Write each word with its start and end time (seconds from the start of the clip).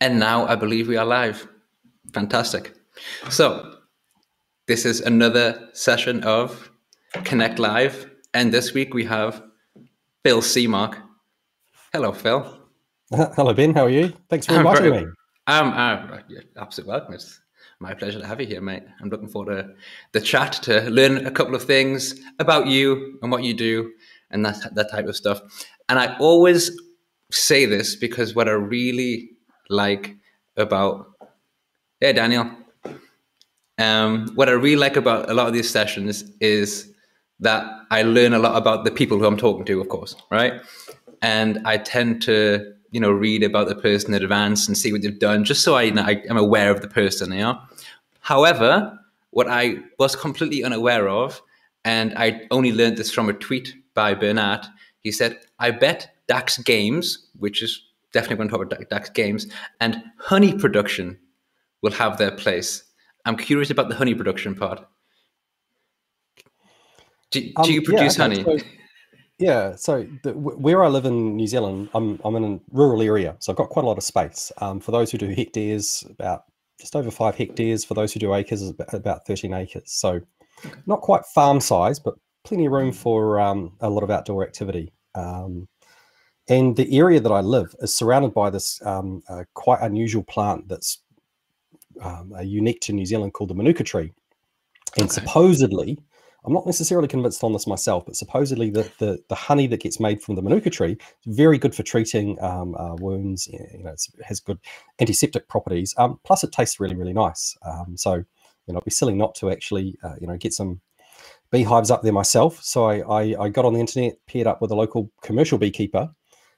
And 0.00 0.18
now 0.18 0.46
I 0.46 0.56
believe 0.56 0.88
we 0.88 0.96
are 0.96 1.06
live. 1.06 1.48
Fantastic. 2.12 2.74
So, 3.30 3.76
this 4.66 4.84
is 4.84 5.00
another 5.00 5.70
session 5.72 6.22
of 6.24 6.70
Connect 7.24 7.58
Live. 7.58 8.10
And 8.34 8.52
this 8.52 8.74
week 8.74 8.92
we 8.92 9.04
have 9.04 9.42
Phil 10.22 10.42
Seamark. 10.42 11.00
Hello, 11.92 12.12
Phil. 12.12 12.60
Hello, 13.10 13.54
Ben. 13.54 13.74
How 13.74 13.86
are 13.86 13.90
you? 13.90 14.12
Thanks 14.28 14.46
for 14.46 14.56
inviting 14.56 14.90
me. 14.90 15.06
Um, 15.46 15.68
uh, 15.68 16.18
absolutely 16.58 16.90
welcome. 16.90 17.14
It's 17.14 17.40
my 17.80 17.94
pleasure 17.94 18.20
to 18.20 18.26
have 18.26 18.40
you 18.40 18.46
here, 18.46 18.60
mate. 18.60 18.82
I'm 19.00 19.08
looking 19.08 19.28
forward 19.28 19.62
to 19.62 19.74
the 20.12 20.20
chat 20.20 20.52
to 20.64 20.90
learn 20.90 21.26
a 21.26 21.30
couple 21.30 21.54
of 21.54 21.62
things 21.62 22.20
about 22.38 22.66
you 22.66 23.18
and 23.22 23.30
what 23.30 23.44
you 23.44 23.54
do 23.54 23.92
and 24.30 24.44
that 24.44 24.74
that 24.74 24.90
type 24.90 25.06
of 25.06 25.16
stuff. 25.16 25.40
And 25.88 25.98
I 25.98 26.16
always 26.18 26.70
say 27.30 27.64
this 27.64 27.96
because 27.96 28.34
what 28.34 28.48
I 28.48 28.52
really 28.52 29.35
like 29.68 30.16
about 30.56 31.16
yeah, 32.00 32.12
Daniel. 32.12 32.50
Um, 33.78 34.30
what 34.34 34.48
I 34.48 34.52
really 34.52 34.76
like 34.76 34.96
about 34.96 35.30
a 35.30 35.34
lot 35.34 35.46
of 35.46 35.52
these 35.52 35.68
sessions 35.68 36.24
is 36.40 36.92
that 37.40 37.64
I 37.90 38.02
learn 38.02 38.32
a 38.32 38.38
lot 38.38 38.56
about 38.56 38.84
the 38.84 38.90
people 38.90 39.18
who 39.18 39.26
I'm 39.26 39.36
talking 39.36 39.64
to, 39.66 39.80
of 39.80 39.88
course, 39.88 40.16
right? 40.30 40.54
And 41.22 41.60
I 41.66 41.78
tend 41.78 42.22
to, 42.22 42.72
you 42.90 43.00
know, 43.00 43.10
read 43.10 43.42
about 43.42 43.68
the 43.68 43.74
person 43.74 44.14
in 44.14 44.22
advance 44.22 44.66
and 44.66 44.76
see 44.76 44.92
what 44.92 45.02
they've 45.02 45.18
done, 45.18 45.44
just 45.44 45.62
so 45.62 45.74
I, 45.74 45.82
you 45.82 45.92
know, 45.92 46.02
I 46.02 46.22
am 46.28 46.36
aware 46.36 46.70
of 46.70 46.80
the 46.80 46.88
person, 46.88 47.32
you 47.32 47.40
know. 47.40 47.60
However, 48.20 48.98
what 49.30 49.48
I 49.48 49.76
was 49.98 50.16
completely 50.16 50.64
unaware 50.64 51.08
of, 51.08 51.42
and 51.84 52.14
I 52.16 52.42
only 52.50 52.72
learned 52.72 52.96
this 52.96 53.10
from 53.10 53.28
a 53.28 53.34
tweet 53.34 53.74
by 53.94 54.14
Bernard, 54.14 54.66
he 55.00 55.12
said, 55.12 55.38
"I 55.58 55.70
bet 55.70 56.10
DAX 56.26 56.58
Games, 56.58 57.28
which 57.38 57.62
is 57.62 57.85
definitely 58.16 58.36
going 58.36 58.48
to 58.48 58.56
talk 58.56 58.72
about 58.72 58.90
DAX 58.90 59.10
Games, 59.10 59.46
and 59.80 60.02
honey 60.18 60.52
production 60.54 61.18
will 61.82 61.92
have 61.92 62.18
their 62.18 62.32
place." 62.32 62.82
I'm 63.24 63.36
curious 63.36 63.70
about 63.70 63.88
the 63.88 63.94
honey 63.94 64.14
production 64.14 64.54
part. 64.54 64.86
Do, 67.30 67.40
do 67.40 67.52
um, 67.56 67.70
you 67.70 67.82
produce 67.82 68.16
yeah, 68.16 68.22
honey? 68.22 68.44
So, 68.44 68.58
yeah, 69.38 69.76
so 69.76 70.06
the, 70.22 70.32
where 70.32 70.82
I 70.84 70.88
live 70.88 71.04
in 71.04 71.36
New 71.36 71.46
Zealand, 71.46 71.90
I'm 71.94 72.20
I'm 72.24 72.36
in 72.36 72.44
a 72.44 72.60
rural 72.70 73.02
area, 73.02 73.36
so 73.40 73.52
I've 73.52 73.58
got 73.58 73.68
quite 73.68 73.84
a 73.84 73.88
lot 73.88 73.98
of 73.98 74.04
space. 74.04 74.52
Um, 74.58 74.80
for 74.80 74.92
those 74.92 75.10
who 75.10 75.18
do 75.18 75.28
hectares, 75.28 76.04
about 76.08 76.44
just 76.78 76.96
over 76.96 77.10
five 77.10 77.36
hectares. 77.36 77.84
For 77.84 77.94
those 77.94 78.12
who 78.12 78.20
do 78.20 78.34
acres, 78.34 78.62
is 78.62 78.74
about 78.92 79.26
13 79.26 79.52
acres. 79.54 79.92
So 79.92 80.20
not 80.86 81.00
quite 81.00 81.24
farm 81.26 81.60
size, 81.60 81.98
but 81.98 82.14
plenty 82.44 82.66
of 82.66 82.72
room 82.72 82.92
for 82.92 83.40
um, 83.40 83.76
a 83.80 83.90
lot 83.90 84.02
of 84.02 84.10
outdoor 84.10 84.44
activity. 84.44 84.92
Um, 85.14 85.68
and 86.48 86.76
the 86.76 86.96
area 86.96 87.20
that 87.20 87.32
I 87.32 87.40
live 87.40 87.74
is 87.80 87.94
surrounded 87.94 88.32
by 88.32 88.50
this 88.50 88.80
um, 88.84 89.22
uh, 89.28 89.44
quite 89.54 89.80
unusual 89.82 90.22
plant 90.22 90.68
that's 90.68 90.98
um, 92.00 92.32
unique 92.42 92.80
to 92.82 92.92
New 92.92 93.06
Zealand 93.06 93.32
called 93.32 93.50
the 93.50 93.54
manuka 93.54 93.84
tree. 93.84 94.12
And 94.96 95.10
okay. 95.10 95.12
supposedly, 95.12 95.98
I'm 96.44 96.52
not 96.52 96.64
necessarily 96.64 97.08
convinced 97.08 97.42
on 97.42 97.52
this 97.52 97.66
myself, 97.66 98.06
but 98.06 98.14
supposedly 98.14 98.70
the, 98.70 98.88
the, 98.98 99.20
the 99.28 99.34
honey 99.34 99.66
that 99.66 99.80
gets 99.80 99.98
made 99.98 100.22
from 100.22 100.36
the 100.36 100.42
manuka 100.42 100.70
tree 100.70 100.96
is 101.26 101.36
very 101.36 101.58
good 101.58 101.74
for 101.74 101.82
treating 101.82 102.40
um, 102.42 102.76
uh, 102.76 102.94
wounds. 102.94 103.48
You 103.48 103.82
know, 103.82 103.90
it 103.90 104.06
has 104.24 104.38
good 104.38 104.60
antiseptic 105.00 105.48
properties. 105.48 105.94
Um, 105.98 106.20
plus, 106.24 106.44
it 106.44 106.52
tastes 106.52 106.78
really, 106.78 106.94
really 106.94 107.12
nice. 107.12 107.56
Um, 107.62 107.96
so, 107.96 108.14
you 108.14 108.24
know, 108.72 108.76
it'd 108.76 108.84
be 108.84 108.90
silly 108.92 109.14
not 109.14 109.34
to 109.36 109.50
actually, 109.50 109.98
uh, 110.04 110.14
you 110.20 110.28
know, 110.28 110.36
get 110.36 110.52
some 110.52 110.80
beehives 111.50 111.90
up 111.90 112.02
there 112.02 112.12
myself. 112.12 112.62
So 112.62 112.84
I, 112.84 112.98
I, 113.00 113.44
I, 113.44 113.48
got 113.48 113.64
on 113.64 113.74
the 113.74 113.80
internet, 113.80 114.14
paired 114.26 114.46
up 114.46 114.60
with 114.60 114.70
a 114.70 114.74
local 114.74 115.10
commercial 115.22 115.58
beekeeper, 115.58 116.10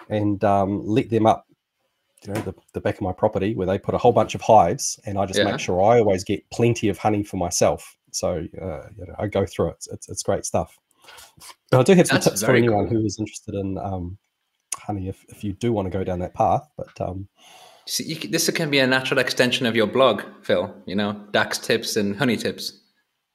and 0.09 0.43
um, 0.45 0.85
let 0.85 1.11
them 1.11 1.27
up 1.27 1.47
you 2.27 2.33
know 2.33 2.41
the, 2.41 2.55
the 2.73 2.81
back 2.81 2.97
of 2.97 3.03
my 3.03 3.13
property 3.13 3.55
where 3.55 3.67
they 3.67 3.79
put 3.79 3.95
a 3.95 3.99
whole 3.99 4.13
bunch 4.13 4.35
of 4.35 4.41
hives 4.41 4.99
and 5.07 5.19
i 5.19 5.25
just 5.25 5.39
yeah. 5.39 5.45
make 5.45 5.61
sure 5.61 5.81
i 5.81 6.01
always 6.01 6.25
get 6.25 6.43
plenty 6.51 6.89
of 6.89 6.99
honey 6.99 7.23
for 7.23 7.37
myself 7.37 7.97
so 8.13 8.47
uh, 8.61 8.89
you 8.97 9.07
know, 9.07 9.15
I 9.19 9.27
go 9.27 9.47
through 9.47 9.71
it. 9.71 9.87
It's, 9.93 10.09
it's 10.09 10.23
great 10.23 10.45
stuff. 10.45 10.77
But 11.71 11.81
I 11.81 11.83
do 11.83 11.95
have 11.95 12.07
some 12.07 12.17
That's 12.17 12.27
tips 12.27 12.43
for 12.43 12.55
anyone 12.55 12.89
cool. 12.89 12.99
who 12.99 13.07
is 13.07 13.19
interested 13.19 13.55
in 13.55 13.79
um, 13.79 14.19
honey 14.77 15.09
if, 15.09 15.25
if 15.29 15.45
you 15.45 15.53
do 15.53 15.73
want 15.73 15.87
to 15.87 15.91
go 15.91 16.05
down 16.05 16.19
that 16.21 16.35
path. 16.35 16.69
But 16.77 17.01
um, 17.01 17.29
See, 17.87 18.05
you, 18.05 18.17
this 18.17 18.51
can 18.51 18.71
be 18.71 18.79
a 18.79 18.87
natural 18.87 19.19
extension 19.19 19.67
of 19.67 19.75
your 19.75 19.87
blog, 19.87 20.23
Phil. 20.43 20.75
You 20.87 20.97
know, 20.97 21.25
DAX 21.33 21.59
tips 21.59 21.97
and 21.97 22.17
honey 22.17 22.37
tips. 22.37 22.81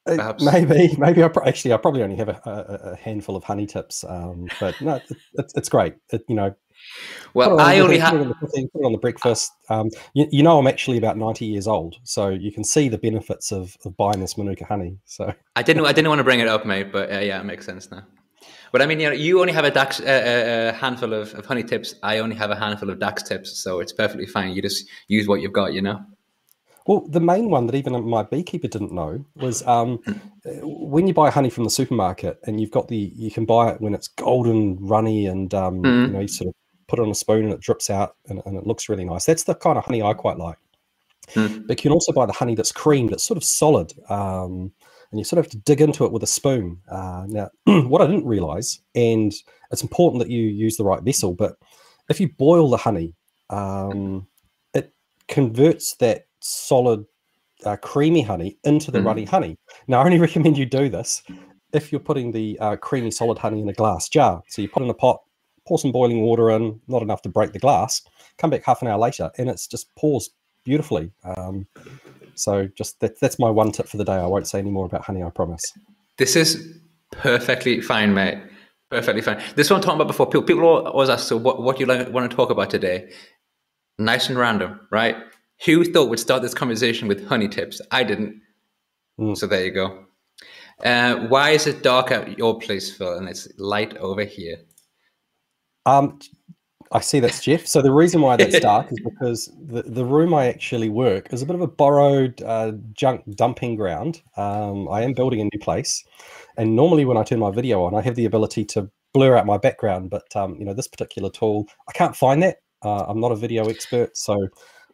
Uh, 0.06 0.18
perhaps. 0.18 0.44
Maybe, 0.44 0.96
maybe 1.00 1.24
I 1.24 1.30
actually 1.46 1.74
I 1.74 1.78
probably 1.78 2.04
only 2.04 2.18
have 2.18 2.30
a, 2.30 2.42
a, 2.46 2.92
a 2.92 2.96
handful 2.98 3.36
of 3.36 3.44
honey 3.44 3.66
tips, 3.66 4.04
um, 4.08 4.48
but 4.60 4.80
no, 4.82 4.96
it, 4.96 5.04
it's, 5.34 5.54
it's 5.56 5.70
great. 5.70 5.96
It, 6.12 6.24
you 6.28 6.36
know, 6.36 6.54
well, 7.34 7.60
I 7.60 7.80
only 7.80 7.98
have 7.98 8.14
put 8.40 8.50
it 8.54 8.70
on 8.84 8.92
the 8.92 8.98
breakfast. 8.98 9.52
Um, 9.70 9.90
you, 10.14 10.28
you, 10.32 10.44
know, 10.44 10.60
I'm 10.60 10.68
actually 10.68 10.98
about 10.98 11.18
90 11.18 11.46
years 11.46 11.68
old, 11.68 11.96
so 12.04 12.30
you 12.30 12.52
can 12.52 12.64
see 12.64 12.90
the 12.90 12.98
benefits 12.98 13.52
of, 13.52 13.76
of 13.86 13.96
buying 13.98 14.20
this 14.20 14.38
Manuka 14.38 14.66
honey. 14.66 14.98
So 15.06 15.34
I 15.56 15.64
didn't, 15.64 15.86
I 15.86 15.94
didn't 15.94 16.10
want 16.10 16.20
to 16.20 16.24
bring 16.24 16.40
it 16.40 16.48
up, 16.48 16.66
mate, 16.66 16.92
but 16.92 17.12
uh, 17.12 17.20
yeah, 17.20 17.40
it 17.40 17.46
makes 17.46 17.66
sense 17.66 17.90
now. 17.92 18.04
But 18.72 18.82
I 18.82 18.88
mean, 18.88 19.00
you 19.00 19.10
know, 19.10 19.16
you 19.16 19.40
only 19.40 19.54
have 19.54 19.66
a 19.66 19.72
DAX, 19.72 20.00
uh, 20.00 20.72
a 20.74 20.78
handful 20.78 21.14
of, 21.14 21.34
of 21.36 21.46
honey 21.46 21.64
tips. 21.64 21.96
I 22.02 22.18
only 22.18 22.36
have 22.36 22.50
a 22.50 22.56
handful 22.56 22.90
of 22.90 23.00
DAX 23.00 23.24
tips, 23.24 23.60
so 23.64 23.80
it's 23.80 23.94
perfectly 23.94 24.26
fine. 24.26 24.54
You 24.54 24.62
just 24.62 24.90
use 25.08 25.28
what 25.28 25.42
you've 25.42 25.54
got, 25.54 25.74
you 25.74 25.82
know. 25.82 26.04
Well, 26.86 27.08
the 27.08 27.22
main 27.22 27.50
one 27.50 27.68
that 27.68 27.76
even 27.76 28.10
my 28.10 28.24
beekeeper 28.24 28.68
didn't 28.68 28.92
know 28.92 29.26
was 29.36 29.66
um, 29.68 30.00
when 30.64 31.08
you 31.08 31.14
buy 31.14 31.30
honey 31.30 31.50
from 31.50 31.64
the 31.64 31.70
supermarket 31.70 32.40
and 32.46 32.60
you've 32.60 32.72
got 32.72 32.88
the 32.90 33.14
you 33.16 33.32
can 33.32 33.46
buy 33.46 33.72
it 33.72 33.80
when 33.80 33.94
it's 33.94 34.08
golden, 34.08 34.78
runny, 34.86 35.28
and 35.28 35.54
um, 35.54 35.82
mm. 35.82 36.08
you 36.08 36.14
know 36.14 36.20
you 36.20 36.28
sort 36.28 36.50
of 36.50 36.56
put 36.94 37.00
it 37.00 37.06
on 37.06 37.10
a 37.10 37.16
spoon 37.16 37.46
and 37.46 37.54
it 37.54 37.60
drips 37.60 37.90
out 37.90 38.18
and, 38.30 38.40
and 38.46 38.56
it 38.56 38.68
looks 38.68 38.88
really 38.88 39.04
nice. 39.04 39.26
That's 39.26 39.46
the 39.46 39.56
kind 39.56 39.80
of 39.80 39.84
honey 39.84 40.04
I 40.04 40.14
quite 40.14 40.38
like. 40.38 40.60
Mm. 41.32 41.66
But 41.66 41.80
you 41.80 41.82
can 41.82 41.92
also 41.92 42.12
buy 42.12 42.28
the 42.28 42.34
honey 42.34 42.54
that's 42.54 42.72
creamed, 42.72 43.10
that's 43.10 43.24
sort 43.24 43.38
of 43.38 43.44
solid. 43.44 43.92
Um, 44.12 44.72
and 45.10 45.20
you 45.20 45.24
sort 45.24 45.40
of 45.40 45.46
have 45.46 45.52
to 45.54 45.58
dig 45.58 45.82
into 45.82 46.06
it 46.06 46.12
with 46.12 46.22
a 46.22 46.28
spoon. 46.28 46.80
Uh, 46.92 47.26
now, 47.28 47.50
what 47.66 48.04
I 48.04 48.06
didn't 48.06 48.28
realize, 48.28 48.80
and 48.94 49.34
it's 49.72 49.82
important 49.82 50.22
that 50.22 50.30
you 50.30 50.44
use 50.44 50.78
the 50.78 50.84
right 50.84 51.02
vessel, 51.02 51.34
but 51.34 51.56
if 52.10 52.20
you 52.20 52.30
boil 52.38 52.70
the 52.70 52.78
honey, 52.78 53.16
um, 53.50 54.28
it 54.76 54.94
converts 55.28 55.96
that 55.96 56.28
solid, 56.42 57.06
uh, 57.66 57.78
creamy 57.78 58.22
honey 58.22 58.60
into 58.66 58.92
the 58.92 59.00
mm. 59.00 59.06
runny 59.06 59.26
honey. 59.26 59.58
Now, 59.88 60.02
I 60.02 60.06
only 60.06 60.20
recommend 60.28 60.60
you 60.60 60.68
do 60.68 60.90
this 60.90 61.24
if 61.72 61.92
you're 61.92 62.02
putting 62.02 62.32
the 62.32 62.56
uh, 62.60 62.76
creamy 62.76 63.10
solid 63.10 63.40
honey 63.40 63.62
in 63.62 63.70
a 63.70 63.74
glass 63.74 64.10
jar. 64.10 64.44
So 64.48 64.62
you 64.62 64.70
put 64.70 64.84
in 64.84 64.92
a 64.92 64.94
pot, 64.94 65.22
pour 65.66 65.80
some 65.80 65.92
boiling 65.92 66.22
water 66.22 66.50
in, 66.52 66.80
not 66.88 67.02
enough 67.02 67.22
to 67.24 67.30
break 67.30 67.54
the 67.54 67.60
glass. 67.60 68.02
Come 68.38 68.50
back 68.50 68.64
half 68.64 68.82
an 68.82 68.88
hour 68.88 68.98
later, 68.98 69.32
and 69.38 69.50
it's 69.50 69.68
just 69.68 69.94
pours 69.96 70.30
beautifully. 70.64 71.12
Um, 71.24 71.68
so 72.36 72.68
just 72.76 73.00
that, 73.00 73.20
that's 73.20 73.40
my 73.40 73.50
one 73.50 73.72
tip 73.72 73.88
for 73.88 73.98
the 73.98 74.06
day. 74.06 74.14
I 74.14 74.26
won't 74.26 74.48
say 74.48 74.60
any 74.60 74.72
more 74.72 74.86
about 74.86 75.04
honey. 75.04 75.24
I 75.24 75.30
promise. 75.30 75.62
This 76.18 76.36
is 76.36 76.78
perfectly 77.12 77.82
fine, 77.82 78.14
mate. 78.14 78.40
Perfectly 78.90 79.22
fine. 79.22 79.42
This 79.56 79.70
one 79.70 79.78
I'm 79.78 79.84
talking 79.84 79.98
about 79.98 80.08
before. 80.08 80.28
People, 80.28 80.44
people 80.44 80.64
always 80.66 81.10
ask, 81.10 81.28
so 81.28 81.38
what, 81.38 81.62
what 81.62 81.78
do 81.78 81.82
you 81.82 81.86
like, 81.88 82.10
want 82.10 82.30
to 82.30 82.36
talk 82.36 82.50
about 82.50 82.70
today? 82.70 83.12
Nice 83.98 84.30
and 84.30 84.38
random, 84.38 84.80
right? 84.92 85.16
Who 85.66 85.84
thought 85.84 86.10
would 86.10 86.20
start 86.20 86.42
this 86.42 86.54
conversation 86.54 87.08
with 87.08 87.26
honey 87.28 87.48
tips? 87.48 87.82
I 87.92 88.04
didn't. 88.04 88.42
Mm. 89.20 89.38
So 89.38 89.48
there 89.48 89.66
you 89.66 89.72
go. 89.72 90.06
Uh, 90.84 91.28
why 91.28 91.52
is 91.52 91.68
it 91.68 91.84
dark 91.84 92.12
at 92.12 92.38
your 92.38 92.60
place, 92.60 92.96
Phil, 92.96 93.18
and 93.18 93.30
it's 93.30 93.48
light 93.58 93.96
over 93.98 94.24
here? 94.24 94.58
Um, 95.86 96.20
I 96.92 97.00
see 97.00 97.20
that's 97.20 97.42
Jeff. 97.42 97.66
So 97.66 97.82
the 97.82 97.92
reason 97.92 98.22
why 98.22 98.36
that's 98.36 98.60
dark 98.62 98.92
is 98.92 99.00
because 99.04 99.52
the, 99.60 99.82
the 99.82 100.06
room 100.06 100.34
I 100.34 100.46
actually 100.46 100.90
work 100.90 101.34
is 101.34 101.42
a 101.42 101.46
bit 101.46 101.56
of 101.56 101.62
a 101.62 101.68
borrowed 101.68 102.42
uh, 102.44 102.74
junk 102.94 103.24
dumping 103.36 103.76
ground. 103.76 104.22
Um, 104.38 104.88
I 104.90 105.02
am 105.02 105.14
building 105.14 105.42
a 105.42 105.46
new 105.46 105.60
place, 105.60 106.04
and 106.56 106.76
normally 106.76 107.06
when 107.06 107.18
I 107.18 107.24
turn 107.24 107.40
my 107.40 107.52
video 107.52 107.84
on, 107.84 107.96
I 107.96 108.02
have 108.02 108.16
the 108.16 108.26
ability 108.26 108.66
to 108.66 108.90
blur 109.14 109.36
out 109.36 109.48
my 109.48 109.58
background. 109.58 110.12
But 110.12 110.36
um, 110.36 110.56
you 110.60 110.66
know, 110.66 110.74
this 110.74 110.88
particular 110.88 111.32
tool, 111.32 111.68
I 111.90 111.94
can't 111.94 112.16
find 112.16 112.44
that. 112.44 112.58
Uh, 112.84 113.06
I'm 113.08 113.20
not 113.20 113.32
a 113.32 113.36
video 113.36 113.68
expert, 113.70 114.16
so 114.16 114.48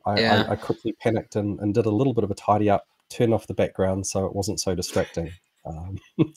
I, 0.06 0.20
yeah. 0.20 0.46
I, 0.48 0.54
I 0.54 0.56
quickly 0.56 0.94
panicked 0.94 1.36
and, 1.36 1.60
and 1.60 1.74
did 1.74 1.86
a 1.86 1.92
little 1.92 2.14
bit 2.14 2.24
of 2.24 2.32
a 2.32 2.36
tidy 2.36 2.70
up, 2.70 2.86
turn 3.10 3.34
off 3.34 3.48
the 3.48 3.54
background 3.54 4.08
so 4.08 4.26
it 4.26 4.36
wasn't 4.36 4.60
so 4.60 4.76
distracting. 4.76 5.32
Um, 5.66 6.00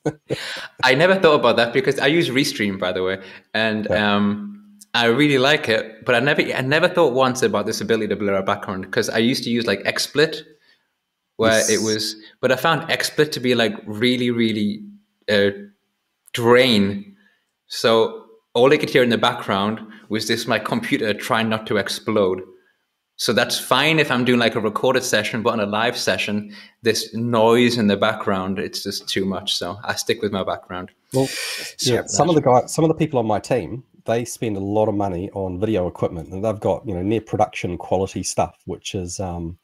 I 0.84 0.94
never 0.94 1.14
thought 1.16 1.40
about 1.40 1.56
that 1.56 1.72
because 1.72 1.98
I 1.98 2.06
use 2.06 2.28
Restream, 2.28 2.78
by 2.78 2.92
the 2.92 3.02
way, 3.02 3.22
and 3.54 3.86
yeah. 3.88 4.16
um, 4.16 4.78
I 4.94 5.06
really 5.06 5.38
like 5.38 5.68
it. 5.68 6.04
But 6.04 6.14
I 6.14 6.20
never, 6.20 6.42
I 6.42 6.60
never 6.60 6.88
thought 6.88 7.12
once 7.12 7.42
about 7.42 7.66
this 7.66 7.80
ability 7.80 8.08
to 8.08 8.16
blur 8.16 8.34
a 8.34 8.42
background 8.42 8.84
because 8.84 9.08
I 9.08 9.18
used 9.18 9.44
to 9.44 9.50
use 9.50 9.66
like 9.66 9.80
XSplit, 9.84 10.42
where 11.36 11.52
yes. 11.52 11.70
it 11.70 11.82
was. 11.82 12.16
But 12.40 12.52
I 12.52 12.56
found 12.56 12.88
XSplit 12.88 13.32
to 13.32 13.40
be 13.40 13.54
like 13.54 13.74
really, 13.86 14.30
really 14.30 14.84
uh, 15.30 15.50
drain. 16.32 17.16
So 17.68 18.26
all 18.54 18.72
I 18.72 18.76
could 18.76 18.90
hear 18.90 19.02
in 19.02 19.10
the 19.10 19.18
background 19.18 19.80
was 20.08 20.28
this 20.28 20.46
my 20.46 20.58
computer 20.58 21.14
trying 21.14 21.48
not 21.48 21.66
to 21.68 21.78
explode. 21.78 22.42
So 23.16 23.32
that's 23.32 23.58
fine 23.58 23.98
if 23.98 24.10
I'm 24.10 24.24
doing 24.24 24.40
like 24.40 24.54
a 24.54 24.60
recorded 24.60 25.04
session, 25.04 25.42
but 25.42 25.52
on 25.52 25.60
a 25.60 25.66
live 25.66 25.96
session, 25.96 26.54
this 26.82 27.14
noise 27.14 27.78
in 27.78 27.86
the 27.86 27.96
background, 27.96 28.58
it's 28.58 28.82
just 28.82 29.08
too 29.08 29.24
much. 29.24 29.54
So 29.54 29.78
I 29.84 29.94
stick 29.94 30.22
with 30.22 30.32
my 30.32 30.42
background. 30.42 30.90
Well, 31.12 31.28
yeah, 31.80 32.06
some 32.06 32.28
of 32.28 32.34
the 32.34 32.40
guys, 32.40 32.72
some 32.72 32.84
of 32.84 32.88
the 32.88 32.94
people 32.94 33.18
on 33.18 33.26
my 33.26 33.38
team 33.38 33.84
they 34.04 34.24
spend 34.24 34.56
a 34.56 34.60
lot 34.60 34.88
of 34.88 34.94
money 34.94 35.30
on 35.32 35.60
video 35.60 35.86
equipment, 35.86 36.30
and 36.30 36.44
they've 36.44 36.60
got 36.60 36.86
you 36.86 36.94
know 36.94 37.02
near 37.02 37.20
production 37.20 37.78
quality 37.78 38.22
stuff, 38.22 38.58
which 38.64 38.94
is 38.94 39.20
um, 39.20 39.58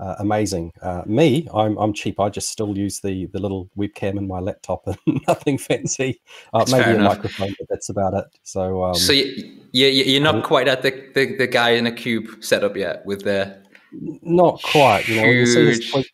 uh, 0.00 0.16
amazing. 0.18 0.72
Uh, 0.82 1.02
me, 1.06 1.46
I'm 1.54 1.76
I'm 1.76 1.92
cheap. 1.92 2.18
I 2.18 2.30
just 2.30 2.48
still 2.48 2.76
use 2.76 3.00
the 3.00 3.26
the 3.26 3.38
little 3.38 3.68
webcam 3.76 4.16
in 4.16 4.26
my 4.26 4.40
laptop 4.40 4.86
and 4.86 4.98
nothing 5.28 5.58
fancy. 5.58 6.20
Uh, 6.54 6.64
maybe 6.70 6.90
a 6.90 6.94
enough. 6.94 7.16
microphone, 7.16 7.54
but 7.58 7.68
that's 7.68 7.90
about 7.90 8.14
it. 8.14 8.24
So 8.42 8.82
um, 8.84 8.94
so 8.94 9.12
you, 9.12 9.54
you 9.72 9.86
you're 9.86 10.22
not 10.22 10.42
quite 10.44 10.68
at 10.68 10.82
the, 10.82 10.90
the, 11.14 11.36
the 11.36 11.46
guy 11.46 11.70
in 11.70 11.86
a 11.86 11.92
cube 11.92 12.42
setup 12.42 12.76
yet 12.76 13.04
with 13.04 13.24
the 13.24 13.62
not 13.92 14.62
quite. 14.62 15.06
You 15.06 15.20
know, 15.20 15.26
you 15.26 15.46
see 15.46 15.66
his 15.66 15.92
tweets, 15.92 16.06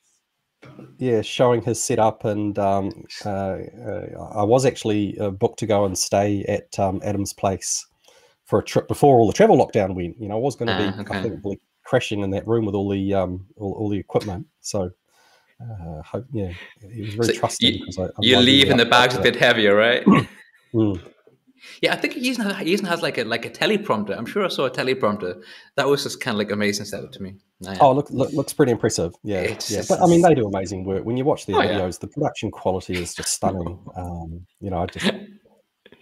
yeah, 0.99 1.23
showing 1.23 1.63
his 1.63 1.83
setup, 1.83 2.25
and 2.25 2.59
um, 2.59 3.05
uh, 3.25 3.29
uh, 3.29 4.31
I 4.35 4.43
was 4.43 4.67
actually 4.67 5.19
uh, 5.21 5.31
booked 5.31 5.59
to 5.61 5.67
go 5.67 5.85
and 5.85 5.97
stay 5.97 6.45
at 6.45 6.79
um, 6.79 7.01
Adam's 7.05 7.33
place 7.33 7.87
for 8.47 8.61
a 8.61 8.65
trip 8.65 8.89
before 8.89 9.19
all 9.19 9.27
the 9.27 9.33
travel 9.33 9.57
lockdown 9.57 9.95
went. 9.95 10.21
You 10.21 10.29
know, 10.29 10.37
I 10.37 10.41
was 10.41 10.57
going 10.57 10.69
to 10.69 10.77
be, 10.77 10.85
ah, 10.85 11.01
okay. 11.01 11.19
I 11.19 11.23
think, 11.23 11.43
crashing 11.87 12.21
in 12.21 12.31
that 12.31 12.47
room 12.47 12.67
with 12.67 12.75
all 12.75 12.89
the 12.91 13.15
um, 13.15 13.47
all, 13.57 13.73
all 13.73 13.89
the 13.89 13.99
equipment. 13.99 14.47
So, 14.61 14.91
uh, 15.61 16.03
hope, 16.03 16.27
yeah, 16.33 16.53
he 16.93 17.03
was 17.03 17.15
very 17.15 17.35
so 17.35 17.41
trusting. 17.41 17.75
You, 17.75 18.05
I, 18.05 18.09
you 18.21 18.37
leave 18.39 18.71
and 18.71 18.79
the 18.79 18.87
bag's 18.87 19.17
a 19.17 19.23
bit 19.23 19.37
heavier, 19.37 19.75
right? 19.75 20.05
mm. 20.75 21.01
Yeah, 21.81 21.95
I 21.95 21.97
think 21.97 22.15
he 22.15 22.21
even, 22.21 22.47
has, 22.47 22.57
he 22.59 22.73
even 22.73 22.87
has 22.87 23.03
like 23.03 23.19
a 23.19 23.25
like 23.25 23.45
a 23.45 23.51
teleprompter. 23.51 24.17
I'm 24.17 24.27
sure 24.27 24.45
I 24.45 24.49
saw 24.49 24.67
a 24.67 24.71
teleprompter. 24.71 25.43
That 25.77 25.89
was 25.89 26.03
just 26.03 26.21
kind 26.21 26.35
of 26.35 26.39
like 26.39 26.51
amazing 26.51 26.87
setup 26.87 27.13
to 27.13 27.23
me. 27.23 27.35
Yeah. 27.61 27.79
Oh, 27.81 27.93
look, 27.93 28.11
look, 28.11 28.33
looks 28.33 28.53
pretty 28.53 28.73
impressive. 28.73 29.15
Yeah, 29.25 29.41
it's, 29.41 29.71
yeah. 29.71 29.83
But 29.89 30.01
I 30.03 30.07
mean, 30.07 30.21
they 30.21 30.35
do 30.35 30.47
amazing 30.47 30.85
work. 30.85 31.05
When 31.05 31.17
you 31.17 31.25
watch 31.25 31.47
their 31.47 31.57
oh, 31.57 31.61
videos, 31.61 31.95
yeah. 31.95 31.99
the 32.03 32.09
production 32.09 32.51
quality 32.51 32.95
is 32.95 33.15
just 33.15 33.33
stunning. 33.33 33.79
Um, 33.97 34.47
you 34.61 34.71
know, 34.71 34.83
I 34.83 34.87
just 34.87 35.11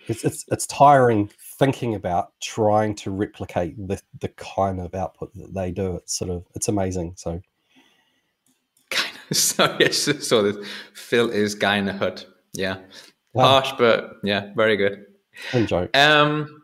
it's, 0.09 0.25
it's 0.25 0.45
it's 0.49 0.67
tiring 0.67 1.31
thinking 1.59 1.95
about 1.95 2.33
trying 2.41 2.95
to 2.97 3.11
replicate 3.11 3.77
the 3.89 4.01
the 4.21 4.29
kind 4.29 4.81
of 4.81 4.95
output 4.95 5.35
that 5.35 5.55
they 5.55 5.71
do. 5.71 5.97
It's 5.97 6.17
sort 6.17 6.31
of 6.31 6.45
it's 6.55 6.69
amazing. 6.69 7.15
So. 7.17 7.41
Kind 8.91 9.19
of 9.31 9.37
so 9.37 9.77
yes, 9.79 10.27
so 10.27 10.43
this 10.43 10.67
Phil 10.95 11.31
is 11.31 11.55
guy 11.55 11.77
in 11.77 11.87
the 11.87 11.93
hut. 11.93 12.27
Yeah, 12.53 12.79
harsh, 13.35 13.73
but 13.79 14.17
yeah, 14.23 14.53
very 14.55 14.77
good. 14.77 15.06
Enjoy. 15.53 15.89
Um, 15.95 16.62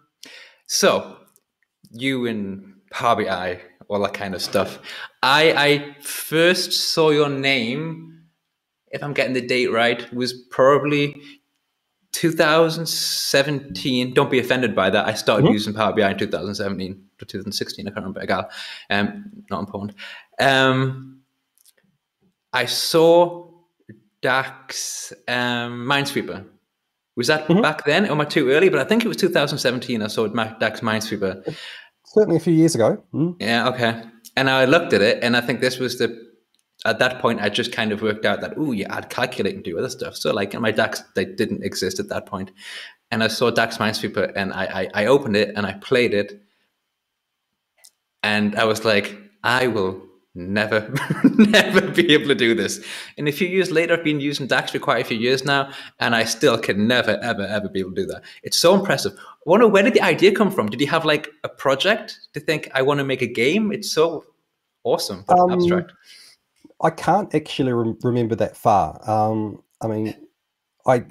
so 0.67 1.17
you 1.91 2.27
and 2.27 2.75
Power 2.91 3.29
I, 3.29 3.61
all 3.89 4.01
that 4.01 4.15
kind 4.15 4.35
of 4.35 4.43
stuff. 4.43 4.79
I 5.23 5.53
I 5.53 5.97
first 6.03 6.73
saw 6.73 7.11
your 7.11 7.29
name, 7.29 8.25
if 8.91 9.03
I'm 9.03 9.13
getting 9.13 9.35
the 9.35 9.47
date 9.47 9.73
right, 9.73 10.13
was 10.13 10.33
probably 10.33 11.21
2017. 12.13 14.15
Don't 14.15 14.31
be 14.31 14.39
offended 14.39 14.75
by 14.75 14.89
that. 14.91 15.07
I 15.07 15.15
started 15.15 15.45
mm-hmm. 15.45 15.53
using 15.53 15.75
Power 15.75 15.93
BI 15.93 16.11
in 16.11 16.19
2017 16.19 17.05
to 17.19 17.25
2016. 17.25 17.87
I 17.87 17.91
can't 17.91 18.05
remember. 18.05 18.27
Gal, 18.27 18.51
um, 18.91 19.45
not 19.51 19.61
important. 19.61 19.95
Um, 20.39 21.21
I 22.53 22.67
saw 22.67 23.49
DAX 24.23 25.13
um, 25.29 25.87
Minesweeper 25.87 26.45
was 27.21 27.27
that 27.27 27.47
mm-hmm. 27.49 27.61
back 27.61 27.85
then? 27.85 28.07
Or 28.07 28.13
am 28.13 28.21
I 28.23 28.25
too 28.25 28.51
early? 28.51 28.71
But 28.71 28.81
I 28.81 28.85
think 28.85 29.05
it 29.05 29.09
was 29.09 29.19
2017. 29.19 30.01
I 30.01 30.07
saw 30.07 30.27
Dax 30.27 30.81
Minesweeper. 30.81 31.55
Certainly 32.07 32.37
a 32.37 32.41
few 32.41 32.55
years 32.55 32.75
ago. 32.75 33.05
Mm. 33.13 33.37
Yeah, 33.39 33.69
okay. 33.69 34.03
And 34.39 34.49
I 34.49 34.65
looked 34.65 34.95
at 34.95 35.03
it, 35.03 35.23
and 35.23 35.37
I 35.37 35.43
think 35.43 35.61
this 35.61 35.79
was 35.79 35.99
the 35.99 36.30
at 36.85 36.99
that 36.99 37.21
point 37.21 37.41
I 37.41 37.49
just 37.49 37.73
kind 37.73 37.93
of 37.93 38.03
worked 38.03 38.25
out 38.25 38.41
that 38.41 38.55
oh 38.57 38.73
yeah, 38.73 38.95
I'd 38.95 39.11
calculate 39.11 39.55
and 39.55 39.65
do 39.65 39.79
other 39.79 39.91
stuff. 39.91 40.17
So 40.17 40.33
like 40.33 40.55
my 40.55 40.71
DAX 40.71 41.03
they 41.15 41.25
didn't 41.25 41.65
exist 41.65 42.01
at 42.01 42.09
that 42.09 42.27
point. 42.27 42.51
And 43.11 43.25
I 43.25 43.29
saw 43.29 43.51
DAX 43.51 43.79
Minesweeper 43.79 44.33
and 44.37 44.53
I, 44.53 44.65
I 44.65 45.03
I 45.03 45.07
opened 45.07 45.37
it 45.37 45.53
and 45.57 45.67
I 45.67 45.75
played 45.75 46.15
it. 46.15 46.41
And 48.23 48.55
I 48.57 48.65
was 48.65 48.85
like, 48.85 49.17
I 49.43 49.67
will 49.67 50.11
never, 50.35 50.93
never 51.25 51.81
be 51.89 52.13
able 52.13 52.29
to 52.29 52.35
do 52.35 52.55
this. 52.55 52.85
And 53.19 53.29
a 53.29 53.33
few 53.33 53.49
years 53.49 53.71
later, 53.71 53.95
I've 53.95 54.05
been 54.05 54.21
using 54.21 54.47
DAX 54.47 54.73
for 54.73 54.79
quite 54.79 55.05
a 55.05 55.09
few 55.09 55.19
years 55.19 55.45
now, 55.45 55.73
and 55.99 56.15
I 56.15 56.25
still 56.25 56.59
can 56.59 56.87
never, 56.87 57.19
ever, 57.23 57.43
ever 57.43 57.69
be 57.69 57.81
able 57.81 57.91
to 57.91 58.03
do 58.03 58.07
that. 58.07 58.23
It's 58.43 58.57
so 58.57 58.75
impressive. 58.75 59.13
I 59.19 59.35
wonder 59.45 59.69
where 59.69 59.83
did 59.83 59.95
the 59.95 60.03
idea 60.03 60.33
come 60.33 60.51
from? 60.51 60.69
Did 60.69 60.81
you 60.81 60.87
have 60.89 61.05
like 61.05 61.31
a 61.45 61.49
project 61.49 62.21
to 62.35 62.41
think 62.41 62.71
I 62.75 62.83
want 62.83 62.99
to 62.99 63.05
make 63.05 63.23
a 63.23 63.27
game? 63.27 63.73
It's 63.73 63.91
so 63.91 64.25
awesome, 64.85 65.25
um, 65.29 65.51
abstract. 65.51 65.93
I 66.83 66.91
can't 66.91 67.35
actually 67.35 67.73
re- 67.73 67.95
remember 68.03 68.35
that 68.37 68.57
far. 68.57 69.01
Um, 69.09 69.63
I 69.83 69.87
mean, 69.87 70.15
I 70.87 71.05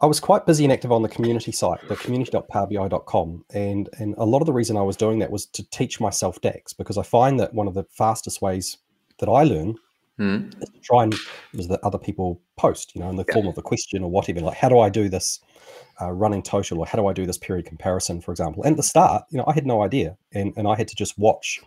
I 0.00 0.06
was 0.06 0.20
quite 0.20 0.44
busy 0.44 0.64
and 0.64 0.72
active 0.72 0.92
on 0.92 1.02
the 1.02 1.08
community 1.08 1.52
site, 1.52 1.80
the 1.88 1.96
community.powerbi.com. 1.96 3.44
And, 3.54 3.88
and 3.98 4.14
a 4.18 4.26
lot 4.26 4.42
of 4.42 4.46
the 4.46 4.52
reason 4.52 4.76
I 4.76 4.82
was 4.82 4.96
doing 4.96 5.20
that 5.20 5.30
was 5.30 5.46
to 5.46 5.68
teach 5.70 6.00
myself 6.00 6.38
DAX 6.42 6.74
because 6.74 6.98
I 6.98 7.02
find 7.02 7.40
that 7.40 7.54
one 7.54 7.66
of 7.66 7.72
the 7.72 7.84
fastest 7.84 8.42
ways 8.42 8.76
that 9.20 9.30
I 9.30 9.44
learn 9.44 9.76
mm. 10.20 10.62
is 10.62 10.68
to 10.68 10.80
try 10.80 11.04
and 11.04 11.14
is 11.54 11.68
that 11.68 11.80
other 11.82 11.96
people 11.96 12.42
post, 12.58 12.94
you 12.94 13.00
know, 13.00 13.08
in 13.08 13.16
the 13.16 13.24
yeah. 13.26 13.34
form 13.34 13.46
of 13.46 13.56
a 13.56 13.62
question 13.62 14.02
or 14.02 14.10
whatever. 14.10 14.40
Like, 14.40 14.58
how 14.58 14.68
do 14.68 14.80
I 14.80 14.90
do 14.90 15.08
this 15.08 15.40
uh, 16.02 16.12
running 16.12 16.42
total 16.42 16.80
or 16.80 16.86
how 16.86 16.96
do 16.96 17.06
I 17.06 17.14
do 17.14 17.24
this 17.24 17.38
period 17.38 17.64
comparison, 17.64 18.20
for 18.20 18.32
example? 18.32 18.64
And 18.64 18.72
at 18.72 18.76
the 18.76 18.82
start, 18.82 19.24
you 19.30 19.38
know, 19.38 19.44
I 19.46 19.54
had 19.54 19.66
no 19.66 19.82
idea. 19.82 20.18
And, 20.34 20.52
and 20.58 20.68
I 20.68 20.76
had 20.76 20.88
to 20.88 20.94
just 20.94 21.18
watch 21.18 21.58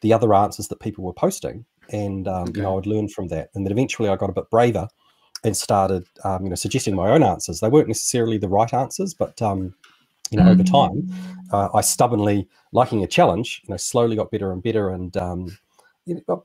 the 0.00 0.12
other 0.12 0.34
answers 0.34 0.66
that 0.68 0.80
people 0.80 1.04
were 1.04 1.12
posting. 1.12 1.64
And, 1.90 2.28
um, 2.28 2.42
okay. 2.48 2.52
you 2.56 2.62
know, 2.62 2.72
I 2.72 2.74
would 2.76 2.86
learn 2.86 3.08
from 3.08 3.28
that. 3.28 3.50
And 3.54 3.64
then 3.64 3.72
eventually 3.72 4.08
I 4.08 4.16
got 4.16 4.30
a 4.30 4.32
bit 4.32 4.48
braver 4.50 4.88
and 5.44 5.56
started, 5.56 6.06
um, 6.24 6.44
you 6.44 6.50
know, 6.50 6.54
suggesting 6.54 6.94
my 6.94 7.10
own 7.10 7.22
answers. 7.22 7.60
They 7.60 7.68
weren't 7.68 7.88
necessarily 7.88 8.38
the 8.38 8.48
right 8.48 8.72
answers, 8.72 9.14
but 9.14 9.40
um, 9.42 9.74
you 10.30 10.38
know, 10.38 10.48
over 10.48 10.62
time, 10.62 11.02
mm. 11.02 11.52
uh, 11.52 11.68
I 11.74 11.80
stubbornly, 11.80 12.48
liking 12.72 13.02
a 13.02 13.06
challenge, 13.06 13.62
you 13.64 13.72
know, 13.72 13.76
slowly 13.76 14.16
got 14.16 14.30
better 14.30 14.52
and 14.52 14.62
better, 14.62 14.90
and 14.90 15.16
um, 15.16 15.58
you 16.06 16.22
know, 16.28 16.44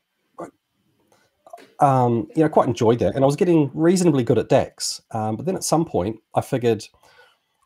um, 1.79 2.27
you 2.35 2.41
know, 2.41 2.49
quite 2.49 2.67
enjoyed 2.67 2.99
that. 2.99 3.15
And 3.15 3.23
I 3.23 3.27
was 3.27 3.35
getting 3.35 3.69
reasonably 3.73 4.23
good 4.23 4.39
at 4.39 4.49
DAX. 4.49 5.01
Um, 5.11 5.35
but 5.35 5.45
then 5.45 5.55
at 5.55 5.63
some 5.63 5.85
point, 5.85 6.19
I 6.33 6.41
figured 6.41 6.85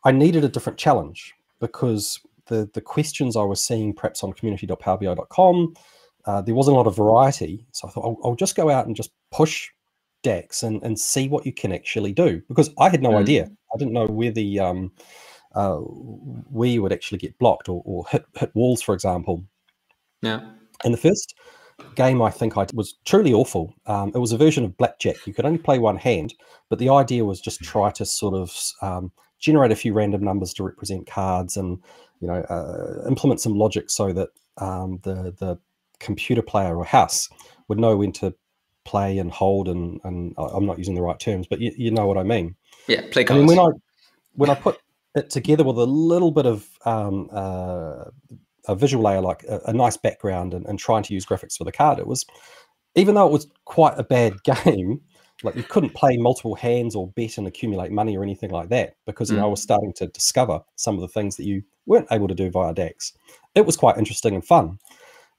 I 0.04 0.12
needed 0.12 0.44
a 0.44 0.48
different 0.48 0.78
challenge 0.78 1.34
because 1.58 2.20
the 2.46 2.68
the 2.74 2.80
questions 2.80 3.36
I 3.36 3.42
was 3.42 3.62
seeing 3.62 3.94
perhaps 3.94 4.22
on 4.22 4.32
community.powerbi.com, 4.32 5.74
uh, 6.26 6.42
there 6.42 6.54
wasn't 6.54 6.74
a 6.74 6.78
lot 6.78 6.86
of 6.86 6.96
variety. 6.96 7.66
So 7.72 7.88
I 7.88 7.90
thought 7.90 8.04
I'll, 8.04 8.18
I'll 8.24 8.36
just 8.36 8.56
go 8.56 8.70
out 8.70 8.86
and 8.86 8.96
just 8.96 9.10
push 9.30 9.68
DAX 10.22 10.62
and, 10.62 10.82
and 10.82 10.98
see 10.98 11.28
what 11.28 11.46
you 11.46 11.52
can 11.52 11.72
actually 11.72 12.12
do 12.12 12.42
because 12.48 12.70
I 12.78 12.88
had 12.88 13.02
no 13.02 13.10
mm. 13.10 13.18
idea. 13.18 13.50
I 13.74 13.78
didn't 13.78 13.94
know 13.94 14.06
where 14.06 14.30
the 14.30 14.60
um, 14.60 14.92
uh, 15.54 15.76
where 15.76 16.68
you 16.68 16.82
would 16.82 16.92
actually 16.92 17.18
get 17.18 17.38
blocked 17.38 17.68
or, 17.68 17.82
or 17.84 18.04
hit 18.08 18.24
hit 18.36 18.54
walls, 18.54 18.82
for 18.82 18.94
example. 18.94 19.44
Yeah. 20.22 20.40
And 20.84 20.92
the 20.94 20.98
first 20.98 21.34
game 21.94 22.20
I 22.20 22.30
think 22.30 22.56
I 22.56 22.66
was 22.74 22.98
truly 23.04 23.32
awful. 23.32 23.74
Um, 23.86 24.12
it 24.14 24.18
was 24.18 24.32
a 24.32 24.36
version 24.36 24.64
of 24.64 24.76
blackjack. 24.76 25.26
You 25.26 25.32
could 25.32 25.46
only 25.46 25.58
play 25.58 25.78
one 25.78 25.96
hand, 25.96 26.34
but 26.68 26.78
the 26.78 26.90
idea 26.90 27.24
was 27.24 27.40
just 27.40 27.60
try 27.62 27.90
to 27.92 28.04
sort 28.04 28.34
of 28.34 28.54
um, 28.82 29.12
generate 29.38 29.72
a 29.72 29.76
few 29.76 29.92
random 29.92 30.22
numbers 30.22 30.52
to 30.54 30.62
represent 30.62 31.06
cards 31.06 31.56
and 31.56 31.78
you 32.20 32.28
know 32.28 32.42
uh, 32.42 33.08
implement 33.08 33.40
some 33.40 33.54
logic 33.54 33.90
so 33.90 34.12
that 34.12 34.28
um, 34.58 35.00
the 35.02 35.34
the 35.38 35.58
computer 36.00 36.42
player 36.42 36.76
or 36.76 36.84
house 36.84 37.28
would 37.68 37.78
know 37.78 37.96
when 37.96 38.12
to 38.12 38.34
play 38.84 39.18
and 39.18 39.30
hold 39.30 39.68
and 39.68 40.00
and 40.04 40.34
I'm 40.36 40.66
not 40.66 40.78
using 40.78 40.94
the 40.94 41.02
right 41.02 41.18
terms, 41.18 41.46
but 41.46 41.60
you, 41.60 41.72
you 41.76 41.90
know 41.90 42.06
what 42.06 42.18
I 42.18 42.22
mean. 42.22 42.56
Yeah, 42.88 43.02
play 43.10 43.24
cards. 43.24 43.42
I 43.42 43.46
mean, 43.46 43.46
when 43.46 43.58
I 43.58 43.70
when 44.34 44.50
I 44.50 44.54
put 44.54 44.78
it 45.14 45.30
together 45.30 45.64
with 45.64 45.78
a 45.78 45.84
little 45.84 46.30
bit 46.30 46.46
of 46.46 46.66
um, 46.84 47.28
uh, 47.32 48.04
a 48.66 48.74
visual 48.74 49.04
layer, 49.04 49.20
like 49.20 49.44
a, 49.44 49.60
a 49.66 49.72
nice 49.72 49.96
background, 49.96 50.54
and, 50.54 50.66
and, 50.66 50.78
trying 50.78 51.02
to 51.02 51.14
use 51.14 51.26
graphics 51.26 51.56
for 51.56 51.64
the 51.64 51.72
card, 51.72 51.98
it 51.98 52.06
was 52.06 52.24
even 52.94 53.14
though 53.14 53.26
it 53.26 53.32
was 53.32 53.46
quite 53.64 53.98
a 53.98 54.04
bad 54.04 54.34
game. 54.44 55.00
Like 55.42 55.56
you 55.56 55.62
couldn't 55.62 55.94
play 55.94 56.18
multiple 56.18 56.54
hands 56.54 56.94
or 56.94 57.08
bet 57.12 57.38
and 57.38 57.46
accumulate 57.46 57.90
money 57.90 58.14
or 58.14 58.22
anything 58.22 58.50
like 58.50 58.68
that 58.68 58.96
because 59.06 59.30
you 59.30 59.38
know 59.38 59.44
I 59.44 59.46
mm. 59.46 59.52
was 59.52 59.62
starting 59.62 59.94
to 59.94 60.06
discover 60.08 60.60
some 60.76 60.96
of 60.96 61.00
the 61.00 61.08
things 61.08 61.38
that 61.38 61.46
you 61.46 61.62
weren't 61.86 62.08
able 62.10 62.28
to 62.28 62.34
do 62.34 62.50
via 62.50 62.74
DAX. 62.74 63.14
It 63.54 63.64
was 63.64 63.74
quite 63.74 63.96
interesting 63.96 64.34
and 64.34 64.44
fun 64.44 64.78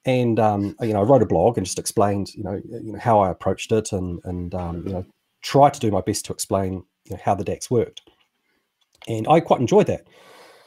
and 0.05 0.39
um, 0.39 0.75
you 0.81 0.93
know, 0.93 1.01
I 1.01 1.03
wrote 1.03 1.21
a 1.21 1.27
blog 1.27 1.57
and 1.57 1.65
just 1.65 1.79
explained, 1.79 2.33
you 2.33 2.43
know, 2.43 2.61
you 2.65 2.93
know 2.93 2.99
how 2.99 3.19
I 3.19 3.29
approached 3.29 3.71
it, 3.71 3.91
and 3.91 4.19
and 4.23 4.53
um, 4.55 4.83
you 4.85 4.93
know, 4.93 5.05
tried 5.41 5.73
to 5.75 5.79
do 5.79 5.91
my 5.91 6.01
best 6.01 6.25
to 6.25 6.33
explain 6.33 6.83
you 7.05 7.11
know, 7.11 7.19
how 7.23 7.35
the 7.35 7.43
DAX 7.43 7.69
worked, 7.69 8.01
and 9.07 9.27
I 9.27 9.39
quite 9.39 9.59
enjoyed 9.59 9.87
that. 9.87 10.07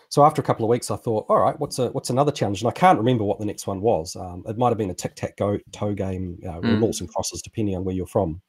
So 0.08 0.24
after 0.24 0.40
a 0.40 0.44
couple 0.44 0.64
of 0.64 0.68
weeks, 0.68 0.92
I 0.92 0.96
thought, 0.96 1.26
all 1.28 1.40
right, 1.40 1.58
what's 1.58 1.80
a 1.80 1.88
what's 1.88 2.10
another 2.10 2.30
challenge? 2.30 2.62
And 2.62 2.68
I 2.68 2.72
can't 2.72 2.98
remember 2.98 3.24
what 3.24 3.40
the 3.40 3.44
next 3.44 3.66
one 3.66 3.80
was. 3.80 4.14
Um, 4.14 4.44
it 4.46 4.56
might 4.56 4.68
have 4.68 4.78
been 4.78 4.90
a 4.90 4.94
tic 4.94 5.16
tac 5.16 5.36
toe 5.36 5.94
game, 5.94 6.38
uh, 6.46 6.60
mm. 6.60 6.80
noughts 6.80 7.00
and 7.00 7.08
crosses, 7.08 7.42
depending 7.42 7.74
on 7.74 7.84
where 7.84 7.94
you're 7.94 8.06
from. 8.06 8.40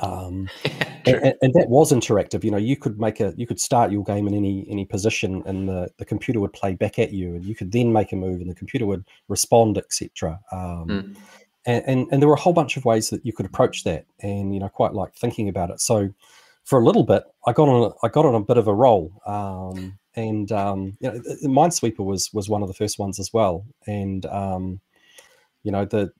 Um, 0.00 0.48
and, 1.06 1.34
and, 1.42 1.54
that 1.54 1.68
was 1.68 1.92
interactive. 1.92 2.44
You 2.44 2.50
know, 2.50 2.58
you 2.58 2.76
could 2.76 3.00
make 3.00 3.20
a, 3.20 3.34
you 3.36 3.46
could 3.46 3.60
start 3.60 3.90
your 3.90 4.04
game 4.04 4.26
in 4.26 4.34
any 4.34 4.66
any 4.68 4.84
position, 4.84 5.42
and 5.46 5.68
the, 5.68 5.88
the 5.98 6.04
computer 6.04 6.40
would 6.40 6.52
play 6.52 6.74
back 6.74 6.98
at 6.98 7.12
you, 7.12 7.34
and 7.34 7.44
you 7.44 7.54
could 7.54 7.72
then 7.72 7.92
make 7.92 8.12
a 8.12 8.16
move, 8.16 8.40
and 8.40 8.50
the 8.50 8.54
computer 8.54 8.86
would 8.86 9.04
respond, 9.28 9.78
etc. 9.78 10.38
Um, 10.52 10.86
mm. 10.86 11.16
and, 11.66 11.84
and 11.86 12.06
and 12.12 12.22
there 12.22 12.28
were 12.28 12.34
a 12.34 12.40
whole 12.40 12.52
bunch 12.52 12.76
of 12.76 12.84
ways 12.84 13.10
that 13.10 13.24
you 13.24 13.32
could 13.32 13.46
approach 13.46 13.84
that, 13.84 14.06
and 14.20 14.54
you 14.54 14.60
know, 14.60 14.68
quite 14.68 14.94
like 14.94 15.14
thinking 15.14 15.48
about 15.48 15.70
it. 15.70 15.80
So, 15.80 16.12
for 16.64 16.78
a 16.78 16.84
little 16.84 17.04
bit, 17.04 17.24
I 17.46 17.52
got 17.52 17.68
on 17.68 17.92
I 18.02 18.08
got 18.08 18.26
on 18.26 18.34
a 18.34 18.40
bit 18.40 18.58
of 18.58 18.68
a 18.68 18.74
roll, 18.74 19.12
um, 19.26 19.98
and 20.14 20.50
um, 20.52 20.96
you 21.00 21.10
know, 21.10 21.18
the 21.18 21.48
Minesweeper 21.48 22.04
was 22.04 22.32
was 22.32 22.48
one 22.48 22.62
of 22.62 22.68
the 22.68 22.74
first 22.74 22.98
ones 22.98 23.18
as 23.18 23.32
well, 23.32 23.64
and 23.86 24.26
um, 24.26 24.80
you 25.62 25.72
know 25.72 25.84
the 25.84 26.12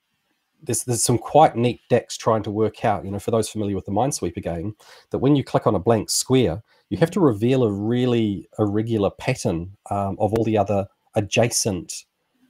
there's 0.63 0.85
there's 0.85 1.05
some 1.05 1.19
quite 1.19 1.57
neat 1.57 1.81
DAX 1.89 2.17
trying 2.17 2.43
to 2.45 2.51
work 2.51 2.85
out. 2.85 3.05
You 3.05 3.11
know, 3.11 3.19
for 3.19 3.31
those 3.31 3.49
familiar 3.49 3.75
with 3.75 3.87
the 3.87 3.93
Minesweeper 3.93 4.43
game, 4.43 4.77
that 5.11 5.19
when 5.19 5.37
you 5.37 5.45
click 5.45 5.67
on 5.67 5.75
a 5.75 5.81
blank 5.81 6.11
square, 6.11 6.63
you 6.91 6.99
have 6.99 7.11
to 7.13 7.21
reveal 7.21 7.63
a 7.63 7.73
really 7.73 8.49
irregular 8.59 9.11
pattern 9.11 9.77
um, 9.91 10.17
of 10.19 10.33
all 10.35 10.45
the 10.45 10.59
other 10.59 10.87
adjacent 11.15 12.05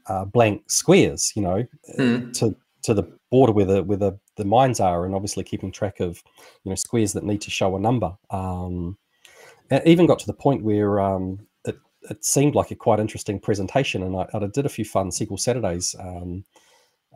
uh, 0.07 0.25
blank 0.25 0.71
squares. 0.71 1.33
You 1.37 1.43
know, 1.43 1.67
mm. 1.99 2.33
to 2.39 2.57
to 2.83 2.95
the 2.95 3.05
border 3.31 3.53
where 3.53 3.67
the 3.67 3.83
where 3.83 3.99
the, 3.99 4.19
the 4.37 4.45
mines 4.45 4.81
are, 4.81 5.05
and 5.05 5.15
obviously 5.15 5.45
keeping 5.45 5.73
track 5.73 6.01
of 6.01 6.23
you 6.65 6.71
know 6.71 6.77
squares 6.77 7.13
that 7.13 7.25
need 7.25 7.43
to 7.43 7.51
show 7.51 7.77
a 7.77 7.81
number. 7.81 8.17
Um, 8.31 8.97
it 9.71 9.87
even 9.87 10.07
got 10.07 10.19
to 10.21 10.27
the 10.27 10.33
point 10.33 10.63
where 10.63 11.01
um, 11.01 11.41
it 11.65 11.77
it 12.09 12.25
seemed 12.25 12.55
like 12.55 12.71
a 12.71 12.77
quite 12.77 13.01
interesting 13.01 13.39
presentation, 13.39 14.03
and 14.03 14.17
I, 14.17 14.27
I 14.33 14.47
did 14.47 14.67
a 14.67 14.71
few 14.71 14.85
fun 14.85 15.11
SQL 15.11 15.39
Saturdays. 15.39 15.95
Um, 15.99 16.45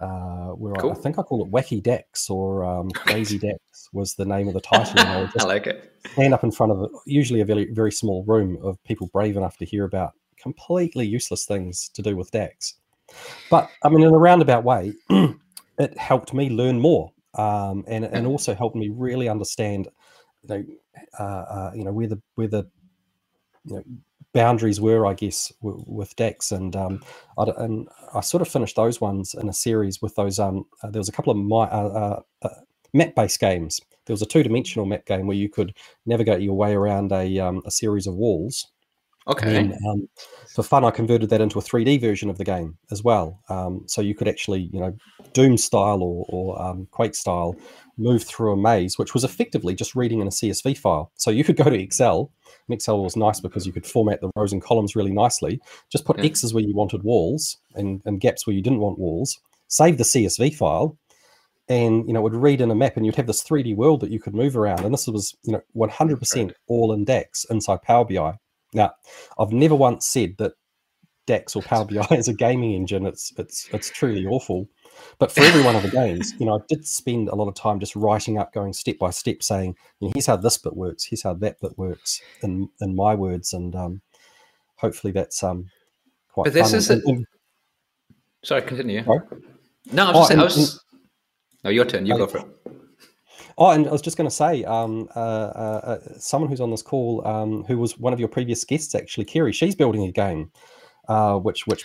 uh, 0.02 0.54
where 0.56 0.75
cool. 0.75 0.90
I, 0.90 0.94
I, 0.94 0.97
think 0.97 1.18
I 1.18 1.23
call 1.23 1.44
it 1.44 1.50
Wacky 1.50 1.82
DAX 1.82 2.28
or 2.28 2.64
um, 2.64 2.90
Crazy 2.94 3.38
DAX 3.38 3.88
was 3.92 4.14
the 4.14 4.25
name 4.25 4.49
of 4.49 4.54
the 4.54 4.61
title. 4.61 4.94
Know, 4.97 5.28
I 5.38 5.44
like 5.44 5.66
it. 5.66 5.92
Stand 6.12 6.35
up 6.35 6.42
in 6.42 6.50
front 6.50 6.73
of 6.73 6.90
usually 7.06 7.40
a 7.40 7.44
very 7.44 7.73
very 7.73 7.92
small 7.92 8.25
room 8.25 8.59
of 8.62 8.82
people 8.85 9.09
brave 9.12 9.37
enough 9.37 9.56
to 9.59 9.64
hear 9.64 9.85
about 9.85 10.12
completely 10.40 11.06
useless 11.06 11.47
things 11.47 11.88
to 11.94 12.02
do 12.02 12.16
with 12.16 12.30
DAX. 12.32 12.75
But 13.49 13.71
I 13.85 13.88
mean, 13.88 14.02
in 14.02 14.12
a 14.12 14.18
roundabout 14.18 14.64
way, 14.64 14.94
it 15.78 15.97
helped 15.97 16.35
me 16.35 16.50
learn 16.50 16.80
more, 16.80 17.12
um, 17.35 17.85
and 17.87 18.04
and 18.04 18.26
also 18.26 18.54
helped 18.54 18.76
me 18.76 18.88
really 18.88 19.28
understand, 19.28 19.88
you 20.42 20.49
know, 20.49 20.64
uh, 21.21 21.23
uh, 21.23 21.73
you 21.75 21.85
know 21.85 21.92
where 21.92 22.09
the 22.09 22.21
where 22.35 22.49
the 22.49 22.68
you 23.64 23.76
know 23.76 23.85
boundaries 24.32 24.80
were, 24.80 25.06
I 25.06 25.14
guess, 25.14 25.52
w- 25.62 25.84
with 25.86 26.16
DAX, 26.16 26.52
and 26.52 26.74
um, 26.74 27.02
I, 27.38 27.44
and 27.58 27.88
I 28.14 28.20
sort 28.20 28.42
of 28.42 28.48
finished 28.48 28.76
those 28.76 29.00
ones 29.00 29.34
in 29.34 29.48
a 29.48 29.52
series 29.52 30.00
with 30.00 30.14
those. 30.14 30.38
Um, 30.38 30.66
uh, 30.82 30.90
there 30.90 31.00
was 31.00 31.08
a 31.08 31.12
couple 31.12 31.30
of 31.30 31.36
my 31.36 31.64
uh, 31.64 32.22
uh, 32.42 32.46
uh 32.46 32.54
map-based 32.92 33.40
games. 33.40 33.80
There 34.06 34.14
was 34.14 34.22
a 34.22 34.26
two-dimensional 34.26 34.86
map 34.86 35.06
game 35.06 35.26
where 35.26 35.36
you 35.36 35.48
could 35.48 35.74
navigate 36.06 36.42
your 36.42 36.56
way 36.56 36.74
around 36.74 37.12
a 37.12 37.38
um, 37.38 37.62
a 37.64 37.70
series 37.70 38.06
of 38.06 38.14
walls, 38.14 38.71
Okay. 39.26 39.56
And, 39.56 39.72
um, 39.86 40.08
for 40.48 40.62
fun, 40.62 40.84
I 40.84 40.90
converted 40.90 41.30
that 41.30 41.40
into 41.40 41.58
a 41.58 41.62
3D 41.62 42.00
version 42.00 42.28
of 42.28 42.38
the 42.38 42.44
game 42.44 42.76
as 42.90 43.02
well. 43.02 43.40
Um, 43.48 43.84
so 43.86 44.02
you 44.02 44.14
could 44.14 44.28
actually, 44.28 44.68
you 44.72 44.80
know, 44.80 44.96
Doom 45.32 45.56
style 45.56 46.02
or, 46.02 46.26
or 46.28 46.60
um, 46.60 46.86
Quake 46.90 47.14
style, 47.14 47.56
move 47.96 48.24
through 48.24 48.52
a 48.52 48.56
maze, 48.56 48.98
which 48.98 49.14
was 49.14 49.24
effectively 49.24 49.74
just 49.74 49.94
reading 49.94 50.20
in 50.20 50.26
a 50.26 50.30
CSV 50.30 50.76
file. 50.76 51.12
So 51.16 51.30
you 51.30 51.44
could 51.44 51.56
go 51.56 51.64
to 51.64 51.80
Excel, 51.80 52.30
and 52.68 52.74
Excel 52.74 53.02
was 53.02 53.16
nice 53.16 53.40
because 53.40 53.66
you 53.66 53.72
could 53.72 53.86
format 53.86 54.20
the 54.20 54.30
rows 54.36 54.52
and 54.52 54.62
columns 54.62 54.96
really 54.96 55.12
nicely. 55.12 55.60
Just 55.90 56.04
put 56.04 56.18
yeah. 56.18 56.24
X's 56.24 56.52
where 56.52 56.64
you 56.64 56.74
wanted 56.74 57.02
walls 57.02 57.58
and, 57.74 58.02
and 58.04 58.20
gaps 58.20 58.46
where 58.46 58.54
you 58.54 58.62
didn't 58.62 58.80
want 58.80 58.98
walls. 58.98 59.38
Save 59.68 59.98
the 59.98 60.04
CSV 60.04 60.54
file, 60.54 60.98
and 61.68 62.06
you 62.06 62.12
know, 62.12 62.20
it 62.20 62.24
would 62.24 62.36
read 62.36 62.60
in 62.60 62.70
a 62.70 62.74
map, 62.74 62.96
and 62.96 63.06
you'd 63.06 63.16
have 63.16 63.26
this 63.26 63.42
3D 63.42 63.74
world 63.76 64.00
that 64.00 64.10
you 64.10 64.20
could 64.20 64.34
move 64.34 64.56
around. 64.56 64.84
And 64.84 64.92
this 64.92 65.06
was, 65.06 65.34
you 65.44 65.52
know, 65.52 65.62
100% 65.76 66.52
all 66.66 66.92
in 66.92 67.04
DAX 67.04 67.46
inside 67.48 67.82
Power 67.82 68.04
BI. 68.04 68.36
Now, 68.74 68.92
I've 69.38 69.52
never 69.52 69.74
once 69.74 70.06
said 70.06 70.36
that 70.38 70.52
DAX 71.26 71.54
or 71.54 71.62
Power 71.62 71.84
BI 71.84 72.06
is 72.10 72.28
a 72.28 72.34
gaming 72.34 72.72
engine. 72.72 73.06
It's 73.06 73.32
it's 73.38 73.68
it's 73.72 73.90
truly 73.90 74.26
awful. 74.26 74.68
But 75.18 75.32
for 75.32 75.40
every 75.40 75.62
one 75.62 75.74
of 75.74 75.82
the 75.82 75.90
games, 75.90 76.34
you 76.38 76.46
know, 76.46 76.56
I 76.56 76.60
did 76.68 76.86
spend 76.86 77.28
a 77.28 77.34
lot 77.34 77.48
of 77.48 77.54
time 77.54 77.80
just 77.80 77.96
writing 77.96 78.38
up, 78.38 78.52
going 78.52 78.72
step 78.72 78.98
by 78.98 79.10
step, 79.10 79.42
saying, 79.42 79.74
you 80.00 80.08
know, 80.08 80.12
here's 80.14 80.26
how 80.26 80.36
this 80.36 80.58
bit 80.58 80.76
works, 80.76 81.04
here's 81.04 81.22
how 81.22 81.34
that 81.34 81.60
bit 81.60 81.76
works, 81.78 82.20
in 82.42 82.68
in 82.80 82.94
my 82.94 83.14
words, 83.14 83.52
and 83.52 83.74
um, 83.74 84.02
hopefully 84.76 85.12
that's 85.12 85.42
um 85.42 85.68
quite. 86.30 86.44
But 86.44 86.52
this 86.54 86.72
is 86.72 86.90
and, 86.90 87.02
and, 87.04 87.26
sorry, 88.44 88.62
continue. 88.62 89.04
Sorry? 89.04 89.20
No, 89.92 90.06
I 90.06 90.12
was, 90.12 90.16
oh, 90.16 90.28
saying, 90.28 90.40
I 90.40 90.44
was... 90.44 90.84
no, 91.64 91.70
your 91.70 91.84
turn. 91.84 92.06
You 92.06 92.16
go 92.16 92.26
for 92.26 92.38
it. 92.38 92.46
Oh, 93.59 93.71
and 93.71 93.87
I 93.87 93.90
was 93.90 94.02
just 94.02 94.16
going 94.16 94.28
to 94.28 94.35
say, 94.35 94.64
um, 94.64 95.09
uh, 95.14 95.18
uh, 95.18 95.80
uh, 95.85 95.99
someone 96.18 96.50
who's 96.50 96.61
on 96.61 96.71
this 96.71 96.82
call, 96.82 97.26
um, 97.26 97.64
who 97.64 97.78
was 97.78 97.99
one 97.99 98.12
of 98.12 98.18
your 98.18 98.28
previous 98.28 98.64
guests, 98.64 98.94
actually, 98.94 99.25
Kerry, 99.25 99.52
she's 99.52 99.75
building 99.75 100.04
a 100.04 100.12
game, 100.12 100.50
uh, 101.09 101.37
which 101.38 101.66
which 101.66 101.85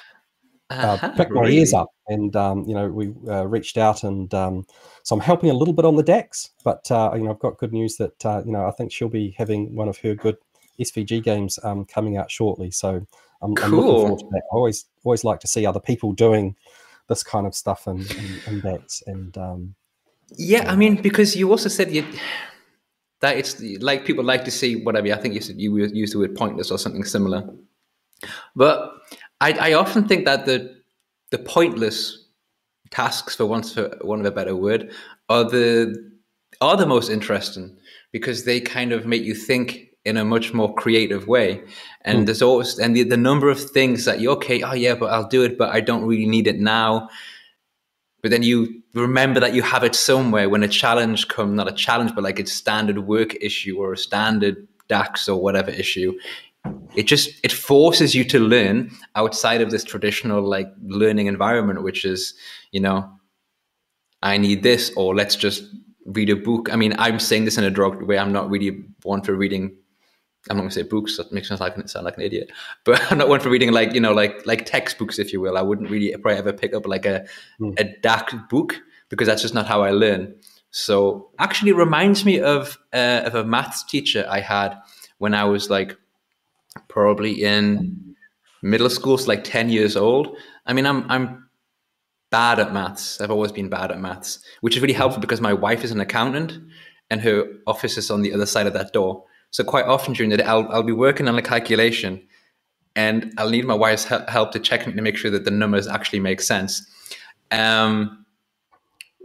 uh, 0.70 0.98
uh 1.02 1.10
picked 1.16 1.32
my 1.32 1.46
ears 1.48 1.74
up, 1.74 1.90
and 2.08 2.36
um, 2.36 2.64
you 2.66 2.74
know 2.74 2.90
we 2.90 3.14
uh, 3.30 3.46
reached 3.46 3.78
out, 3.78 4.04
and 4.04 4.34
um, 4.34 4.66
so 5.04 5.16
I'm 5.16 5.22
helping 5.22 5.50
a 5.50 5.54
little 5.54 5.74
bit 5.74 5.86
on 5.86 5.96
the 5.96 6.04
DAX, 6.04 6.52
but 6.64 6.90
uh, 6.92 7.12
you 7.16 7.24
know 7.24 7.32
I've 7.32 7.40
got 7.40 7.58
good 7.58 7.74
news 7.74 7.98
that 7.98 8.26
uh, 8.26 8.42
you 8.46 8.52
know 8.52 8.66
I 8.66 8.72
think 8.72 8.92
she'll 8.92 9.10
be 9.10 9.36
having 9.38 9.76
one 9.76 9.88
of 9.88 9.98
her 10.00 10.16
good 10.16 10.38
SVG 10.80 11.24
games 11.24 11.60
um, 11.64 11.86
coming 11.86 12.18
out 12.18 12.30
shortly. 12.30 12.72
So 12.72 13.06
I'm, 13.42 13.56
cool. 13.56 13.66
I'm, 13.66 13.72
looking 13.72 13.92
forward 13.92 14.20
to 14.20 14.26
that. 14.32 14.44
I 14.52 14.56
always 14.56 14.86
always 15.04 15.24
like 15.24 15.40
to 15.42 15.48
see 15.48 15.66
other 15.66 15.80
people 15.80 16.12
doing 16.12 16.56
this 17.08 17.24
kind 17.24 17.48
of 17.48 17.56
stuff 17.56 17.88
in, 17.88 18.06
in 18.48 18.60
DAX, 18.60 19.04
and 19.08 19.38
um, 19.38 19.76
yeah, 20.36 20.70
I 20.70 20.76
mean, 20.76 21.02
because 21.02 21.36
you 21.36 21.50
also 21.50 21.70
said 21.70 21.92
you, 21.92 22.06
that 23.22 23.38
it's 23.38 23.62
like 23.82 24.06
people 24.06 24.24
like 24.24 24.44
to 24.46 24.52
see 24.52 24.84
whatever. 24.84 25.12
I 25.14 25.18
think 25.18 25.34
you 25.34 25.42
said 25.42 25.60
you 25.60 25.76
used 25.78 26.14
the 26.14 26.20
word 26.20 26.36
pointless 26.36 26.72
or 26.72 26.78
something 26.78 27.04
similar. 27.04 27.48
But 28.56 28.94
I, 29.40 29.54
I 29.54 29.74
often 29.74 30.08
think 30.08 30.26
that 30.26 30.46
the 30.46 30.76
the 31.32 31.38
pointless 31.38 32.26
tasks, 32.92 33.36
for 33.36 33.46
once 33.46 33.74
for 33.74 33.90
one 34.02 34.20
of 34.20 34.26
a 34.26 34.32
better 34.32 34.56
word, 34.56 34.92
are 35.30 35.44
the 35.44 36.12
are 36.62 36.78
the 36.78 36.86
most 36.86 37.10
interesting 37.10 37.78
because 38.12 38.46
they 38.46 38.60
kind 38.60 38.92
of 38.92 39.06
make 39.06 39.24
you 39.24 39.36
think 39.36 39.90
in 40.06 40.18
a 40.18 40.26
much 40.26 40.54
more 40.54 40.74
creative 40.76 41.28
way. 41.28 41.62
And 42.02 42.20
mm. 42.20 42.26
there's 42.26 42.42
always 42.42 42.80
and 42.80 42.96
the, 42.96 43.04
the 43.04 43.18
number 43.18 43.50
of 43.50 43.62
things 43.62 44.06
that 44.06 44.20
you 44.20 44.32
okay, 44.32 44.62
oh 44.64 44.74
yeah, 44.74 44.96
but 44.96 45.12
I'll 45.12 45.28
do 45.28 45.44
it, 45.44 45.58
but 45.58 45.74
I 45.74 45.80
don't 45.80 46.06
really 46.06 46.28
need 46.28 46.48
it 46.48 46.60
now 46.60 47.10
but 48.22 48.32
then 48.32 48.44
you 48.44 48.77
remember 48.94 49.39
that 49.39 49.53
you 49.53 49.62
have 49.62 49.84
it 49.84 49.96
somewhere 49.96 50.50
when 50.50 50.63
a 50.63 50.67
challenge 50.67 51.27
comes 51.27 51.56
not 51.56 51.67
a 51.67 51.74
challenge 51.74 52.13
but 52.15 52.24
like 52.24 52.39
a 52.39 52.46
standard 52.46 53.00
work 53.00 53.36
issue 53.41 53.77
or 53.77 53.94
a 53.94 53.98
standard 53.98 54.67
dax 54.88 55.27
or 55.27 55.41
whatever 55.41 55.72
issue 55.72 56.13
it 56.96 57.03
just 57.03 57.29
it 57.44 57.51
forces 57.51 58.15
you 58.15 58.24
to 58.24 58.39
learn 58.39 58.89
outside 59.15 59.62
of 59.62 59.72
this 59.72 59.84
traditional 59.84 60.41
like 60.41 60.67
learning 60.84 61.27
environment 61.27 61.84
which 61.84 62.06
is 62.06 62.34
you 62.72 62.79
know 62.79 63.10
i 64.22 64.38
need 64.38 64.63
this 64.63 64.91
or 64.96 65.15
let's 65.15 65.36
just 65.36 65.63
read 66.08 66.29
a 66.29 66.36
book. 66.36 66.72
I 66.72 66.77
mean 66.77 66.96
i'm 66.98 67.20
saying 67.20 67.46
this 67.46 67.58
in 67.58 67.63
a 67.63 67.70
drug 67.70 68.01
way. 68.01 68.17
I'm 68.17 68.32
not 68.32 68.50
really 68.50 68.86
one 69.03 69.22
for 69.22 69.36
reading 69.36 69.75
I'm 70.50 70.58
not 70.58 70.62
going 70.62 70.70
to 70.70 70.75
say 70.75 70.84
books. 70.84 71.18
That 71.18 71.32
makes 71.32 71.50
me 71.50 71.58
sound 71.58 71.77
like, 71.77 71.89
sound 71.89 72.06
like 72.06 72.18
an 72.18 72.24
idiot. 72.24 72.51
But 72.84 73.01
I'm 73.12 73.18
not 73.18 73.30
one 73.30 73.39
for 73.39 73.50
reading 73.50 73.72
like 73.72 73.94
you 73.94 74.01
know 74.01 74.13
like 74.13 74.46
like 74.46 74.66
textbooks, 74.66 75.20
if 75.20 75.34
you 75.34 75.42
will. 75.42 75.58
I 75.58 75.62
wouldn't 75.62 75.89
really 75.89 76.12
probably 76.13 76.38
ever 76.38 76.54
pick 76.54 76.74
up 76.74 76.86
like 76.86 77.06
a 77.06 77.25
mm. 77.60 77.80
a 77.80 77.84
DAX 78.01 78.34
book 78.50 78.75
because 79.10 79.27
that's 79.27 79.42
just 79.42 79.54
not 79.54 79.68
how 79.68 79.84
I 79.84 79.92
learn. 79.92 80.36
So 80.72 81.30
actually, 81.39 81.72
reminds 81.72 82.25
me 82.25 82.39
of 82.39 82.77
uh, 82.94 83.22
of 83.25 83.36
a 83.36 83.44
maths 83.44 83.84
teacher 83.84 84.25
I 84.30 84.42
had 84.42 84.77
when 85.18 85.34
I 85.34 85.46
was 85.46 85.70
like 85.70 85.98
probably 86.88 87.44
in 87.44 88.16
middle 88.62 88.89
school, 88.89 89.18
so 89.18 89.27
like 89.27 89.44
ten 89.44 89.70
years 89.70 89.96
old. 89.96 90.36
I 90.66 90.74
mean, 90.74 90.86
I'm 90.86 91.10
I'm 91.10 91.48
bad 92.30 92.60
at 92.60 92.74
maths. 92.74 93.22
I've 93.22 93.32
always 93.32 93.51
been 93.51 93.70
bad 93.70 93.92
at 93.92 94.00
maths, 94.00 94.39
which 94.62 94.75
is 94.75 94.82
really 94.82 94.94
helpful 94.94 95.22
because 95.22 95.42
my 95.42 95.54
wife 95.54 95.84
is 95.84 95.92
an 95.92 96.00
accountant 96.00 96.60
and 97.10 97.22
her 97.22 97.46
office 97.66 97.98
is 97.98 98.12
on 98.12 98.22
the 98.22 98.34
other 98.34 98.46
side 98.46 98.68
of 98.68 98.74
that 98.74 98.94
door. 98.94 99.24
So 99.51 99.63
quite 99.63 99.86
often 99.86 100.13
during 100.13 100.30
the 100.30 100.38
day, 100.38 100.44
I'll, 100.44 100.68
I'll 100.72 100.84
be 100.84 100.92
working 100.92 101.27
on 101.27 101.38
a 101.38 101.42
calculation 101.42 102.22
and 102.96 103.34
I'll 103.38 103.50
need 103.50 103.66
my 103.66 103.75
wife's 103.75 104.06
help 104.06 104.51
to 104.51 104.60
check 104.60 104.84
to 104.84 105.01
make 105.01 105.18
sure 105.18 105.32
that 105.32 105.46
the 105.46 105.51
numbers 105.51 105.88
actually 105.88 106.20
make 106.20 106.42
sense. 106.42 106.86
Um, 107.51 108.25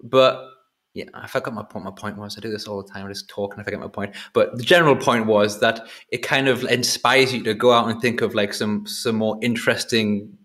but 0.03 0.49
yeah, 0.95 1.07
I 1.15 1.27
forgot 1.27 1.55
my 1.55 1.63
point. 1.63 1.87
My 1.87 1.91
point 1.91 2.19
was 2.19 2.37
I 2.37 2.41
do 2.41 2.51
this 2.51 2.69
all 2.69 2.83
the 2.83 2.89
time. 2.89 3.07
I 3.07 3.09
just 3.09 3.29
talk 3.29 3.55
and 3.55 3.61
I 3.61 3.65
forget 3.65 3.81
my 3.81 3.89
point. 3.89 4.15
But 4.35 4.59
the 4.59 4.63
general 4.63 4.95
point 4.95 5.27
was 5.27 5.61
that 5.61 5.89
it 6.11 6.19
kind 6.19 6.49
of 6.49 6.65
inspires 6.65 7.33
you 7.33 7.43
to 7.45 7.55
go 7.55 7.73
out 7.73 7.89
and 7.89 8.01
think 8.01 8.21
of 8.21 8.35
like 8.35 8.53
some 8.53 8.87
some 8.87 9.17
more 9.17 9.39
interesting 9.41 10.37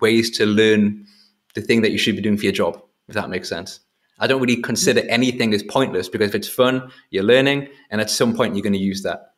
ways 0.00 0.30
to 0.38 0.46
learn 0.46 1.04
the 1.54 1.60
thing 1.60 1.82
that 1.82 1.90
you 1.90 1.98
should 1.98 2.14
be 2.14 2.22
doing 2.22 2.36
for 2.36 2.44
your 2.44 2.52
job. 2.52 2.80
If 3.08 3.14
that 3.14 3.30
makes 3.30 3.48
sense. 3.48 3.80
I 4.18 4.26
don't 4.26 4.40
really 4.40 4.60
consider 4.60 5.00
anything 5.08 5.52
as 5.52 5.62
pointless 5.62 6.08
because 6.08 6.28
if 6.28 6.34
it's 6.34 6.48
fun, 6.48 6.90
you're 7.10 7.24
learning, 7.24 7.68
and 7.90 8.00
at 8.00 8.10
some 8.10 8.34
point 8.34 8.54
you're 8.54 8.62
going 8.62 8.72
to 8.72 8.78
use 8.78 9.02
that. 9.02 9.32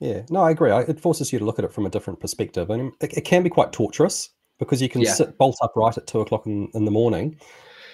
Yeah, 0.00 0.22
no, 0.30 0.40
I 0.40 0.50
agree. 0.50 0.72
It 0.72 1.00
forces 1.00 1.32
you 1.32 1.38
to 1.38 1.44
look 1.44 1.58
at 1.58 1.64
it 1.64 1.72
from 1.72 1.86
a 1.86 1.90
different 1.90 2.20
perspective, 2.20 2.70
and 2.70 2.92
it, 3.00 3.16
it 3.16 3.24
can 3.24 3.42
be 3.42 3.50
quite 3.50 3.72
torturous 3.72 4.30
because 4.58 4.82
you 4.82 4.88
can 4.88 5.02
yeah. 5.02 5.12
sit 5.12 5.38
bolt 5.38 5.56
upright 5.62 5.96
at 5.96 6.06
two 6.06 6.20
o'clock 6.20 6.46
in, 6.46 6.68
in 6.74 6.84
the 6.84 6.90
morning, 6.90 7.38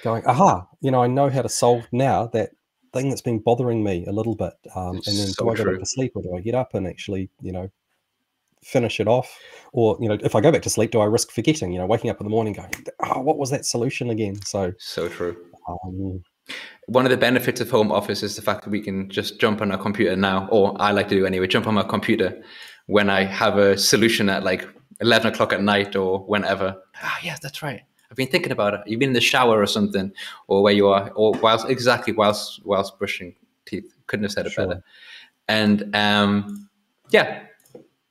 going, 0.02 0.24
"Aha! 0.26 0.66
You 0.80 0.90
know, 0.90 1.02
I 1.02 1.06
know 1.06 1.28
how 1.28 1.42
to 1.42 1.48
solve 1.48 1.86
now 1.92 2.26
that 2.28 2.50
thing 2.92 3.08
that's 3.08 3.22
been 3.22 3.38
bothering 3.38 3.84
me 3.84 4.04
a 4.06 4.12
little 4.12 4.34
bit." 4.34 4.54
Um, 4.74 4.96
and 4.96 5.16
then 5.18 5.28
so 5.28 5.44
do 5.44 5.50
I 5.50 5.56
go 5.56 5.64
true. 5.64 5.72
back 5.72 5.80
to 5.80 5.86
sleep, 5.86 6.12
or 6.14 6.22
do 6.22 6.34
I 6.34 6.40
get 6.40 6.54
up 6.54 6.74
and 6.74 6.86
actually, 6.86 7.30
you 7.42 7.52
know, 7.52 7.70
finish 8.62 8.98
it 8.98 9.06
off? 9.06 9.38
Or 9.72 9.98
you 10.00 10.08
know, 10.08 10.18
if 10.22 10.34
I 10.34 10.40
go 10.40 10.50
back 10.50 10.62
to 10.62 10.70
sleep, 10.70 10.90
do 10.92 11.00
I 11.00 11.04
risk 11.04 11.30
forgetting? 11.30 11.70
You 11.72 11.78
know, 11.78 11.86
waking 11.86 12.10
up 12.10 12.20
in 12.20 12.24
the 12.24 12.30
morning 12.30 12.54
going, 12.54 12.72
"Oh, 13.00 13.20
what 13.20 13.38
was 13.38 13.50
that 13.50 13.66
solution 13.66 14.10
again?" 14.10 14.40
So 14.42 14.72
so 14.78 15.08
true. 15.08 15.36
Um, 15.68 16.22
one 16.86 17.04
of 17.04 17.10
the 17.10 17.16
benefits 17.16 17.60
of 17.60 17.70
home 17.70 17.92
office 17.92 18.22
is 18.22 18.36
the 18.36 18.42
fact 18.42 18.64
that 18.64 18.70
we 18.70 18.80
can 18.80 19.08
just 19.08 19.40
jump 19.40 19.60
on 19.62 19.70
our 19.70 19.78
computer 19.78 20.16
now, 20.16 20.48
or 20.50 20.74
I 20.80 20.90
like 20.90 21.08
to 21.08 21.14
do 21.14 21.26
anyway, 21.26 21.46
jump 21.46 21.66
on 21.66 21.74
my 21.74 21.82
computer 21.82 22.42
when 22.86 23.08
I 23.08 23.24
have 23.24 23.58
a 23.58 23.78
solution 23.78 24.28
at 24.28 24.42
like 24.42 24.66
11 25.00 25.32
o'clock 25.32 25.52
at 25.52 25.62
night 25.62 25.94
or 25.94 26.20
whenever. 26.20 26.76
Ah, 27.02 27.18
yes, 27.22 27.38
that's 27.40 27.62
right. 27.62 27.82
I've 28.10 28.16
been 28.16 28.26
thinking 28.26 28.50
about 28.50 28.74
it. 28.74 28.80
You've 28.86 28.98
been 28.98 29.10
in 29.10 29.14
the 29.14 29.20
shower 29.20 29.60
or 29.60 29.66
something, 29.66 30.12
or 30.48 30.62
where 30.62 30.72
you 30.72 30.88
are, 30.88 31.10
or 31.10 31.32
whilst 31.40 31.68
exactly 31.68 32.12
whilst 32.12 32.60
whilst 32.64 32.98
brushing 32.98 33.36
teeth. 33.66 33.94
Couldn't 34.08 34.24
have 34.24 34.32
said 34.32 34.46
it 34.46 34.52
sure. 34.52 34.66
better. 34.66 34.82
And 35.46 35.94
um, 35.94 36.68
yeah, 37.10 37.44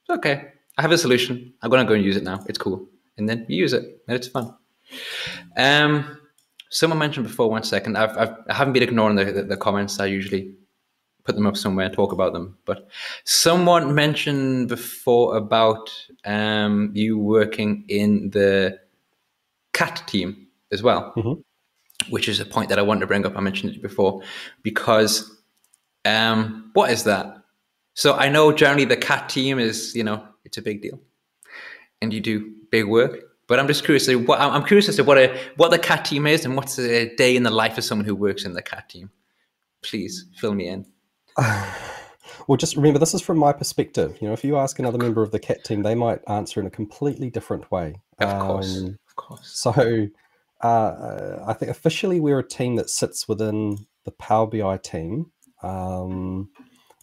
okay. 0.09 0.53
I 0.77 0.81
have 0.81 0.91
a 0.91 0.97
solution. 0.97 1.53
I'm 1.61 1.69
gonna 1.69 1.83
go 1.83 1.95
and 1.95 2.03
use 2.03 2.15
it 2.15 2.23
now. 2.23 2.41
It's 2.47 2.57
cool, 2.57 2.87
and 3.17 3.27
then 3.27 3.45
you 3.49 3.57
use 3.57 3.73
it, 3.73 4.01
and 4.07 4.15
it's 4.15 4.27
fun. 4.27 4.55
Um, 5.57 6.18
someone 6.69 6.99
mentioned 6.99 7.27
before. 7.27 7.49
One 7.49 7.63
second. 7.63 7.97
I've, 7.97 8.17
I've 8.17 8.35
I 8.49 8.53
haven't 8.53 8.73
been 8.73 8.83
ignoring 8.83 9.15
the, 9.15 9.25
the, 9.25 9.43
the 9.43 9.57
comments. 9.57 9.99
I 9.99 10.05
usually 10.05 10.53
put 11.23 11.35
them 11.35 11.45
up 11.45 11.57
somewhere 11.57 11.85
and 11.85 11.93
talk 11.93 12.11
about 12.11 12.33
them. 12.33 12.57
But 12.65 12.87
someone 13.23 13.93
mentioned 13.93 14.69
before 14.69 15.37
about 15.37 15.91
um, 16.25 16.91
you 16.93 17.19
working 17.19 17.85
in 17.87 18.31
the 18.31 18.79
cat 19.73 20.01
team 20.07 20.47
as 20.71 20.81
well, 20.81 21.13
mm-hmm. 21.15 21.41
which 22.11 22.27
is 22.27 22.39
a 22.39 22.45
point 22.45 22.69
that 22.69 22.79
I 22.79 22.81
wanted 22.81 23.01
to 23.01 23.07
bring 23.07 23.25
up. 23.25 23.37
I 23.37 23.41
mentioned 23.41 23.75
it 23.75 23.81
before 23.81 24.21
because 24.63 25.37
um, 26.05 26.71
what 26.73 26.91
is 26.91 27.03
that? 27.03 27.35
So 27.93 28.15
I 28.15 28.29
know 28.29 28.51
generally 28.51 28.85
the 28.85 28.97
cat 28.97 29.29
team 29.29 29.59
is, 29.59 29.95
you 29.95 30.03
know, 30.03 30.25
it's 30.45 30.57
a 30.57 30.61
big 30.61 30.81
deal, 30.81 30.99
and 32.01 32.13
you 32.13 32.21
do 32.21 32.53
big 32.71 32.85
work. 32.87 33.28
But 33.49 33.59
I'm 33.59 33.67
just 33.67 33.83
curious. 33.83 34.07
What, 34.07 34.39
I'm 34.39 34.63
curious 34.63 34.87
as 34.87 34.95
to 34.97 35.03
what 35.03 35.17
a 35.17 35.35
what 35.57 35.71
the 35.71 35.79
cat 35.79 36.05
team 36.05 36.27
is 36.27 36.45
and 36.45 36.55
what's 36.55 36.77
a 36.77 37.13
day 37.15 37.35
in 37.35 37.41
the 37.41 37.49
life 37.49 37.79
of 37.79 37.83
someone 37.83 38.05
who 38.05 38.15
works 38.15 38.45
in 38.45 38.53
the 38.53 38.61
cat 38.61 38.87
team. 38.87 39.09
Please 39.81 40.27
fill 40.37 40.53
me 40.53 40.67
in. 40.67 40.85
well, 42.47 42.57
just 42.57 42.75
remember 42.75 42.99
this 42.99 43.15
is 43.15 43.23
from 43.23 43.39
my 43.39 43.51
perspective. 43.51 44.17
You 44.21 44.27
know, 44.27 44.33
if 44.33 44.43
you 44.43 44.57
ask 44.57 44.77
another 44.77 44.99
member 44.99 45.23
of 45.23 45.31
the 45.31 45.39
cat 45.39 45.63
team, 45.63 45.81
they 45.81 45.95
might 45.95 46.21
answer 46.27 46.59
in 46.59 46.67
a 46.67 46.69
completely 46.69 47.31
different 47.31 47.71
way. 47.71 47.95
Of 48.19 48.39
course, 48.39 48.77
um, 48.77 48.99
of 49.07 49.15
course. 49.15 49.49
So, 49.51 50.07
uh, 50.61 51.43
I 51.47 51.53
think 51.53 51.71
officially 51.71 52.19
we're 52.19 52.39
a 52.39 52.47
team 52.47 52.75
that 52.75 52.91
sits 52.91 53.27
within 53.27 53.87
the 54.05 54.11
Power 54.11 54.45
BI 54.45 54.77
team. 54.77 55.31
Um, 55.63 56.49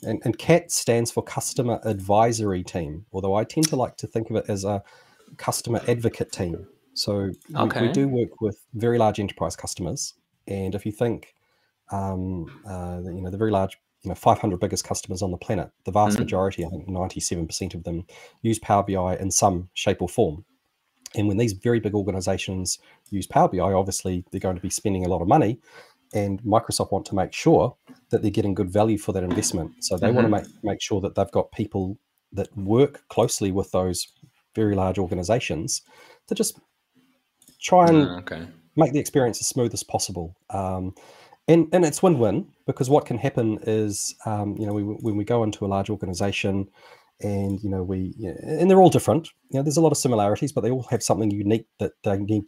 and, 0.05 0.23
and 0.25 0.39
CAT 0.39 0.71
stands 0.71 1.11
for 1.11 1.25
Customer 1.25 1.81
Advisory 1.83 2.63
Team, 2.63 3.07
although 3.13 3.35
I 3.35 3.43
tend 3.43 3.69
to 3.69 3.77
like 3.77 3.97
to 3.97 4.07
think 4.07 4.31
of 4.31 4.37
it 4.37 4.45
as 4.49 4.63
a 4.65 4.85
customer 5.37 5.81
advocate 5.89 6.33
team. 6.33 6.67
So 6.95 7.31
okay. 7.55 7.83
we, 7.83 7.87
we, 7.89 7.93
do 7.93 8.09
work 8.09 8.41
with 8.41 8.65
very 8.75 8.99
large 8.99 9.21
enterprise 9.21 9.55
customers, 9.55 10.15
and 10.49 10.75
if 10.75 10.87
you 10.87 10.93
think, 10.93 11.35
um, 11.91 12.47
uh, 12.67 13.01
you 13.05 13.21
know, 13.21 13.31
the 13.31 13.37
very 13.37 13.51
large, 13.51 13.77
you 14.03 14.09
know, 14.09 14.15
500 14.15 14.59
biggest 14.59 14.85
customers 14.85 15.23
on 15.23 15.31
the 15.31 15.37
planet, 15.37 15.71
the 15.85 15.91
vast 15.91 16.15
mm-hmm. 16.15 16.23
majority, 16.23 16.65
I 16.65 16.69
think 16.69 16.89
97% 16.89 17.75
of 17.75 17.85
them, 17.85 18.07
use 18.43 18.59
Power 18.59 18.83
BI 18.83 19.17
in 19.17 19.31
some 19.31 19.69
shape 19.75 20.01
or 20.01 20.09
form. 20.09 20.45
And 21.15 21.29
when 21.29 21.37
these 21.37 21.53
very 21.53 21.81
big 21.81 21.95
organizations 21.95 22.79
use 23.11 23.27
Power 23.27 23.49
BI, 23.49 23.61
obviously 23.61 24.25
they're 24.31 24.41
going 24.41 24.57
to 24.57 24.63
be 24.63 24.71
spending 24.71 25.05
a 25.05 25.09
lot 25.09 25.23
of 25.23 25.29
money, 25.29 25.61
and 26.15 26.41
Microsoft 26.43 26.93
want 26.93 27.05
to 27.07 27.15
make 27.15 27.33
sure 27.33 27.77
that 28.11 28.23
they're 28.23 28.31
getting 28.31 28.55
good 28.55 28.71
value 28.71 28.99
for 28.99 29.13
that 29.13 29.25
investment. 29.25 29.73
So 29.81 29.97
they 29.97 30.07
mm-hmm. 30.07 30.17
want 30.17 30.27
to 30.27 30.31
make 30.31 30.65
make 30.65 30.83
sure 30.83 31.01
that 31.01 31.15
they've 31.15 31.31
got 31.31 31.53
people 31.53 31.99
that 32.33 32.55
work 32.57 33.03
closely 33.09 33.51
with 33.51 33.71
those 33.73 34.07
very 34.57 34.75
large 34.75 34.99
organizations 34.99 35.83
to 36.27 36.35
just 36.35 36.59
try 37.61 37.87
and 37.87 38.09
uh, 38.09 38.17
okay. 38.17 38.43
make 38.75 38.93
the 38.93 38.99
experience 38.99 39.41
as 39.41 39.47
smooth 39.47 39.73
as 39.73 39.85
possible. 39.85 40.35
Um, 40.51 40.95
and, 41.47 41.69
and 41.73 41.85
it's 41.85 42.03
win-win 42.03 42.49
because 42.67 42.91
what 42.91 43.07
can 43.07 43.19
happen 43.19 43.59
is, 43.63 44.17
um, 44.25 44.57
you 44.59 44.67
know, 44.67 44.73
we, 44.73 44.83
when 44.83 45.17
we 45.17 45.25
go 45.25 45.45
into 45.45 45.65
a 45.65 45.69
large 45.75 45.91
organization 45.91 46.69
and, 47.21 47.63
you 47.63 47.71
know, 47.71 47.83
we, 47.83 48.15
you 48.19 48.29
know, 48.29 48.37
and 48.43 48.69
they're 48.69 48.83
all 48.83 48.91
different, 48.91 49.29
you 49.51 49.59
know, 49.59 49.63
there's 49.63 49.77
a 49.77 49.81
lot 49.81 49.93
of 49.93 49.99
similarities, 49.99 50.53
but 50.53 50.63
they 50.63 50.71
all 50.71 50.87
have 50.91 51.03
something 51.03 51.31
unique 51.31 51.67
that 51.79 51.93
they 52.03 52.19
need 52.19 52.45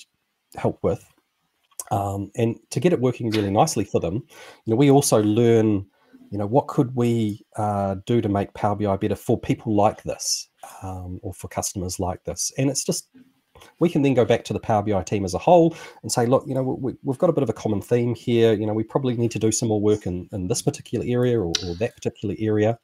help 0.57 0.79
with. 0.83 1.05
Um, 1.91 2.31
and 2.37 2.59
to 2.71 2.81
get 2.81 2.93
it 2.93 3.01
working 3.01 3.31
really 3.31 3.51
nicely 3.51 3.85
for 3.85 4.01
them, 4.01 4.15
you 4.65 4.71
know, 4.73 4.77
we 4.77 4.91
also 4.91 5.23
learn, 5.23 5.87
you 6.31 6.39
know, 6.39 6.47
what 6.47 6.69
could 6.69 6.95
we 6.95 7.45
uh, 7.57 7.97
do 8.07 8.21
to 8.21 8.29
make 8.29 8.53
Power 8.55 8.77
BI 8.77 8.97
better 8.97 9.17
for 9.17 9.39
people 9.39 9.75
like 9.75 10.03
this, 10.03 10.49
um, 10.83 11.19
or 11.23 11.33
for 11.33 11.49
customers 11.49 11.99
like 11.99 12.23
this. 12.25 12.53
And 12.59 12.71
it's 12.71 12.85
just 12.85 13.09
we 13.81 13.89
can 13.89 14.03
then 14.03 14.15
go 14.15 14.25
back 14.25 14.45
to 14.45 14.53
the 14.53 14.61
Power 14.61 14.83
BI 14.83 15.03
team 15.03 15.25
as 15.25 15.35
a 15.35 15.39
whole 15.39 15.77
and 16.03 16.11
say, 16.11 16.27
look, 16.27 16.45
you 16.47 16.55
know, 16.55 16.63
we, 16.63 16.95
have 17.07 17.19
got 17.19 17.31
a 17.31 17.33
bit 17.33 17.43
of 17.43 17.51
a 17.51 17.55
common 17.55 17.81
theme 17.81 18.15
here. 18.15 18.53
You 18.53 18.67
know, 18.67 18.73
we 18.73 18.85
probably 18.85 19.17
need 19.17 19.31
to 19.33 19.39
do 19.39 19.53
some 19.53 19.69
more 19.69 19.81
work 19.81 20.07
in, 20.07 20.29
in 20.33 20.49
this 20.49 20.63
particular 20.63 21.05
area 21.09 21.39
or, 21.41 21.53
or 21.67 21.75
that 21.77 21.95
particular 21.95 22.35
area. 22.39 22.79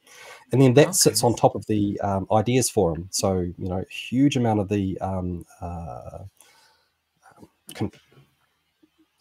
And 0.51 0.61
then 0.61 0.73
that 0.75 0.87
okay. 0.87 0.93
sits 0.93 1.23
on 1.23 1.35
top 1.35 1.55
of 1.55 1.65
the 1.67 1.99
um, 2.01 2.27
ideas 2.31 2.69
forum. 2.69 3.07
So, 3.11 3.39
you 3.39 3.69
know, 3.69 3.83
huge 3.89 4.35
amount 4.35 4.59
of 4.59 4.69
the 4.69 4.97
um, 4.99 5.45
uh, 5.61 6.19
con- 7.73 7.91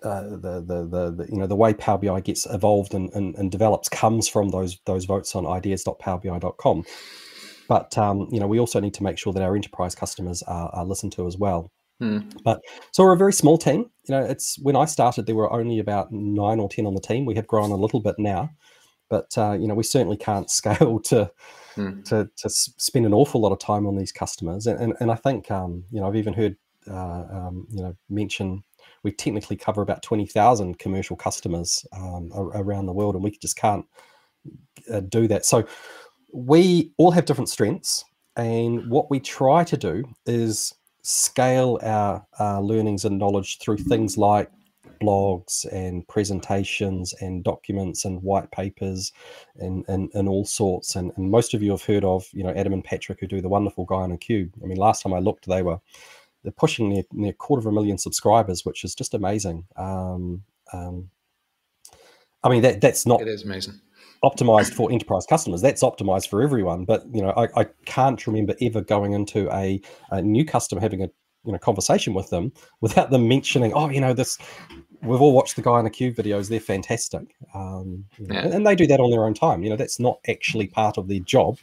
uh, 0.04 0.22
the, 0.36 0.62
the, 0.66 0.86
the 0.86 1.10
the 1.10 1.26
you 1.30 1.38
know 1.38 1.46
the 1.46 1.56
way 1.56 1.74
Power 1.74 1.98
BI 1.98 2.20
gets 2.20 2.46
evolved 2.46 2.94
and, 2.94 3.10
and, 3.14 3.34
and 3.36 3.50
develops 3.50 3.88
comes 3.88 4.28
from 4.28 4.50
those 4.50 4.78
those 4.86 5.04
votes 5.04 5.34
on 5.34 5.46
ideas.powerbi.com. 5.46 6.84
But 7.68 7.96
um, 7.96 8.28
you 8.30 8.40
know 8.40 8.46
we 8.46 8.60
also 8.60 8.80
need 8.80 8.94
to 8.94 9.02
make 9.02 9.18
sure 9.18 9.32
that 9.32 9.42
our 9.42 9.56
enterprise 9.56 9.94
customers 9.94 10.42
are, 10.42 10.68
are 10.70 10.84
listened 10.84 11.12
to 11.12 11.26
as 11.26 11.38
well. 11.38 11.70
Hmm. 12.00 12.20
But 12.44 12.60
so 12.92 13.04
we're 13.04 13.14
a 13.14 13.16
very 13.16 13.32
small 13.32 13.56
team. 13.56 13.90
You 14.08 14.16
know, 14.16 14.24
it's 14.24 14.58
when 14.60 14.76
I 14.76 14.84
started 14.84 15.26
there 15.26 15.34
were 15.34 15.52
only 15.52 15.78
about 15.78 16.12
nine 16.12 16.60
or 16.60 16.68
ten 16.68 16.86
on 16.86 16.94
the 16.94 17.00
team. 17.00 17.24
We 17.24 17.36
have 17.36 17.46
grown 17.46 17.70
a 17.70 17.76
little 17.76 18.00
bit 18.00 18.16
now, 18.18 18.50
but 19.08 19.36
uh, 19.38 19.52
you 19.52 19.66
know 19.66 19.74
we 19.74 19.84
certainly 19.84 20.16
can't 20.16 20.50
scale 20.60 21.00
to 21.00 21.30
hmm. 21.74 22.02
to 22.02 22.28
to 22.36 22.50
spend 22.50 23.06
an 23.06 23.14
awful 23.14 23.40
lot 23.40 23.52
of 23.52 23.58
time 23.58 23.86
on 23.86 23.96
these 23.96 24.12
customers. 24.12 24.66
And 24.66 24.80
and, 24.80 24.94
and 25.00 25.10
I 25.10 25.16
think 25.16 25.50
um, 25.50 25.84
you 25.90 26.00
know 26.00 26.08
I've 26.08 26.16
even 26.16 26.34
heard 26.34 26.56
uh, 26.90 27.24
um, 27.30 27.66
you 27.70 27.82
know 27.82 27.96
mention 28.10 28.64
we 29.04 29.12
technically 29.12 29.56
cover 29.56 29.82
about 29.82 30.02
20,000 30.02 30.78
commercial 30.78 31.14
customers 31.14 31.86
um, 31.92 32.30
around 32.34 32.86
the 32.86 32.92
world, 32.92 33.14
and 33.14 33.22
we 33.22 33.30
just 33.30 33.56
can't 33.56 33.86
uh, 34.92 35.00
do 35.00 35.28
that. 35.28 35.44
So 35.44 35.64
we 36.32 36.92
all 36.96 37.12
have 37.12 37.26
different 37.26 37.50
strengths, 37.50 38.04
and 38.34 38.90
what 38.90 39.10
we 39.10 39.20
try 39.20 39.62
to 39.62 39.76
do 39.76 40.04
is 40.26 40.74
scale 41.02 41.78
our 41.82 42.26
uh, 42.40 42.60
learnings 42.60 43.04
and 43.04 43.18
knowledge 43.18 43.58
through 43.58 43.76
things 43.76 44.16
like 44.16 44.50
blogs 45.00 45.70
and 45.70 46.06
presentations 46.08 47.14
and 47.20 47.44
documents 47.44 48.04
and 48.04 48.22
white 48.22 48.50
papers 48.52 49.12
and 49.56 49.84
and, 49.88 50.10
and 50.14 50.28
all 50.28 50.44
sorts 50.44 50.96
and, 50.96 51.12
and 51.16 51.30
most 51.30 51.52
of 51.52 51.62
you 51.62 51.70
have 51.70 51.82
heard 51.82 52.04
of 52.04 52.24
you 52.32 52.42
know 52.42 52.50
adam 52.50 52.72
and 52.72 52.84
patrick 52.84 53.20
who 53.20 53.26
do 53.26 53.40
the 53.40 53.48
wonderful 53.48 53.84
guy 53.84 53.96
on 53.96 54.12
a 54.12 54.16
cube 54.16 54.50
i 54.62 54.66
mean 54.66 54.76
last 54.76 55.02
time 55.02 55.12
i 55.12 55.18
looked 55.18 55.46
they 55.46 55.62
were 55.62 55.78
they're 56.44 56.52
pushing 56.52 56.90
near, 56.90 57.02
near 57.12 57.32
quarter 57.32 57.60
of 57.60 57.66
a 57.66 57.72
million 57.72 57.98
subscribers, 57.98 58.64
which 58.64 58.84
is 58.84 58.94
just 58.94 59.14
amazing. 59.14 59.64
Um, 59.76 60.42
um, 60.72 61.10
I 62.44 62.50
mean, 62.50 62.62
that 62.62 62.80
that's 62.80 63.06
not 63.06 63.22
it 63.22 63.28
is 63.28 63.42
amazing 63.42 63.80
optimized 64.24 64.72
for 64.72 64.90
enterprise 64.90 65.26
customers. 65.26 65.60
That's 65.60 65.82
optimized 65.82 66.28
for 66.28 66.42
everyone. 66.42 66.84
But 66.84 67.04
you 67.12 67.22
know, 67.22 67.30
I, 67.36 67.48
I 67.60 67.66
can't 67.84 68.26
remember 68.26 68.54
ever 68.60 68.80
going 68.80 69.12
into 69.12 69.52
a, 69.52 69.80
a, 70.10 70.22
new 70.22 70.44
customer 70.44 70.80
having 70.80 71.02
a 71.02 71.10
you 71.44 71.52
know 71.52 71.58
conversation 71.58 72.14
with 72.14 72.30
them 72.30 72.52
without 72.80 73.10
them 73.10 73.28
mentioning, 73.28 73.72
oh, 73.74 73.88
you 73.90 74.00
know, 74.00 74.14
this. 74.14 74.38
We've 75.02 75.20
all 75.20 75.34
watched 75.34 75.56
the 75.56 75.62
guy 75.62 75.78
in 75.78 75.84
the 75.84 75.90
cube 75.90 76.16
videos; 76.16 76.48
they're 76.48 76.60
fantastic, 76.60 77.36
um, 77.54 78.06
yeah. 78.18 78.46
and 78.46 78.66
they 78.66 78.74
do 78.74 78.86
that 78.86 79.00
on 79.00 79.10
their 79.10 79.26
own 79.26 79.34
time. 79.34 79.62
You 79.62 79.68
know, 79.68 79.76
that's 79.76 80.00
not 80.00 80.18
actually 80.26 80.66
part 80.66 80.96
of 80.96 81.08
their 81.08 81.18
job 81.18 81.58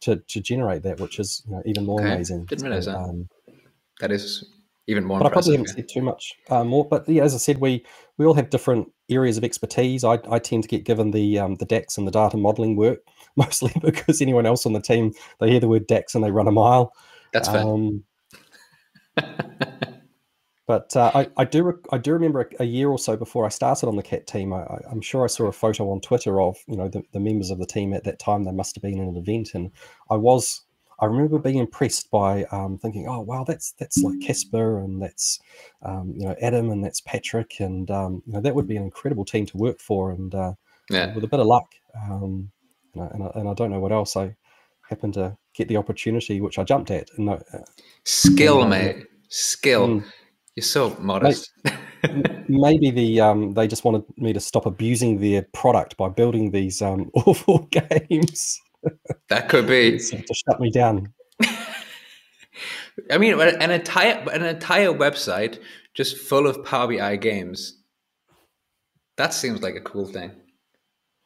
to 0.00 0.16
to 0.16 0.40
generate 0.40 0.82
that, 0.84 0.98
which 0.98 1.18
is 1.18 1.42
you 1.46 1.52
know, 1.52 1.62
even 1.66 1.84
more 1.84 2.00
okay. 2.00 2.14
amazing. 2.14 2.46
Didn't 2.46 2.64
realize 2.64 2.86
so, 2.86 2.92
that. 2.92 2.98
Um, 2.98 3.28
that 4.00 4.10
is 4.10 4.44
even 4.86 5.04
more. 5.04 5.18
But 5.18 5.26
I 5.26 5.30
probably 5.30 5.52
haven't 5.52 5.68
said 5.68 5.88
too 5.88 6.02
much 6.02 6.34
uh, 6.50 6.64
more. 6.64 6.86
But 6.86 7.08
yeah, 7.08 7.22
as 7.22 7.34
I 7.34 7.38
said, 7.38 7.58
we 7.58 7.84
we 8.18 8.26
all 8.26 8.34
have 8.34 8.50
different 8.50 8.92
areas 9.10 9.36
of 9.36 9.44
expertise. 9.44 10.04
I, 10.04 10.18
I 10.30 10.38
tend 10.38 10.62
to 10.64 10.68
get 10.68 10.84
given 10.84 11.10
the 11.10 11.38
um, 11.38 11.56
the 11.56 11.64
DAX 11.64 11.98
and 11.98 12.06
the 12.06 12.12
data 12.12 12.36
modeling 12.36 12.76
work 12.76 13.00
mostly 13.36 13.72
because 13.80 14.20
anyone 14.20 14.46
else 14.46 14.66
on 14.66 14.72
the 14.72 14.80
team 14.80 15.12
they 15.40 15.50
hear 15.50 15.60
the 15.60 15.68
word 15.68 15.86
DAX 15.86 16.14
and 16.14 16.22
they 16.24 16.30
run 16.30 16.48
a 16.48 16.52
mile. 16.52 16.92
That's 17.32 17.48
fair. 17.48 17.62
Um, 17.62 18.04
but 20.66 20.94
uh, 20.96 21.10
I, 21.14 21.28
I 21.36 21.44
do 21.44 21.80
I 21.90 21.98
do 21.98 22.12
remember 22.12 22.42
a, 22.42 22.62
a, 22.62 22.66
year 22.66 22.88
or 22.88 22.98
so 22.98 23.16
before 23.16 23.44
I 23.44 23.48
started 23.48 23.88
on 23.88 23.96
the 23.96 24.02
cat 24.02 24.26
team. 24.26 24.52
I, 24.52 24.80
am 24.90 25.00
sure 25.00 25.24
I 25.24 25.28
saw 25.28 25.46
a 25.46 25.52
photo 25.52 25.90
on 25.90 26.00
Twitter 26.00 26.40
of 26.40 26.56
you 26.68 26.76
know 26.76 26.88
the, 26.88 27.02
the 27.12 27.20
members 27.20 27.50
of 27.50 27.58
the 27.58 27.66
team 27.66 27.92
at 27.92 28.04
that 28.04 28.18
time. 28.18 28.44
They 28.44 28.52
must 28.52 28.76
have 28.76 28.82
been 28.82 28.98
in 28.98 29.08
an 29.08 29.16
event, 29.16 29.50
and 29.54 29.70
I 30.10 30.16
was 30.16 30.62
I 30.98 31.06
remember 31.06 31.38
being 31.38 31.58
impressed 31.58 32.10
by 32.10 32.44
um, 32.44 32.78
thinking, 32.78 33.06
oh 33.08 33.20
wow, 33.20 33.44
that's 33.44 33.72
that's 33.72 34.02
like 34.02 34.20
Kasper 34.20 34.80
and 34.80 35.00
that's 35.00 35.40
um, 35.82 36.14
you 36.16 36.26
know 36.26 36.34
Adam 36.40 36.70
and 36.70 36.82
that's 36.82 37.00
Patrick 37.02 37.60
and 37.60 37.90
um, 37.90 38.22
you 38.26 38.32
know 38.32 38.40
that 38.40 38.54
would 38.54 38.66
be 38.66 38.76
an 38.76 38.82
incredible 38.82 39.24
team 39.24 39.46
to 39.46 39.56
work 39.56 39.80
for 39.80 40.12
and 40.12 40.34
uh, 40.34 40.52
yeah. 40.90 41.14
with 41.14 41.24
a 41.24 41.28
bit 41.28 41.40
of 41.40 41.46
luck 41.46 41.70
um, 42.02 42.50
and 42.94 43.02
I, 43.02 43.06
and, 43.08 43.22
I, 43.22 43.30
and, 43.40 43.48
I, 43.48 43.54
don't 43.54 43.70
know 43.70 43.80
what 43.80 43.92
else 43.92 44.16
I 44.16 44.34
happened 44.88 45.14
to 45.14 45.36
get 45.54 45.68
the 45.68 45.76
opportunity 45.76 46.40
which 46.40 46.58
I 46.58 46.64
jumped 46.64 46.90
at. 46.90 47.10
And, 47.16 47.28
uh, 47.28 47.38
Skill, 48.04 48.62
and, 48.62 48.70
mate. 48.70 49.06
Skill. 49.28 49.88
Mm, 49.88 50.04
You're 50.54 50.64
so 50.64 50.96
modest. 51.00 51.50
Mate, 51.64 52.48
maybe 52.48 52.90
the 52.90 53.20
um, 53.20 53.52
they 53.52 53.66
just 53.66 53.84
wanted 53.84 54.04
me 54.16 54.32
to 54.32 54.38
stop 54.38 54.66
abusing 54.66 55.18
their 55.18 55.42
product 55.52 55.96
by 55.96 56.08
building 56.08 56.50
these 56.50 56.80
um, 56.82 57.10
awful 57.14 57.68
games. 57.70 58.60
That 59.28 59.48
could 59.48 59.66
be 59.66 59.98
to 59.98 60.34
shut 60.34 60.60
me 60.60 60.70
down. 60.70 61.12
I 63.10 63.18
mean, 63.18 63.38
an 63.40 63.70
entire 63.70 64.24
an 64.30 64.44
entire 64.44 64.88
website 64.88 65.58
just 65.94 66.16
full 66.16 66.46
of 66.46 66.64
Power 66.64 66.88
BI 66.88 67.16
games. 67.16 67.82
That 69.16 69.34
seems 69.34 69.62
like 69.62 69.74
a 69.74 69.80
cool 69.80 70.06
thing. 70.06 70.30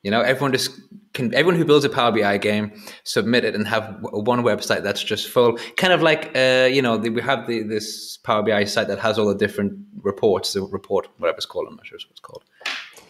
You 0.03 0.11
know, 0.11 0.23
everyone 0.23 0.53
just 0.53 0.71
can. 1.13 1.35
Everyone 1.35 1.57
who 1.57 1.65
builds 1.65 1.85
a 1.85 1.91
Power 1.91 2.11
BI 2.11 2.39
game 2.39 2.73
submit 3.05 3.45
it 3.45 3.55
and 3.55 3.69
have 3.69 3.99
one 4.01 4.43
website 4.43 4.83
that's 4.83 5.03
just 5.03 5.29
full. 5.29 5.59
Kind 5.77 5.93
of 5.93 6.01
like, 6.01 6.35
uh, 6.35 6.69
you 6.73 6.81
know, 6.81 6.97
the, 6.97 7.11
we 7.11 7.21
have 7.21 7.47
the, 7.47 7.63
this 7.63 8.17
Power 8.17 8.43
BI 8.43 8.65
site 8.65 8.89
that 8.89 8.99
has 8.99 9.19
all 9.19 9.29
the 9.29 9.35
different 9.35 9.79
reports. 10.03 10.55
The 10.55 10.63
report, 10.63 11.09
whatever 11.19 11.37
it's 11.37 11.45
called, 11.45 11.67
I'm 11.69 11.77
not 11.77 11.87
sure 11.87 11.99
what 11.99 12.11
it's 12.13 12.21
called. 12.21 12.45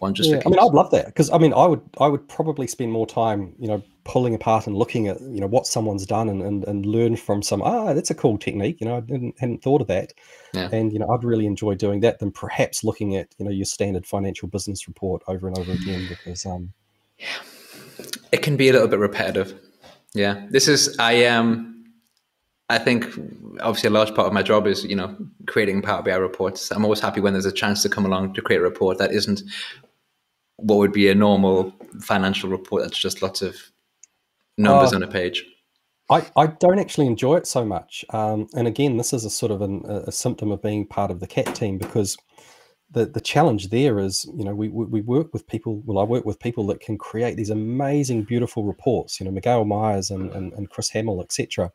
One 0.01 0.15
just. 0.15 0.31
Yeah, 0.31 0.41
I 0.45 0.49
mean, 0.49 0.59
I'd 0.59 0.73
love 0.73 0.91
that 0.91 1.07
because 1.07 1.31
I 1.31 1.39
mean, 1.39 1.53
I 1.53 1.67
would, 1.67 1.83
I 1.99 2.09
would 2.09 2.27
probably 2.29 2.67
spend 2.67 2.91
more 2.91 3.07
time, 3.07 3.55
you 3.59 3.69
know, 3.69 3.83
pulling 4.05 4.35
apart 4.35 4.67
and 4.67 4.75
looking 4.75 5.09
at, 5.09 5.21
you 5.21 5.41
know, 5.41 5.47
what 5.47 5.67
someone's 5.67 6.07
done 6.07 6.29
and 6.31 6.43
and, 6.43 6.65
and 6.65 6.87
learn 6.87 7.17
from 7.17 7.43
some. 7.43 7.61
Ah, 7.61 7.93
that's 7.93 8.11
a 8.11 8.15
cool 8.15 8.39
technique. 8.39 8.81
You 8.81 8.87
know, 8.87 8.97
I 8.97 9.01
didn't 9.01 9.39
hadn't 9.39 9.63
thought 9.63 9.83
of 9.83 9.89
that. 9.89 10.15
Yeah. 10.55 10.71
And 10.73 10.91
you 10.93 10.99
know, 10.99 11.09
I'd 11.11 11.23
really 11.23 11.45
enjoy 11.47 11.75
doing 11.75 12.01
that 12.01 12.19
than 12.19 12.33
perhaps 12.33 12.83
looking 12.83 13.15
at, 13.17 13.29
you 13.39 13.45
know, 13.45 13.51
your 13.51 13.67
standard 13.67 14.07
financial 14.07 14.49
business 14.49 14.89
report 14.89 15.23
over 15.29 15.47
and 15.47 15.59
over 15.59 15.73
again 15.73 16.07
because 16.09 16.47
um 16.47 16.73
yeah, 17.19 17.27
it 18.33 18.43
can 18.43 18.57
be 18.57 18.71
a 18.71 18.73
little 18.73 18.89
bit 18.89 18.99
repetitive. 18.99 19.55
Yeah, 20.15 20.47
this 20.51 20.67
is 20.67 20.99
I 20.99 21.13
am. 21.13 21.47
Um, 21.47 21.77
I 22.71 22.79
think 22.79 23.05
obviously 23.61 23.89
a 23.89 23.91
large 23.91 24.15
part 24.15 24.29
of 24.29 24.33
my 24.33 24.43
job 24.43 24.67
is 24.67 24.85
you 24.85 24.97
know 24.97 25.15
creating 25.47 25.83
Power 25.83 26.03
BI 26.03 26.15
reports. 26.15 26.71
I'm 26.71 26.85
always 26.85 27.01
happy 27.01 27.21
when 27.21 27.35
there's 27.35 27.45
a 27.45 27.53
chance 27.53 27.83
to 27.83 27.89
come 27.89 28.07
along 28.07 28.33
to 28.35 28.43
create 28.43 28.61
a 28.61 28.63
report 28.63 28.99
that 28.99 29.13
isn't 29.13 29.43
what 30.63 30.79
would 30.79 30.93
be 30.93 31.09
a 31.09 31.15
normal 31.15 31.73
financial 32.01 32.51
report. 32.51 32.83
That's 32.83 32.99
just 32.99 33.23
lots 33.23 33.43
of 33.43 33.57
numbers 34.59 34.93
uh, 34.93 34.97
on 34.97 35.03
a 35.03 35.09
page. 35.09 35.45
I, 36.11 36.27
I 36.37 36.47
don't 36.49 36.81
actually 36.81 37.07
enjoy 37.07 37.37
it 37.37 37.47
so 37.47 37.65
much. 37.65 38.05
Um, 38.11 38.49
and 38.55 38.67
again, 38.67 38.97
this 38.97 39.13
is 39.13 39.25
a 39.25 39.31
sort 39.31 39.53
of 39.53 39.63
an, 39.63 39.85
a, 39.87 40.11
symptom 40.11 40.51
of 40.51 40.61
being 40.61 40.85
part 40.85 41.13
of 41.13 41.21
the 41.21 41.27
CAT 41.27 41.55
team 41.55 41.79
because 41.79 42.17
the 42.91 43.07
the 43.07 43.21
challenge 43.21 43.69
there 43.69 43.99
is 43.99 44.29
you 44.37 44.45
know 44.45 44.55
we, 44.55 44.69
we 44.69 45.01
work 45.01 45.33
with 45.33 45.47
people 45.47 45.81
well 45.85 45.99
i 45.99 46.03
work 46.03 46.25
with 46.25 46.41
people 46.41 46.67
that 46.67 46.81
can 46.81 46.99
create 46.99 47.37
these 47.37 47.51
amazing 47.51 48.23
beautiful 48.23 48.65
reports 48.65 49.21
you 49.21 49.25
know 49.25 49.31
miguel 49.31 49.65
myers 49.65 50.11
and, 50.11 50.31
and, 50.33 50.53
and 50.55 50.71
chris 50.71 50.89
hamill 50.89 51.23
etc 51.23 51.71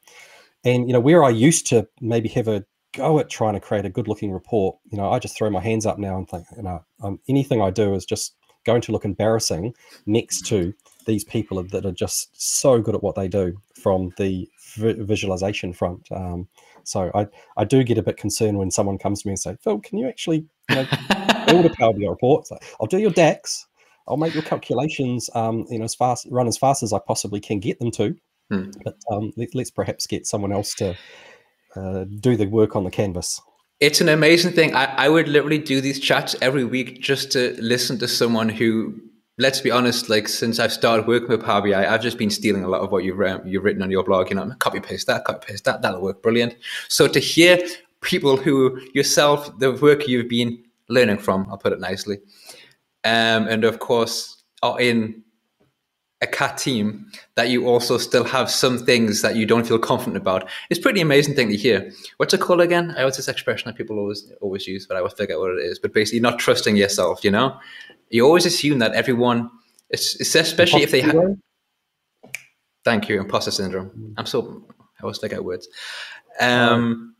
and 0.64 0.88
you 0.88 0.94
know 0.94 1.00
where 1.00 1.24
i 1.24 1.30
used 1.30 1.66
to 1.68 1.88
maybe 2.02 2.28
have 2.28 2.48
a 2.48 2.64
go 2.94 3.20
at 3.20 3.30
trying 3.30 3.54
to 3.54 3.60
create 3.60 3.86
a 3.86 3.90
good 3.90 4.08
looking 4.08 4.32
report 4.32 4.76
you 4.92 4.98
know 4.98 5.10
i 5.10 5.20
just 5.20 5.38
throw 5.38 5.50
my 5.50 5.62
hands 5.62 5.86
up 5.86 5.98
now 5.98 6.18
and 6.18 6.30
think 6.30 6.46
you 6.58 6.64
know 6.64 6.84
um, 7.02 7.20
anything 7.30 7.62
i 7.62 7.70
do 7.70 7.94
is 7.94 8.06
just 8.06 8.36
going 8.66 8.82
to 8.82 8.92
look 8.92 9.06
embarrassing 9.06 9.74
next 10.06 10.46
to 10.46 10.74
these 11.06 11.24
people 11.24 11.64
that 11.64 11.86
are 11.86 11.92
just 11.92 12.30
so 12.34 12.82
good 12.82 12.96
at 12.96 13.04
what 13.04 13.16
they 13.16 13.28
do 13.28 13.56
from 13.76 14.12
the 14.18 14.48
visualization 14.78 15.72
front 15.72 16.08
um, 16.12 16.48
so 16.86 17.12
I, 17.14 17.28
I 17.58 17.66
do 17.66 17.84
get 17.84 17.98
a 17.98 18.04
bit 18.04 18.18
concerned 18.18 18.58
when 18.58 18.72
someone 18.72 18.98
comes 18.98 19.22
to 19.22 19.28
me 19.28 19.32
and 19.32 19.40
say, 19.40 19.58
Phil, 19.62 19.80
can 19.80 19.98
you 19.98 20.08
actually 20.08 20.46
you 20.70 20.76
know, 20.76 20.88
build 21.48 21.66
a 21.66 21.70
Power 21.72 21.94
BI 21.94 22.08
report? 22.08 22.48
I'll 22.80 22.88
do 22.88 23.00
your 23.00 23.12
DAX. 23.12 23.68
I'll 24.08 24.18
make 24.18 24.36
your 24.36 24.44
calculations, 24.44 25.30
um, 25.34 25.66
you 25.70 25.80
know, 25.80 25.86
as 25.86 25.96
fast 25.96 26.28
run 26.30 26.48
as 26.48 26.58
fast 26.58 26.84
as 26.84 26.94
I 26.94 27.00
possibly 27.00 27.40
can 27.40 27.60
get 27.60 27.80
them 27.80 27.90
to. 27.92 28.16
Hmm. 28.52 28.70
But 28.84 28.98
um, 29.12 29.34
let, 29.36 29.56
us 29.56 29.72
perhaps 29.72 30.06
get 30.06 30.28
someone 30.28 30.52
else 30.52 30.76
to 30.76 30.96
uh, 31.76 32.06
do 32.20 32.38
the 32.38 32.46
work 32.46 32.76
on 32.76 32.84
the 32.84 32.92
canvas. 32.92 33.42
It's 33.80 34.02
an 34.02 34.10
amazing 34.10 34.54
thing. 34.54 34.74
I, 34.74 34.86
I 34.86 35.10
would 35.10 35.28
literally 35.28 35.58
do 35.58 35.82
these 35.82 36.00
chats 36.00 36.36
every 36.42 36.64
week 36.64 37.02
just 37.02 37.32
to 37.34 37.56
listen 37.60 37.98
to 38.00 38.08
someone 38.08 38.50
who 38.50 39.02
let's 39.38 39.60
be 39.60 39.72
honest, 39.72 40.10
like 40.10 40.28
since 40.28 40.60
I've 40.60 40.72
started 40.72 41.08
working 41.08 41.30
with 41.30 41.44
Power 41.44 41.62
BI, 41.62 41.86
I've 41.86 42.02
just 42.02 42.18
been 42.18 42.30
stealing 42.30 42.64
a 42.64 42.68
lot 42.68 42.82
of 42.82 42.92
what 42.92 43.04
you've 43.04 43.20
you've 43.46 43.64
written 43.64 43.82
on 43.82 43.92
your 43.92 44.04
blog. 44.04 44.30
You 44.30 44.36
know, 44.36 44.52
copy 44.60 44.80
paste 44.80 45.08
that, 45.08 45.26
copy 45.26 45.48
paste 45.48 45.66
that. 45.66 45.82
That'll 45.82 46.02
work 46.02 46.22
brilliant. 46.22 46.56
So 46.88 47.08
to 47.08 47.20
hear 47.20 47.60
people 48.02 48.38
who 48.38 48.80
yourself, 48.94 49.58
the 49.60 49.74
work 49.74 50.08
you've 50.08 50.30
been 50.30 50.64
learning 50.90 51.18
from, 51.18 51.48
I'll 51.50 51.58
put 51.58 51.74
it 51.74 51.80
nicely, 51.80 52.18
um, 53.04 53.48
and 53.48 53.64
of 53.64 53.80
course 53.80 54.44
are 54.64 54.80
in 54.80 55.24
a 56.22 56.28
cat 56.28 56.58
team 56.58 57.12
that 57.36 57.50
you 57.50 57.68
also 57.68 57.98
still 57.98 58.24
have 58.24 58.50
some 58.50 58.78
things 58.78 59.22
that 59.22 59.36
you 59.36 59.46
don't 59.46 59.68
feel 59.68 59.78
confident 59.78 60.18
about. 60.18 60.50
It's 60.70 60.80
pretty 60.80 61.02
amazing 61.02 61.36
thing 61.36 61.50
to 61.50 61.58
hear. 61.58 61.92
What's 62.18 62.34
it 62.34 62.40
called 62.40 62.62
again? 62.62 62.94
I 62.98 63.02
always 63.02 63.18
this 63.18 63.28
expression 63.28 63.68
that 63.68 63.76
people 63.76 64.00
always 64.00 64.32
always 64.42 64.66
use, 64.66 64.88
but 64.88 64.96
I 64.96 65.00
always 65.00 65.14
figure 65.14 65.36
out 65.36 65.42
what 65.42 65.52
it 65.52 65.64
is. 65.66 65.80
But 65.80 65.94
basically, 65.94 66.22
not 66.22 66.40
trusting 66.40 66.78
yourself. 66.78 67.24
You 67.24 67.32
know, 67.32 67.60
you 68.10 68.26
always 68.26 68.46
assume 68.46 68.80
that 68.80 68.94
everyone, 68.94 69.50
especially 69.92 70.84
if 70.84 70.92
they 70.92 71.02
have. 71.02 71.16
Thank 72.86 73.10
you, 73.10 73.20
imposter 73.20 73.52
syndrome. 73.52 74.14
I'm 74.18 74.28
so 74.28 74.64
I 75.00 75.04
always 75.04 75.18
figure 75.18 75.38
out 75.38 75.44
words. 75.44 75.68
Um, 76.40 77.15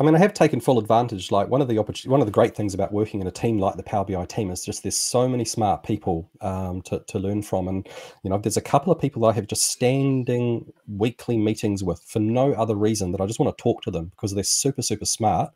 I 0.00 0.02
mean, 0.02 0.14
I 0.14 0.18
have 0.18 0.32
taken 0.32 0.60
full 0.60 0.78
advantage. 0.78 1.30
Like 1.30 1.48
one 1.48 1.60
of 1.60 1.68
the 1.68 1.76
one 2.06 2.20
of 2.20 2.26
the 2.26 2.32
great 2.32 2.56
things 2.56 2.72
about 2.72 2.90
working 2.90 3.20
in 3.20 3.26
a 3.26 3.30
team 3.30 3.58
like 3.58 3.76
the 3.76 3.82
Power 3.82 4.06
BI 4.06 4.24
team 4.24 4.50
is 4.50 4.64
just 4.64 4.82
there's 4.82 4.96
so 4.96 5.28
many 5.28 5.44
smart 5.44 5.82
people 5.82 6.30
um, 6.40 6.80
to 6.82 7.04
to 7.06 7.18
learn 7.18 7.42
from, 7.42 7.68
and 7.68 7.86
you 8.24 8.30
know, 8.30 8.38
there's 8.38 8.56
a 8.56 8.62
couple 8.62 8.90
of 8.90 8.98
people 8.98 9.26
I 9.26 9.32
have 9.32 9.46
just 9.46 9.70
standing 9.70 10.72
weekly 10.88 11.36
meetings 11.36 11.84
with 11.84 12.00
for 12.02 12.18
no 12.18 12.54
other 12.54 12.76
reason 12.76 13.12
that 13.12 13.20
I 13.20 13.26
just 13.26 13.38
want 13.38 13.54
to 13.54 13.62
talk 13.62 13.82
to 13.82 13.90
them 13.90 14.06
because 14.06 14.32
they're 14.32 14.42
super 14.42 14.80
super 14.80 15.04
smart, 15.04 15.52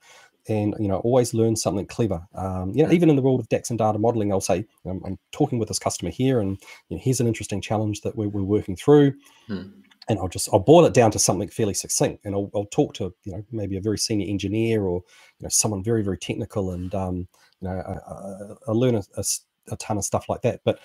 and 0.47 0.75
you 0.79 0.89
know, 0.89 0.99
always 0.99 1.33
learn 1.33 1.57
something 1.57 1.87
clever. 1.87 2.21
Um, 2.35 2.73
you 2.75 2.85
know, 2.85 2.93
even 2.93 3.09
in 3.09 3.17
the 3.17 3.23
world 3.23 3.41
of 3.41 3.49
DAX 3.49 3.71
and 3.71 3.79
data 3.79 3.99
modeling, 3.99 4.31
I'll 4.31 4.43
say 4.43 4.67
I'm, 4.85 5.01
I'm 5.07 5.19
talking 5.33 5.59
with 5.59 5.69
this 5.69 5.79
customer 5.79 6.11
here, 6.11 6.41
and 6.41 6.59
you 6.91 6.99
know, 6.99 7.03
here's 7.03 7.21
an 7.21 7.27
interesting 7.27 7.63
challenge 7.63 8.03
that 8.03 8.15
we're, 8.15 8.29
we're 8.29 8.43
working 8.43 8.77
through. 8.77 9.15
Hmm 9.47 9.69
and 10.09 10.19
I'll 10.19 10.29
just 10.29 10.49
I'll 10.53 10.61
boil 10.61 10.85
it 10.85 10.95
down 10.95 11.11
to 11.13 11.19
something 11.19 11.49
fairly 11.49 11.75
succinct, 11.75 12.25
and 12.25 12.35
I'll, 12.35 12.51
I'll 12.55 12.67
talk 12.67 12.95
to 12.95 13.15
you 13.25 13.33
know 13.33 13.45
maybe 13.53 13.77
a 13.77 13.81
very 13.81 13.99
senior 13.99 14.29
engineer 14.29 14.83
or 14.83 15.03
you 15.39 15.45
know 15.45 15.49
someone 15.49 15.83
very 15.83 16.03
very 16.03 16.19
technical, 16.19 16.73
and 16.73 16.95
um, 16.95 17.29
you 17.61 17.69
know 17.69 17.77
I, 17.77 18.71
I, 18.71 18.73
learn 18.73 18.97
a, 18.97 19.03
a, 19.17 19.25
a, 19.71 19.77
ton 19.77 19.99
of 19.99 20.05
stuff 20.05 20.29
like 20.29 20.43
that. 20.43 20.61
But 20.65 20.79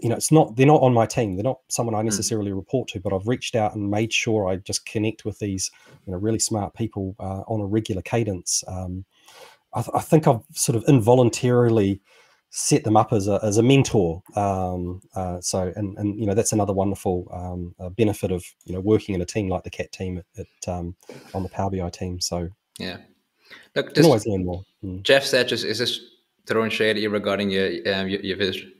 you 0.00 0.08
know 0.08 0.16
it's 0.16 0.32
not 0.32 0.56
they're 0.56 0.66
not 0.66 0.82
on 0.82 0.94
my 0.94 1.06
team. 1.06 1.36
They're 1.36 1.44
not 1.44 1.60
someone 1.68 1.94
I 1.94 2.00
hmm. 2.00 2.06
necessarily 2.06 2.50
mm. 2.50 2.56
report 2.56 2.88
to. 2.88 3.00
But 3.00 3.12
I've 3.12 3.26
reached 3.26 3.54
out 3.54 3.74
and 3.74 3.90
made 3.90 4.12
sure 4.12 4.48
I 4.48 4.56
just 4.56 4.86
connect 4.86 5.24
with 5.24 5.38
these 5.38 5.70
you 6.06 6.12
know 6.12 6.18
really 6.18 6.38
smart 6.38 6.74
people 6.74 7.14
uh, 7.20 7.42
on 7.46 7.60
a 7.60 7.66
regular 7.66 8.02
cadence. 8.02 8.64
Um, 8.66 9.04
I, 9.74 9.84
I 9.94 10.00
think 10.00 10.26
I've 10.26 10.42
sort 10.52 10.76
of 10.76 10.84
involuntarily 10.88 12.00
set 12.54 12.84
them 12.84 12.98
up 12.98 13.14
as 13.14 13.28
a, 13.28 13.40
as 13.42 13.56
a 13.56 13.62
mentor. 13.62 14.22
Um, 14.36 15.00
uh, 15.16 15.40
so, 15.40 15.72
and, 15.74 15.96
and, 15.96 16.20
you 16.20 16.26
know, 16.26 16.34
that's 16.34 16.52
another 16.52 16.74
wonderful 16.74 17.26
um, 17.32 17.74
uh, 17.80 17.88
benefit 17.88 18.30
of, 18.30 18.44
you 18.66 18.74
know, 18.74 18.80
working 18.80 19.14
in 19.14 19.22
a 19.22 19.24
team 19.24 19.48
like 19.48 19.64
the 19.64 19.70
CAT 19.70 19.90
team 19.90 20.18
at, 20.18 20.26
at 20.38 20.68
um, 20.72 20.94
on 21.32 21.42
the 21.42 21.48
Power 21.48 21.70
BI 21.70 21.88
team. 21.88 22.20
So, 22.20 22.50
yeah. 22.78 22.98
Look, 23.74 23.94
just, 23.94 24.04
always 24.04 24.26
learn 24.26 24.44
more. 24.44 24.64
Mm. 24.84 25.02
Jeff 25.02 25.24
said, 25.24 25.48
just, 25.48 25.64
is 25.64 25.78
this 25.78 25.98
throwing 26.46 26.70
shade 26.70 26.96
at 26.96 27.02
you 27.02 27.08
regarding 27.08 27.48
your, 27.48 27.68
um, 27.94 28.06
your, 28.06 28.20
your 28.20 28.36
vision? 28.36 28.70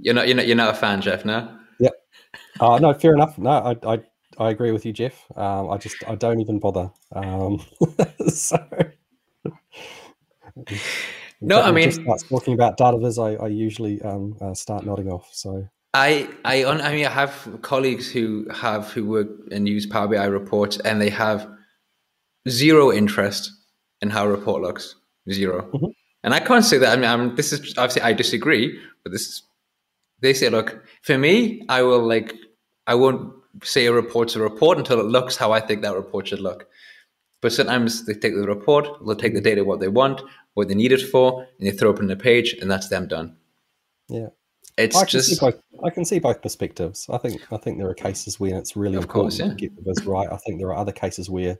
You're 0.00 0.14
not, 0.14 0.28
you're 0.28 0.36
not, 0.36 0.46
you're 0.46 0.56
not 0.56 0.70
a 0.70 0.78
fan, 0.78 1.00
Jeff, 1.00 1.24
no? 1.24 1.58
Yeah. 1.80 1.90
Uh, 2.60 2.78
no, 2.78 2.94
fair 2.94 3.14
enough. 3.14 3.36
No, 3.36 3.50
I, 3.50 3.94
I, 3.94 4.02
I 4.38 4.50
agree 4.50 4.70
with 4.70 4.86
you, 4.86 4.92
Jeff. 4.92 5.26
Um, 5.36 5.70
I 5.70 5.76
just, 5.76 5.96
I 6.06 6.14
don't 6.14 6.40
even 6.40 6.60
bother. 6.60 6.92
Um, 7.10 7.60
so, 8.28 8.64
no, 11.42 11.60
I 11.60 11.72
mean, 11.72 11.90
starts 11.92 12.22
talking 12.24 12.54
about 12.54 12.76
data 12.76 12.98
viz, 12.98 13.18
I, 13.18 13.34
I 13.34 13.48
usually 13.48 14.00
um, 14.02 14.36
uh, 14.40 14.54
start 14.54 14.86
nodding 14.86 15.10
off. 15.10 15.28
So 15.32 15.68
I, 15.94 16.28
I, 16.44 16.64
I 16.64 16.94
mean, 16.94 17.06
I 17.06 17.10
have 17.10 17.58
colleagues 17.62 18.10
who 18.10 18.46
have 18.50 18.90
who 18.92 19.04
work 19.06 19.28
and 19.50 19.68
use 19.68 19.86
Power 19.86 20.08
BI 20.08 20.24
reports, 20.24 20.78
and 20.78 21.00
they 21.00 21.10
have 21.10 21.48
zero 22.48 22.92
interest 22.92 23.50
in 24.00 24.10
how 24.10 24.24
a 24.24 24.28
report 24.28 24.62
looks. 24.62 24.96
0 25.30 25.70
mm-hmm. 25.72 25.86
and 26.24 26.34
I 26.34 26.40
can't 26.40 26.64
say 26.64 26.78
that. 26.78 26.92
I 26.92 26.96
mean, 26.96 27.08
I'm, 27.08 27.36
this 27.36 27.52
is 27.52 27.78
obviously 27.78 28.02
I 28.02 28.12
disagree, 28.12 28.76
but 29.04 29.12
this 29.12 29.22
is 29.28 29.42
they 30.22 30.32
say, 30.32 30.48
look, 30.48 30.82
for 31.02 31.18
me, 31.18 31.62
I 31.68 31.82
will 31.82 32.06
like, 32.06 32.34
I 32.86 32.94
won't 32.94 33.34
say 33.62 33.86
a 33.86 33.92
report's 33.92 34.36
a 34.36 34.40
report 34.40 34.78
until 34.78 35.00
it 35.00 35.06
looks 35.06 35.36
how 35.36 35.52
I 35.52 35.60
think 35.60 35.82
that 35.82 35.94
report 35.94 36.28
should 36.28 36.40
look. 36.40 36.66
But 37.42 37.52
sometimes 37.52 38.06
they 38.06 38.14
take 38.14 38.34
the 38.34 38.46
report, 38.46 38.86
they'll 39.04 39.16
take 39.16 39.34
the 39.34 39.40
data 39.40 39.64
what 39.64 39.80
they 39.80 39.88
want, 39.88 40.22
what 40.54 40.68
they 40.68 40.74
need 40.74 40.92
it 40.92 41.02
for, 41.02 41.46
and 41.58 41.66
they 41.66 41.72
throw 41.72 41.90
it 41.90 41.98
in 41.98 42.06
the 42.06 42.16
page, 42.16 42.54
and 42.60 42.70
that's 42.70 42.88
them 42.88 43.08
done. 43.08 43.36
Yeah, 44.08 44.28
it's 44.78 44.96
I 44.96 45.04
just. 45.04 45.40
Both, 45.40 45.60
I 45.84 45.90
can 45.90 46.04
see 46.04 46.20
both 46.20 46.40
perspectives. 46.40 47.06
I 47.10 47.18
think 47.18 47.42
I 47.52 47.56
think 47.56 47.78
there 47.78 47.88
are 47.88 47.94
cases 47.94 48.40
where 48.40 48.56
it's 48.56 48.76
really 48.76 48.96
of 48.96 49.04
important 49.04 49.32
course, 49.32 49.38
yeah. 49.40 49.48
to 49.48 49.54
get 49.54 49.76
the 49.76 49.82
viz 49.82 50.06
right. 50.06 50.28
I 50.30 50.36
think 50.36 50.60
there 50.60 50.68
are 50.68 50.76
other 50.76 50.92
cases 50.92 51.28
where 51.28 51.58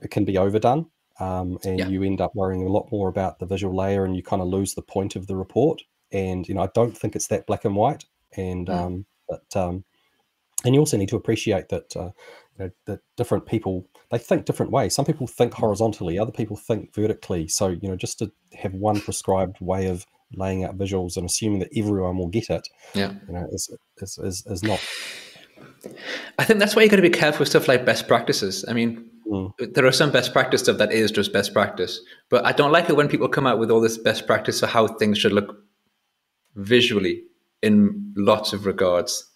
it 0.00 0.10
can 0.10 0.24
be 0.24 0.36
overdone, 0.36 0.86
um, 1.20 1.58
and 1.64 1.78
yeah. 1.78 1.88
you 1.88 2.02
end 2.02 2.20
up 2.20 2.32
worrying 2.34 2.66
a 2.66 2.68
lot 2.68 2.90
more 2.90 3.08
about 3.08 3.38
the 3.38 3.46
visual 3.46 3.74
layer, 3.74 4.04
and 4.04 4.16
you 4.16 4.22
kind 4.22 4.42
of 4.42 4.48
lose 4.48 4.74
the 4.74 4.82
point 4.82 5.14
of 5.16 5.28
the 5.28 5.36
report. 5.36 5.80
And 6.12 6.48
you 6.48 6.54
know, 6.54 6.62
I 6.62 6.68
don't 6.74 6.96
think 6.96 7.14
it's 7.14 7.28
that 7.28 7.46
black 7.46 7.64
and 7.64 7.76
white. 7.76 8.04
And 8.36 8.66
mm. 8.66 8.74
um, 8.74 9.06
but 9.28 9.56
um, 9.56 9.84
and 10.64 10.74
you 10.74 10.80
also 10.80 10.96
need 10.96 11.08
to 11.08 11.16
appreciate 11.16 11.68
that 11.68 11.96
uh, 11.96 12.10
you 12.58 12.64
know, 12.64 12.70
that 12.86 13.00
different 13.16 13.46
people 13.46 13.86
they 14.10 14.18
think 14.18 14.44
different 14.44 14.72
ways. 14.72 14.94
Some 14.94 15.04
people 15.04 15.26
think 15.26 15.54
horizontally, 15.54 16.18
other 16.18 16.32
people 16.32 16.56
think 16.56 16.94
vertically. 16.94 17.48
So 17.48 17.68
you 17.68 17.88
know, 17.88 17.96
just 17.96 18.18
to 18.18 18.32
have 18.54 18.74
one 18.74 19.00
prescribed 19.00 19.60
way 19.60 19.86
of 19.86 20.06
laying 20.32 20.64
out 20.64 20.78
visuals 20.78 21.16
and 21.16 21.26
assuming 21.26 21.58
that 21.60 21.70
everyone 21.76 22.16
will 22.16 22.28
get 22.28 22.50
it, 22.50 22.68
yeah, 22.94 23.12
you 23.26 23.34
know, 23.34 23.46
is 23.50 23.74
is 23.98 24.18
is, 24.18 24.46
is 24.46 24.62
not. 24.62 24.80
I 26.38 26.44
think 26.44 26.58
that's 26.58 26.76
why 26.76 26.82
you 26.82 26.88
got 26.88 26.96
to 26.96 27.02
be 27.02 27.10
careful 27.10 27.40
with 27.40 27.48
stuff 27.48 27.68
like 27.68 27.84
best 27.84 28.06
practices. 28.06 28.64
I 28.68 28.72
mean, 28.72 29.10
Mm. 29.30 29.52
there 29.74 29.86
are 29.86 29.92
some 29.92 30.10
best 30.10 30.32
practice 30.32 30.62
stuff 30.62 30.78
that 30.78 30.92
is 30.92 31.12
just 31.12 31.32
best 31.32 31.52
practice, 31.52 32.00
but 32.30 32.44
I 32.44 32.50
don't 32.50 32.72
like 32.72 32.88
it 32.90 32.96
when 32.96 33.06
people 33.06 33.28
come 33.28 33.46
out 33.46 33.60
with 33.60 33.70
all 33.70 33.80
this 33.80 33.96
best 33.96 34.26
practice 34.26 34.58
for 34.58 34.66
how 34.66 34.88
things 34.88 35.18
should 35.18 35.32
look 35.32 35.56
visually 36.56 37.22
in 37.62 38.12
lots 38.16 38.52
of 38.52 38.66
regards. 38.66 39.29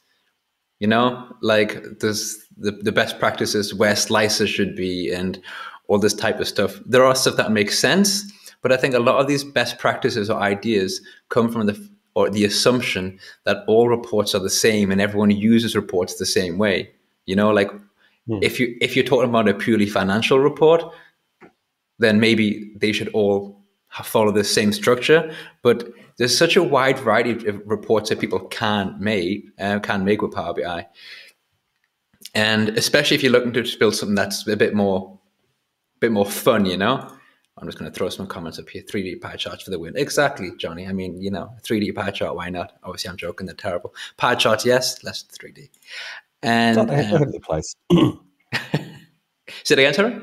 You 0.84 0.88
know, 0.88 1.26
like 1.40 1.82
there's 2.00 2.46
the, 2.58 2.72
the 2.72 2.92
best 2.92 3.18
practices 3.18 3.72
where 3.72 3.96
slices 3.96 4.50
should 4.50 4.76
be 4.76 5.10
and 5.10 5.40
all 5.88 5.98
this 5.98 6.12
type 6.12 6.40
of 6.40 6.46
stuff. 6.46 6.78
There 6.84 7.06
are 7.06 7.14
stuff 7.14 7.36
that 7.36 7.52
makes 7.52 7.78
sense, 7.78 8.30
but 8.60 8.70
I 8.70 8.76
think 8.76 8.92
a 8.94 8.98
lot 8.98 9.18
of 9.18 9.26
these 9.26 9.44
best 9.44 9.78
practices 9.78 10.28
or 10.28 10.38
ideas 10.38 11.00
come 11.30 11.50
from 11.50 11.64
the 11.64 11.88
or 12.14 12.28
the 12.28 12.44
assumption 12.44 13.18
that 13.44 13.64
all 13.66 13.88
reports 13.88 14.34
are 14.34 14.42
the 14.42 14.50
same 14.50 14.92
and 14.92 15.00
everyone 15.00 15.30
uses 15.30 15.74
reports 15.74 16.16
the 16.16 16.26
same 16.26 16.58
way. 16.58 16.90
You 17.24 17.36
know, 17.36 17.50
like 17.50 17.70
Hmm. 18.26 18.38
if 18.42 18.60
you 18.60 18.76
if 18.80 18.94
you're 18.94 19.04
talking 19.04 19.30
about 19.30 19.48
a 19.48 19.54
purely 19.54 19.86
financial 19.86 20.38
report, 20.38 20.82
then 21.98 22.20
maybe 22.20 22.72
they 22.76 22.92
should 22.92 23.08
all 23.14 23.58
follow 24.02 24.32
the 24.32 24.44
same 24.44 24.72
structure. 24.72 25.32
But 25.62 25.88
there's 26.16 26.36
such 26.36 26.56
a 26.56 26.62
wide 26.62 26.98
variety 26.98 27.48
of 27.48 27.60
reports 27.64 28.10
that 28.10 28.20
people 28.20 28.40
can 28.40 28.96
make 28.98 29.46
uh, 29.58 29.78
can 29.80 30.04
make 30.04 30.22
with 30.22 30.32
Power 30.32 30.54
BI, 30.54 30.86
and 32.34 32.70
especially 32.70 33.16
if 33.16 33.22
you're 33.22 33.32
looking 33.32 33.52
to 33.52 33.62
just 33.62 33.78
build 33.78 33.94
something 33.94 34.14
that's 34.14 34.46
a 34.46 34.56
bit 34.56 34.74
more, 34.74 35.18
bit 36.00 36.12
more 36.12 36.26
fun, 36.26 36.66
you 36.66 36.76
know. 36.76 37.10
I'm 37.56 37.68
just 37.68 37.78
going 37.78 37.90
to 37.90 37.96
throw 37.96 38.08
some 38.08 38.26
comments 38.26 38.58
up 38.58 38.68
here. 38.68 38.82
3D 38.82 39.20
pie 39.20 39.36
charts 39.36 39.62
for 39.62 39.70
the 39.70 39.78
win. 39.78 39.96
Exactly, 39.96 40.50
Johnny. 40.58 40.88
I 40.88 40.92
mean, 40.92 41.20
you 41.20 41.30
know, 41.30 41.54
3D 41.62 41.94
pie 41.94 42.10
chart. 42.10 42.34
Why 42.34 42.50
not? 42.50 42.72
Obviously, 42.82 43.10
I'm 43.10 43.16
joking. 43.16 43.46
They're 43.46 43.54
terrible. 43.54 43.94
Pie 44.16 44.34
charts, 44.34 44.66
yes. 44.66 45.04
Less 45.04 45.22
3D. 45.22 45.70
And 46.42 46.78
Oh, 46.78 46.84
they, 46.84 46.96
have, 46.96 47.10
they 47.10 47.14
um, 47.14 47.22
have 47.22 47.30
their 47.30 47.40
place. 47.40 47.74
say 49.62 49.74
it 49.74 49.78
again, 49.78 49.94
sorry. 49.94 50.20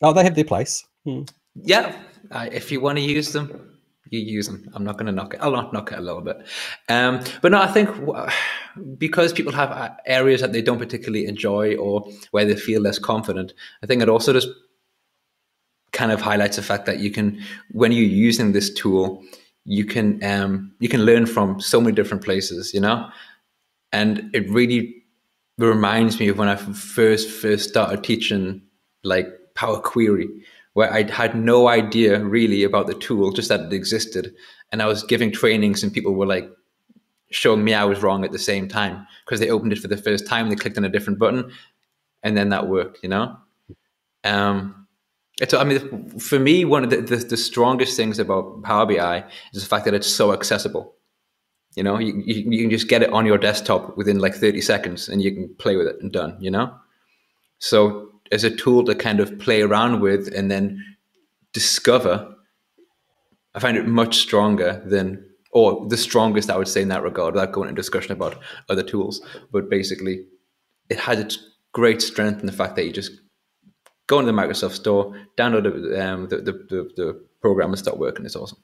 Oh, 0.00 0.14
they 0.14 0.24
have 0.24 0.34
their 0.34 0.44
place. 0.44 0.84
Hmm. 1.04 1.22
Yeah, 1.54 1.96
uh, 2.30 2.48
if 2.50 2.72
you 2.72 2.80
want 2.80 2.98
to 2.98 3.04
use 3.04 3.32
them, 3.32 3.73
you 4.10 4.20
use 4.20 4.46
them. 4.46 4.68
I'm 4.74 4.84
not 4.84 4.94
going 4.94 5.06
to 5.06 5.12
knock 5.12 5.34
it. 5.34 5.40
I'll 5.40 5.52
not 5.52 5.72
knock 5.72 5.92
it 5.92 5.98
a 5.98 6.02
little 6.02 6.20
bit. 6.20 6.46
Um, 6.88 7.22
but 7.42 7.52
no, 7.52 7.60
I 7.60 7.68
think 7.68 7.90
because 8.98 9.32
people 9.32 9.52
have 9.52 9.70
uh, 9.70 9.90
areas 10.06 10.40
that 10.40 10.52
they 10.52 10.62
don't 10.62 10.78
particularly 10.78 11.26
enjoy 11.26 11.76
or 11.76 12.06
where 12.30 12.44
they 12.44 12.56
feel 12.56 12.80
less 12.80 12.98
confident, 12.98 13.54
I 13.82 13.86
think 13.86 14.02
it 14.02 14.08
also 14.08 14.32
just 14.32 14.48
kind 15.92 16.12
of 16.12 16.20
highlights 16.20 16.56
the 16.56 16.62
fact 16.62 16.86
that 16.86 16.98
you 16.98 17.10
can, 17.10 17.40
when 17.70 17.92
you're 17.92 18.02
using 18.02 18.52
this 18.52 18.72
tool, 18.72 19.22
you 19.64 19.84
can 19.84 20.22
um, 20.22 20.74
you 20.78 20.88
can 20.88 21.04
learn 21.06 21.26
from 21.26 21.60
so 21.60 21.80
many 21.80 21.94
different 21.94 22.22
places, 22.22 22.74
you 22.74 22.80
know, 22.80 23.08
and 23.92 24.30
it 24.34 24.48
really 24.50 24.94
reminds 25.56 26.20
me 26.20 26.28
of 26.28 26.38
when 26.38 26.48
I 26.48 26.56
first 26.56 27.30
first 27.30 27.70
started 27.70 28.04
teaching 28.04 28.60
like 29.04 29.26
Power 29.54 29.80
Query, 29.80 30.28
where 30.74 30.92
I 30.92 31.10
had 31.10 31.34
no 31.34 31.68
idea 31.68 32.22
really 32.22 32.62
about 32.62 32.86
the 32.86 32.94
tool, 32.94 33.32
just 33.32 33.48
that 33.48 33.60
it 33.60 33.72
existed, 33.72 34.34
and 34.70 34.82
I 34.82 34.86
was 34.86 35.02
giving 35.02 35.32
trainings, 35.32 35.82
and 35.82 35.92
people 35.92 36.14
were 36.14 36.26
like 36.26 36.48
showing 37.30 37.64
me 37.64 37.74
I 37.74 37.84
was 37.84 38.02
wrong 38.02 38.24
at 38.24 38.32
the 38.32 38.38
same 38.38 38.68
time 38.68 39.06
because 39.24 39.40
they 39.40 39.50
opened 39.50 39.72
it 39.72 39.78
for 39.78 39.88
the 39.88 39.96
first 39.96 40.26
time, 40.26 40.48
they 40.48 40.56
clicked 40.56 40.78
on 40.78 40.84
a 40.84 40.88
different 40.88 41.18
button, 41.18 41.50
and 42.22 42.36
then 42.36 42.50
that 42.50 42.68
worked, 42.68 42.98
you 43.02 43.08
know. 43.08 43.36
Um, 44.24 44.86
it's, 45.40 45.52
I 45.52 45.64
mean, 45.64 46.18
for 46.18 46.38
me, 46.38 46.64
one 46.64 46.84
of 46.84 46.90
the, 46.90 47.00
the, 47.00 47.16
the 47.16 47.36
strongest 47.36 47.96
things 47.96 48.18
about 48.18 48.62
Power 48.62 48.86
BI 48.86 49.24
is 49.52 49.62
the 49.62 49.68
fact 49.68 49.84
that 49.84 49.94
it's 49.94 50.06
so 50.06 50.32
accessible. 50.32 50.94
You 51.74 51.82
know, 51.82 51.98
you, 51.98 52.22
you, 52.24 52.50
you 52.50 52.60
can 52.62 52.70
just 52.70 52.88
get 52.88 53.02
it 53.02 53.12
on 53.12 53.26
your 53.26 53.36
desktop 53.36 53.96
within 53.96 54.20
like 54.20 54.34
30 54.34 54.60
seconds 54.60 55.08
and 55.08 55.20
you 55.20 55.32
can 55.32 55.52
play 55.58 55.76
with 55.76 55.88
it 55.88 55.96
and 56.00 56.12
done, 56.12 56.36
you 56.40 56.50
know? 56.50 56.72
So, 57.58 58.10
as 58.32 58.44
a 58.44 58.54
tool 58.54 58.84
to 58.84 58.94
kind 58.94 59.20
of 59.20 59.38
play 59.38 59.62
around 59.62 60.00
with 60.00 60.32
and 60.34 60.50
then 60.50 60.84
discover, 61.52 62.34
I 63.54 63.60
find 63.60 63.76
it 63.76 63.86
much 63.86 64.18
stronger 64.18 64.82
than, 64.86 65.24
or 65.52 65.86
the 65.88 65.96
strongest, 65.96 66.50
I 66.50 66.56
would 66.56 66.68
say, 66.68 66.82
in 66.82 66.88
that 66.88 67.02
regard, 67.02 67.34
without 67.34 67.52
going 67.52 67.68
into 67.68 67.80
discussion 67.80 68.12
about 68.12 68.38
other 68.68 68.82
tools. 68.82 69.20
But 69.52 69.70
basically, 69.70 70.26
it 70.88 70.98
has 70.98 71.18
its 71.18 71.38
great 71.72 72.02
strength 72.02 72.40
in 72.40 72.46
the 72.46 72.52
fact 72.52 72.76
that 72.76 72.84
you 72.84 72.92
just 72.92 73.12
go 74.06 74.18
into 74.18 74.32
the 74.32 74.38
Microsoft 74.38 74.72
Store, 74.72 75.14
download 75.38 75.64
the, 75.64 76.04
um, 76.04 76.28
the, 76.28 76.36
the, 76.36 76.52
the, 76.52 76.90
the 76.96 77.26
program 77.40 77.70
and 77.70 77.78
start 77.78 77.98
working. 77.98 78.26
It's 78.26 78.36
awesome. 78.36 78.58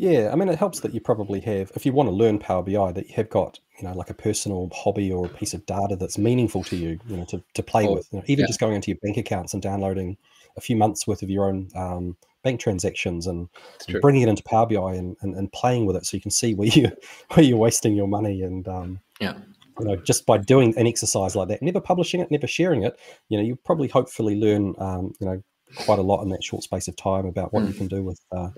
Yeah, 0.00 0.30
I 0.32 0.34
mean, 0.34 0.48
it 0.48 0.58
helps 0.58 0.80
that 0.80 0.94
you 0.94 1.00
probably 1.02 1.40
have, 1.40 1.70
if 1.74 1.84
you 1.84 1.92
want 1.92 2.08
to 2.08 2.14
learn 2.14 2.38
Power 2.38 2.62
BI, 2.62 2.90
that 2.92 3.08
you 3.10 3.14
have 3.16 3.28
got, 3.28 3.60
you 3.78 3.86
know, 3.86 3.92
like 3.92 4.08
a 4.08 4.14
personal 4.14 4.70
hobby 4.72 5.12
or 5.12 5.26
a 5.26 5.28
piece 5.28 5.52
of 5.52 5.66
data 5.66 5.94
that's 5.94 6.16
meaningful 6.16 6.64
to 6.64 6.76
you, 6.76 6.98
you 7.06 7.18
know, 7.18 7.26
to, 7.26 7.42
to 7.52 7.62
play 7.62 7.86
Oh, 7.86 7.96
with. 7.96 8.08
You 8.10 8.20
know, 8.20 8.24
even 8.26 8.44
yeah. 8.44 8.46
just 8.46 8.60
going 8.60 8.72
into 8.74 8.90
your 8.90 8.96
bank 9.02 9.18
accounts 9.18 9.52
and 9.52 9.62
downloading 9.62 10.16
a 10.56 10.60
few 10.62 10.74
months 10.74 11.06
worth 11.06 11.20
of 11.20 11.28
your 11.28 11.44
own 11.44 11.68
um, 11.74 12.16
bank 12.42 12.60
transactions 12.60 13.26
and, 13.26 13.46
and 13.88 14.00
bringing 14.00 14.22
it 14.22 14.30
into 14.30 14.42
Power 14.42 14.64
BI 14.64 14.94
and, 14.94 15.18
and, 15.20 15.34
and 15.34 15.52
playing 15.52 15.84
with 15.84 15.96
it 15.96 16.06
so 16.06 16.16
you 16.16 16.22
can 16.22 16.30
see 16.30 16.54
where 16.54 16.68
you 16.68 16.90
where 17.34 17.44
you're 17.44 17.58
wasting 17.58 17.94
your 17.94 18.08
money 18.08 18.40
and 18.40 18.66
um, 18.68 19.00
Yeah. 19.20 19.34
you 19.80 19.84
know 19.84 19.96
just 19.96 20.24
by 20.24 20.38
doing 20.38 20.74
an 20.78 20.86
exercise 20.86 21.36
like 21.36 21.48
that, 21.48 21.60
never 21.60 21.78
publishing 21.78 22.22
it, 22.22 22.30
never 22.30 22.46
sharing 22.46 22.84
it, 22.84 22.98
you 23.28 23.36
know, 23.36 23.44
you 23.44 23.54
probably 23.54 23.88
hopefully 23.88 24.34
learn 24.36 24.74
um, 24.78 25.12
you 25.20 25.26
know 25.26 25.42
quite 25.76 25.98
a 25.98 26.02
lot 26.02 26.22
in 26.22 26.30
that 26.30 26.42
short 26.42 26.62
space 26.62 26.88
of 26.88 26.96
time 26.96 27.26
about 27.26 27.52
what 27.52 27.66
you 27.66 27.74
can 27.74 27.86
do 27.86 28.02
with 28.02 28.18
uh, 28.32 28.48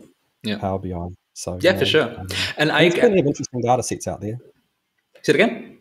Mm. 0.44 0.50
Yeah. 0.50 0.58
Power 0.58 0.78
BI. 0.78 1.08
So 1.34 1.58
Yeah, 1.60 1.72
you 1.72 1.78
for 1.78 1.86
sure. 1.86 2.18
um, 2.20 2.26
And 2.58 2.70
I 2.70 2.88
there's 2.88 3.00
plenty 3.00 3.20
of 3.20 3.26
interesting 3.26 3.60
data 3.60 3.82
sets 3.82 4.06
out 4.06 4.20
there. 4.20 4.38
say 5.22 5.32
it 5.32 5.36
again. 5.36 5.78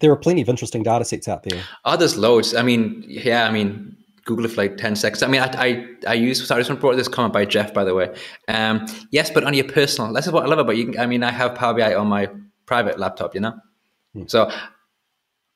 There 0.00 0.10
are 0.10 0.16
plenty 0.16 0.42
of 0.42 0.48
interesting 0.48 0.82
data 0.82 1.04
sets 1.04 1.28
out 1.28 1.42
there. 1.44 1.62
Oh, 1.84 1.96
there's 1.96 2.16
loads. 2.16 2.54
I 2.54 2.62
mean, 2.62 3.04
yeah, 3.06 3.46
I 3.46 3.52
mean, 3.52 3.96
Google 4.24 4.44
it 4.44 4.50
for 4.52 4.62
like 4.62 4.76
10 4.76 4.96
seconds. 4.96 5.22
I 5.22 5.26
mean, 5.28 5.40
I, 5.40 5.46
I, 5.56 5.86
I 6.08 6.14
use, 6.14 6.46
sorry, 6.46 6.58
I 6.58 6.60
just 6.60 6.70
want 6.70 6.78
to 6.78 6.80
brought 6.80 6.96
this 6.96 7.08
comment 7.08 7.32
by 7.32 7.44
Jeff, 7.44 7.72
by 7.72 7.84
the 7.84 7.94
way. 7.94 8.14
Um, 8.48 8.86
yes, 9.10 9.30
but 9.30 9.44
on 9.44 9.54
your 9.54 9.64
personal, 9.68 10.12
this 10.12 10.26
is 10.26 10.32
what 10.32 10.44
I 10.44 10.48
love 10.48 10.58
about 10.58 10.76
you. 10.76 10.94
I 10.98 11.06
mean, 11.06 11.22
I 11.22 11.30
have 11.30 11.54
Power 11.54 11.74
BI 11.74 11.94
on 11.94 12.06
my 12.08 12.28
private 12.66 12.98
laptop, 12.98 13.34
you 13.34 13.40
know? 13.40 13.54
So 14.26 14.50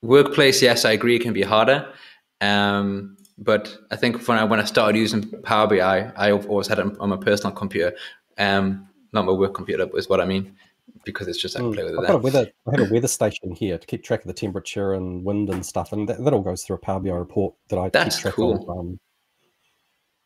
workplace, 0.02 0.62
yes, 0.62 0.84
I 0.84 0.92
agree, 0.92 1.16
it 1.16 1.22
can 1.22 1.32
be 1.32 1.42
harder. 1.42 1.92
Um, 2.40 3.16
but 3.38 3.76
I 3.90 3.96
think 3.96 4.26
when 4.26 4.38
I, 4.38 4.44
when 4.44 4.60
I 4.60 4.64
started 4.64 4.96
using 4.98 5.28
Power 5.42 5.66
BI, 5.66 6.12
I 6.16 6.32
always 6.32 6.66
had 6.68 6.78
it 6.78 6.86
on 7.00 7.10
my 7.10 7.16
personal 7.16 7.52
computer, 7.54 7.94
um, 8.38 8.88
not 9.16 9.26
my 9.26 9.32
work 9.32 9.54
computer, 9.54 9.88
is 9.96 10.08
what 10.08 10.20
I 10.20 10.24
mean, 10.24 10.54
because 11.04 11.26
it's 11.26 11.40
just 11.40 11.56
I 11.56 11.60
can 11.60 11.72
play 11.72 11.82
with 11.82 11.94
it 11.94 11.98
I've 11.98 12.06
got 12.06 12.14
a 12.14 12.18
weather. 12.18 12.46
I 12.68 12.78
have 12.78 12.88
a 12.88 12.92
weather 12.94 13.08
station 13.08 13.50
here 13.52 13.76
to 13.78 13.86
keep 13.86 14.04
track 14.04 14.20
of 14.20 14.28
the 14.28 14.32
temperature 14.32 14.92
and 14.92 15.24
wind 15.24 15.50
and 15.50 15.66
stuff, 15.66 15.92
and 15.92 16.08
that, 16.08 16.24
that 16.24 16.32
all 16.32 16.42
goes 16.42 16.62
through 16.62 16.76
a 16.76 16.78
Power 16.78 17.00
BI 17.00 17.10
report 17.10 17.54
that 17.70 17.78
I 17.78 17.88
That's 17.88 18.16
keep 18.16 18.22
track 18.22 18.34
cool. 18.34 18.62
of. 18.62 18.78
Um, 18.78 19.00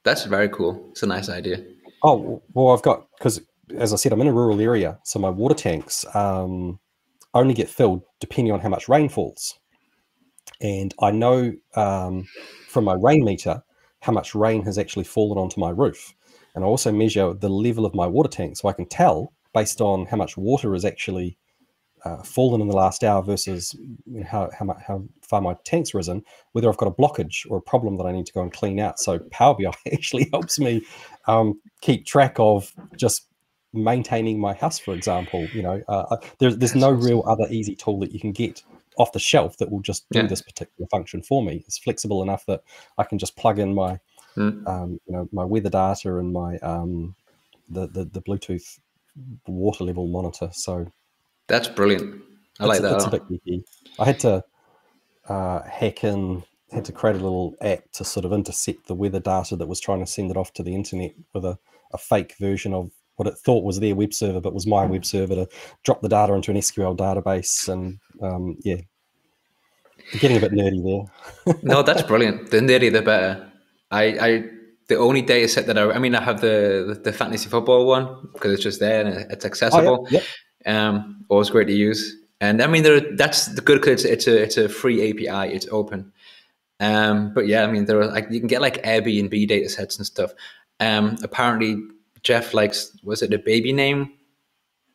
That's 0.05 0.24
very 0.24 0.48
cool. 0.50 0.88
It's 0.90 1.03
a 1.03 1.07
nice 1.07 1.29
idea. 1.31 1.64
oh 2.03 2.42
well, 2.53 2.74
I've 2.74 2.83
got 2.83 3.07
because 3.16 3.40
as 3.79 3.92
I 3.92 3.96
said, 3.96 4.12
I'm 4.12 4.20
in 4.20 4.26
a 4.26 4.33
rural 4.33 4.61
area, 4.61 4.98
so 5.05 5.18
my 5.18 5.31
water 5.31 5.55
tanks 5.55 6.05
um, 6.14 6.79
only 7.35 7.55
get 7.55 7.68
filled 7.68 8.03
depending 8.18 8.53
on 8.53 8.61
how 8.61 8.68
much 8.68 8.88
rain 8.88 9.09
falls, 9.09 9.59
and 10.61 10.92
I 11.00 11.11
know 11.11 11.53
um, 11.76 12.26
from 12.68 12.85
my 12.85 12.94
rain 12.94 13.24
meter 13.24 13.62
how 14.00 14.12
much 14.12 14.35
rain 14.35 14.62
has 14.64 14.79
actually 14.79 15.05
fallen 15.05 15.38
onto 15.38 15.61
my 15.61 15.70
roof, 15.70 16.14
and 16.54 16.64
I 16.64 16.66
also 16.66 16.92
measure 16.92 17.32
the 17.34 17.48
level 17.48 17.84
of 17.86 17.94
my 17.94 18.06
water 18.06 18.28
tank, 18.28 18.56
so 18.56 18.68
I 18.68 18.72
can 18.72 18.86
tell 18.86 19.32
based 19.54 19.80
on 19.80 20.06
how 20.06 20.16
much 20.16 20.36
water 20.36 20.74
is 20.74 20.84
actually 20.84 21.36
uh, 22.04 22.22
fallen 22.22 22.60
in 22.62 22.68
the 22.68 22.76
last 22.76 23.04
hour 23.04 23.22
versus 23.22 23.74
you 24.06 24.20
know, 24.20 24.26
how 24.26 24.50
how, 24.58 24.76
how 24.86 25.04
far 25.22 25.40
my 25.40 25.54
tank's 25.64 25.92
risen, 25.94 26.22
whether 26.52 26.68
I've 26.68 26.76
got 26.78 26.86
a 26.88 26.92
blockage 26.92 27.46
or 27.50 27.58
a 27.58 27.62
problem 27.62 27.96
that 27.98 28.04
I 28.04 28.12
need 28.12 28.26
to 28.26 28.32
go 28.32 28.42
and 28.42 28.52
clean 28.52 28.80
out. 28.80 28.98
So 28.98 29.18
Power 29.30 29.54
BI 29.54 29.70
actually 29.92 30.28
helps 30.32 30.58
me 30.58 30.82
um, 31.26 31.60
keep 31.82 32.06
track 32.06 32.36
of 32.38 32.72
just 32.96 33.26
maintaining 33.72 34.40
my 34.40 34.54
house, 34.54 34.78
for 34.78 34.94
example. 34.94 35.46
You 35.54 35.62
know, 35.62 35.82
uh, 35.88 36.06
uh, 36.10 36.16
there's 36.38 36.56
there's 36.56 36.74
no 36.74 36.90
real 36.90 37.22
other 37.26 37.46
easy 37.50 37.76
tool 37.76 37.98
that 38.00 38.12
you 38.12 38.20
can 38.20 38.32
get 38.32 38.62
off 38.96 39.12
the 39.12 39.18
shelf 39.18 39.56
that 39.58 39.70
will 39.70 39.80
just 39.80 40.08
do 40.10 40.20
Yeah. 40.20 40.26
this 40.26 40.42
particular 40.42 40.86
function 40.88 41.22
for 41.22 41.42
me. 41.42 41.62
It's 41.66 41.78
flexible 41.78 42.22
enough 42.22 42.44
that 42.46 42.62
I 42.98 43.04
can 43.04 43.18
just 43.18 43.36
plug 43.36 43.58
in 43.58 43.74
my 43.74 43.98
Mm. 44.40 44.66
um, 44.66 45.00
you 45.07 45.12
know 45.12 45.29
my 45.33 45.44
weather 45.44 45.68
data 45.68 46.16
and 46.16 46.33
my 46.33 46.57
um, 46.59 47.14
the, 47.68 47.87
the 47.87 48.05
the 48.05 48.22
Bluetooth 48.22 48.79
water 49.46 49.85
level 49.85 50.07
monitor. 50.07 50.48
So 50.53 50.87
That's 51.46 51.68
brilliant. 51.68 52.22
I 52.59 52.66
like 52.66 52.83
that. 52.83 52.94
It's 52.94 53.05
a 53.05 53.09
a 53.09 53.11
bit 53.11 53.29
geeky. 53.29 53.64
I 53.98 54.05
had 54.05 54.18
to 54.20 54.44
uh, 55.29 55.62
hack 55.62 56.05
in, 56.05 56.42
had 56.72 56.85
to 56.87 56.92
create 56.92 57.16
a 57.16 57.20
little 57.20 57.55
app 57.61 57.90
to 57.92 58.05
sort 58.05 58.24
of 58.24 58.33
intercept 58.33 58.87
the 58.87 58.94
weather 58.94 59.20
data 59.20 59.57
that 59.57 59.66
was 59.66 59.81
trying 59.81 60.00
to 60.00 60.11
send 60.11 60.31
it 60.31 60.37
off 60.37 60.53
to 60.55 60.62
the 60.62 60.74
internet 60.74 61.12
with 61.35 61.44
a, 61.44 61.59
a 61.92 61.98
fake 61.98 62.35
version 62.40 62.74
of 62.74 62.90
what 63.16 63.29
it 63.29 63.37
thought 63.37 63.64
was 63.64 63.81
their 63.81 63.94
web 63.94 64.14
server, 64.14 64.40
but 64.40 64.55
was 64.55 64.66
my 64.66 64.87
web 64.87 65.05
server 65.05 65.35
to 65.35 65.48
drop 65.85 66.00
the 66.00 66.09
data 66.09 66.33
into 66.33 66.50
an 66.50 66.57
SQL 66.57 66.96
database. 66.96 67.68
And 67.68 67.98
um, 68.22 68.57
yeah, 68.62 68.81
getting 70.18 70.38
a 70.38 70.40
bit 70.40 70.53
nerdy 70.53 70.83
there. 71.44 71.55
no, 71.62 71.83
that's 71.83 72.03
brilliant. 72.09 72.50
The 72.50 72.61
nerdy, 72.61 72.92
the 72.92 73.03
better. 73.03 73.49
I, 73.90 74.03
I, 74.05 74.44
the 74.88 74.96
only 74.96 75.22
data 75.22 75.48
set 75.48 75.66
that 75.66 75.79
I, 75.79 75.90
I 75.90 75.98
mean, 75.98 76.14
I 76.14 76.22
have 76.22 76.40
the 76.40 77.00
the 77.03 77.12
fantasy 77.12 77.48
football 77.48 77.87
one 77.87 78.29
because 78.33 78.53
it's 78.53 78.62
just 78.62 78.81
there 78.81 79.05
and 79.05 79.31
it's 79.31 79.44
accessible. 79.44 80.07
Oh, 80.07 80.09
yeah, 80.11 80.22
Um, 80.66 81.24
always 81.29 81.50
great 81.50 81.66
to 81.68 81.72
use. 81.74 82.16
And 82.40 82.62
I 82.62 82.66
mean, 82.66 82.83
there, 82.83 83.00
that's 83.16 83.46
the 83.46 83.61
good 83.61 83.81
because 83.81 84.05
it's, 84.05 84.26
it's 84.26 84.26
a 84.26 84.42
it's 84.42 84.57
a 84.57 84.68
free 84.68 85.11
API. 85.11 85.55
It's 85.55 85.66
open. 85.70 86.12
Um, 86.81 87.35
but 87.35 87.46
yeah, 87.46 87.64
I 87.64 87.70
mean, 87.70 87.85
there 87.85 88.00
are 88.00 88.07
like 88.07 88.29
you 88.31 88.40
can 88.40 88.48
get 88.48 88.62
like 88.62 88.83
Airbnb 88.83 89.46
data 89.48 89.68
sets 89.68 89.98
and 89.98 90.07
stuff. 90.07 90.33
Um, 90.81 91.16
apparently, 91.22 91.76
Jeff 92.22 92.55
likes 92.55 92.96
was 93.05 93.22
it 93.22 93.35
a 93.35 93.38
baby 93.38 93.72
name 93.72 94.12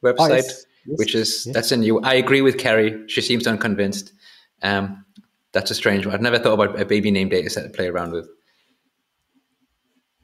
website, 0.03 0.15
Oh, 0.19 0.33
yes. 0.33 0.65
Yes, 0.87 0.99
which 0.99 1.15
is 1.15 1.45
yes. 1.45 1.53
that's 1.53 1.71
a 1.71 1.77
new. 1.77 1.99
I 2.01 2.13
agree 2.15 2.41
with 2.41 2.57
Kerry. 2.57 3.07
She 3.07 3.21
seems 3.21 3.47
unconvinced. 3.47 4.13
Um, 4.61 5.05
that's 5.51 5.71
a 5.71 5.75
strange 5.75 6.05
one. 6.05 6.13
I've 6.13 6.21
never 6.21 6.37
thought 6.39 6.53
about 6.59 6.79
a 6.79 6.85
baby 6.85 7.11
name 7.11 7.29
data 7.29 7.49
set 7.49 7.63
to 7.63 7.69
play 7.69 7.87
around 7.87 8.11
with. 8.11 8.27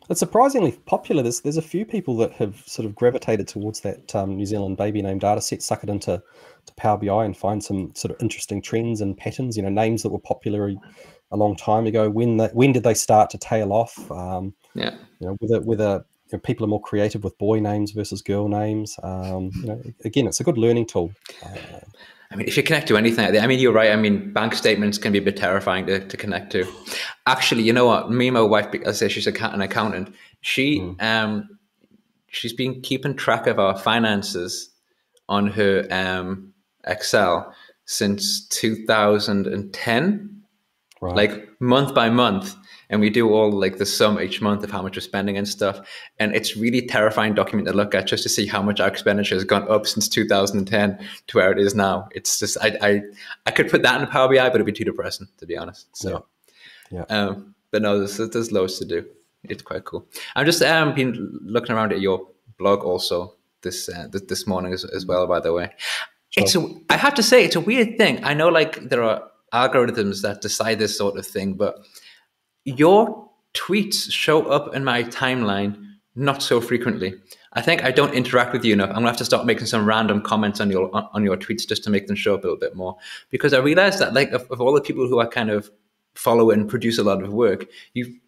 It's 0.10 0.20
surprisingly 0.20 0.74
popular. 0.86 1.24
There's 1.24 1.42
there's 1.42 1.58
a 1.58 1.62
few 1.62 1.86
people 1.86 2.18
that 2.18 2.34
have 2.34 2.64
sort 2.66 2.86
of 2.86 2.96
gravitated 2.96 3.48
towards 3.48 3.82
that 3.82 4.14
um, 4.16 4.36
New 4.36 4.46
Zealand 4.46 4.78
baby 4.78 5.02
name 5.02 5.20
data 5.20 5.42
set, 5.42 5.62
suck 5.62 5.84
it 5.84 5.90
into 5.90 6.22
to 6.66 6.74
Power 6.76 6.98
BI 6.98 7.26
and 7.26 7.36
find 7.36 7.64
some 7.64 7.94
sort 7.96 8.12
of 8.14 8.22
interesting 8.22 8.62
trends 8.62 9.02
and 9.02 9.18
patterns. 9.18 9.56
You 9.56 9.64
know, 9.64 9.70
names 9.70 10.04
that 10.04 10.10
were 10.10 10.20
popular 10.20 10.70
a- 11.32 11.38
long 11.38 11.56
time 11.56 11.86
ago. 11.88 12.10
When 12.10 12.38
that 12.38 12.54
when 12.54 12.74
did 12.74 12.84
they 12.84 12.94
start 12.94 13.30
to 13.30 13.38
tail 13.38 13.72
off? 13.72 14.12
Um, 14.12 14.54
Yeah. 14.76 14.96
you 15.20 15.28
know, 15.28 15.38
whether 15.40 15.62
whether 15.64 16.06
you 16.28 16.38
know, 16.38 16.40
people 16.40 16.66
are 16.66 16.70
more 16.70 16.82
creative 16.82 17.24
with 17.24 17.38
boy 17.38 17.60
names 17.60 17.92
versus 17.92 18.22
girl 18.22 18.50
names. 18.50 18.98
Um, 19.04 19.52
you 19.56 19.66
know, 19.68 19.82
again, 20.04 20.28
it's 20.28 20.42
a 20.42 20.44
good 20.44 20.58
learning 20.58 20.88
tool. 20.88 21.12
Uh, 21.44 21.80
I 22.32 22.38
mean, 22.38 22.48
if 22.48 22.56
you 22.56 22.64
connect 22.64 22.88
to 22.88 22.96
anything, 22.96 23.38
I 23.38 23.46
mean, 23.46 23.60
you're 23.60 23.74
right. 23.74 23.92
I 23.92 23.98
mean, 23.98 24.32
bank 24.32 24.54
statements 24.56 24.98
can 24.98 25.12
be 25.12 25.18
a 25.20 25.22
bit 25.22 25.36
terrifying 25.36 25.86
to, 25.88 26.00
to 26.08 26.16
connect 26.18 26.54
to. 26.54 26.66
Actually, 27.28 27.64
you 27.64 27.74
know 27.74 27.86
what? 27.86 28.10
Me 28.10 28.28
and 28.28 28.34
my 28.34 28.42
wife, 28.42 28.68
I 28.86 28.92
say 28.92 29.08
she's 29.08 29.28
a, 29.28 29.44
an 29.54 29.62
accountant. 29.62 30.14
She, 30.42 30.96
um, 31.00 31.48
she's 32.28 32.54
been 32.54 32.82
keeping 32.82 33.16
track 33.16 33.48
of 33.48 33.60
our 33.60 33.78
finances 33.78 34.70
on 35.30 35.48
her 35.48 35.88
um, 35.92 36.54
Excel 36.86 37.54
since 37.86 38.48
2010, 38.48 40.44
right. 41.02 41.16
like 41.16 41.62
month 41.62 41.94
by 41.94 42.10
month. 42.10 42.56
And 42.90 43.00
we 43.00 43.10
do 43.10 43.32
all 43.34 43.52
like 43.52 43.78
the 43.78 43.86
sum 43.86 44.20
each 44.20 44.42
month 44.42 44.66
of 44.66 44.72
how 44.72 44.82
much 44.82 44.98
we're 44.98 45.02
spending 45.02 45.38
and 45.38 45.48
stuff. 45.48 45.80
And 46.20 46.36
it's 46.36 46.58
really 46.58 46.86
terrifying 46.86 47.34
document 47.34 47.68
to 47.70 47.74
look 47.74 47.96
at 47.96 48.08
just 48.08 48.24
to 48.24 48.30
see 48.30 48.46
how 48.46 48.62
much 48.62 48.82
our 48.82 48.90
expenditure 48.90 49.36
has 49.36 49.46
gone 49.46 49.70
up 49.72 49.88
since 49.88 50.10
2010 50.10 51.00
to 51.28 51.38
where 51.38 51.54
it 51.54 51.60
is 51.60 51.74
now. 51.74 52.10
It's 52.12 52.40
just 52.40 52.58
I 52.62 52.78
I, 52.82 53.02
I 53.46 53.52
could 53.52 53.70
put 53.70 53.84
that 53.84 53.96
in 53.96 54.06
a 54.06 54.12
Power 54.12 54.28
BI, 54.28 54.44
but 54.50 54.56
it'd 54.56 54.66
be 54.66 54.74
too 54.74 54.84
depressing 54.84 55.30
to 55.38 55.46
be 55.46 55.56
honest. 55.56 55.88
So, 55.96 56.10
Yeah. 56.10 56.20
Um, 57.10 57.56
but 57.72 57.82
no, 57.82 57.98
there's 58.00 58.18
there's 58.18 58.52
loads 58.52 58.80
to 58.80 58.86
do. 58.86 59.06
It's 59.44 59.64
quite 59.64 59.86
cool. 59.86 60.08
I'm 60.36 60.46
just 60.46 60.62
um 60.62 60.94
been 60.94 61.40
looking 61.42 61.76
around 61.76 61.92
at 61.92 62.02
your 62.02 62.28
blog 62.58 62.84
also 62.84 63.34
this 63.62 63.90
uh, 63.90 64.08
this, 64.12 64.24
this 64.24 64.48
morning 64.48 64.74
as, 64.74 64.84
as 64.86 65.06
well. 65.06 65.26
By 65.28 65.40
the 65.40 65.54
way, 65.54 65.72
it's 66.36 66.56
a, 66.56 66.68
I 66.90 66.98
have 66.98 67.16
to 67.16 67.24
say 67.24 67.44
it's 67.44 67.56
a 67.56 67.62
weird 67.62 67.98
thing. 67.98 68.24
I 68.24 68.34
know 68.34 68.50
like 68.50 68.90
there 68.90 69.04
are 69.04 69.24
algorithms 69.54 70.22
that 70.22 70.42
decide 70.42 70.80
this 70.80 70.98
sort 70.98 71.18
of 71.18 71.26
thing, 71.26 71.54
but 71.54 71.76
your 72.66 73.30
tweets 73.54 74.12
show 74.12 74.44
up 74.44 74.76
in 74.76 74.84
my 74.84 75.04
timeline 75.04 75.88
not 76.16 76.44
so 76.44 76.62
frequently. 76.62 77.14
I 77.54 77.62
think 77.62 77.84
I 77.84 77.92
don't 77.92 78.14
interact 78.14 78.54
with 78.54 78.64
you 78.64 78.74
enough. 78.74 78.90
I'm 78.90 78.96
gonna 78.96 79.08
have 79.08 79.18
to 79.18 79.26
start 79.26 79.46
making 79.46 79.66
some 79.66 79.86
random 79.86 80.22
comments 80.22 80.62
on 80.62 80.70
your 80.72 80.94
on, 80.96 81.08
on 81.14 81.24
your 81.24 81.38
tweets 81.38 81.68
just 81.68 81.84
to 81.86 81.90
make 81.90 82.08
them 82.08 82.16
show 82.16 82.36
up 82.36 82.44
a 82.44 82.48
little 82.48 82.60
bit 82.60 82.76
more. 82.76 82.98
Because 83.30 83.54
I 83.54 83.60
realized 83.60 84.00
that 84.00 84.14
like 84.14 84.32
of, 84.32 84.50
of 84.52 84.62
all 84.62 84.74
the 84.74 84.82
people 84.82 85.08
who 85.08 85.20
I 85.20 85.26
kind 85.26 85.50
of 85.50 85.70
follow 86.16 86.52
and 86.52 86.70
produce 86.70 86.98
a 86.98 87.04
lot 87.04 87.24
of 87.24 87.34
work, 87.34 87.66
you 87.94 88.20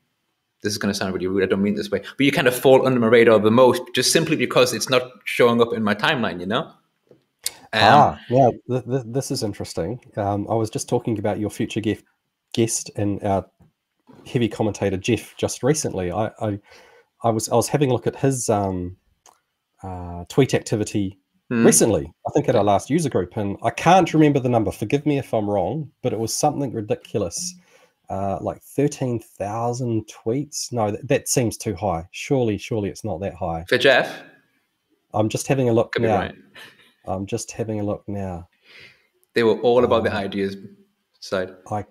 this 0.61 0.71
is 0.71 0.77
going 0.77 0.93
to 0.93 0.97
sound 0.97 1.13
really 1.13 1.27
rude. 1.27 1.43
I 1.43 1.47
don't 1.47 1.61
mean 1.61 1.75
this 1.75 1.91
way, 1.91 1.99
but 1.99 2.25
you 2.25 2.31
kind 2.31 2.47
of 2.47 2.55
fall 2.55 2.87
under 2.87 2.99
my 2.99 3.07
radar 3.07 3.37
the 3.37 3.51
most, 3.51 3.81
just 3.93 4.13
simply 4.13 4.37
because 4.37 4.73
it's 4.73 4.89
not 4.89 5.11
showing 5.25 5.61
up 5.61 5.73
in 5.73 5.83
my 5.83 5.93
timeline. 5.93 6.39
You 6.39 6.45
know? 6.45 6.71
Um, 7.73 7.81
ah, 7.81 8.19
yeah, 8.29 8.49
th- 8.69 8.85
th- 8.85 9.03
this 9.07 9.31
is 9.31 9.43
interesting. 9.43 9.99
Um, 10.15 10.47
I 10.49 10.53
was 10.53 10.69
just 10.69 10.87
talking 10.87 11.19
about 11.19 11.39
your 11.39 11.49
future 11.49 11.81
guest, 11.81 12.03
guest 12.53 12.91
and 12.95 13.21
our 13.23 13.45
heavy 14.25 14.47
commentator 14.47 14.97
Jeff 14.97 15.35
just 15.37 15.63
recently. 15.63 16.11
I, 16.11 16.31
I, 16.39 16.59
I 17.23 17.29
was 17.29 17.49
I 17.49 17.55
was 17.55 17.67
having 17.67 17.89
a 17.89 17.93
look 17.93 18.07
at 18.07 18.15
his 18.15 18.47
um, 18.47 18.95
uh, 19.81 20.25
tweet 20.29 20.53
activity 20.53 21.17
hmm. 21.49 21.65
recently. 21.65 22.11
I 22.27 22.31
think 22.31 22.47
at 22.47 22.55
our 22.55 22.63
last 22.63 22.89
user 22.89 23.09
group, 23.09 23.35
and 23.37 23.57
I 23.63 23.69
can't 23.71 24.13
remember 24.13 24.39
the 24.39 24.49
number. 24.49 24.71
Forgive 24.71 25.05
me 25.05 25.17
if 25.17 25.33
I'm 25.33 25.49
wrong, 25.49 25.91
but 26.01 26.13
it 26.13 26.19
was 26.19 26.33
something 26.33 26.71
ridiculous, 26.71 27.55
uh, 28.09 28.37
like 28.41 28.61
thirteen 28.61 29.19
thousand 29.19 30.05
tweets. 30.07 30.71
No, 30.71 30.91
that, 30.91 31.07
that 31.07 31.27
seems 31.27 31.57
too 31.57 31.75
high. 31.75 32.07
Surely, 32.11 32.57
surely 32.57 32.89
it's 32.89 33.03
not 33.03 33.19
that 33.21 33.33
high. 33.35 33.65
for 33.69 33.77
Jeff, 33.77 34.21
I'm 35.13 35.29
just 35.29 35.47
having 35.47 35.69
a 35.69 35.73
look 35.73 35.93
could 35.93 36.01
now. 36.03 36.15
right. 36.19 36.35
I'm 37.05 37.25
just 37.25 37.51
having 37.51 37.79
a 37.79 37.83
look 37.83 38.03
now. 38.07 38.47
They 39.33 39.43
were 39.43 39.59
all 39.61 39.83
about 39.83 40.03
the 40.03 40.13
Uh, 40.13 40.19
ideas 40.19 40.55
side. 41.19 41.53
I 41.71 41.85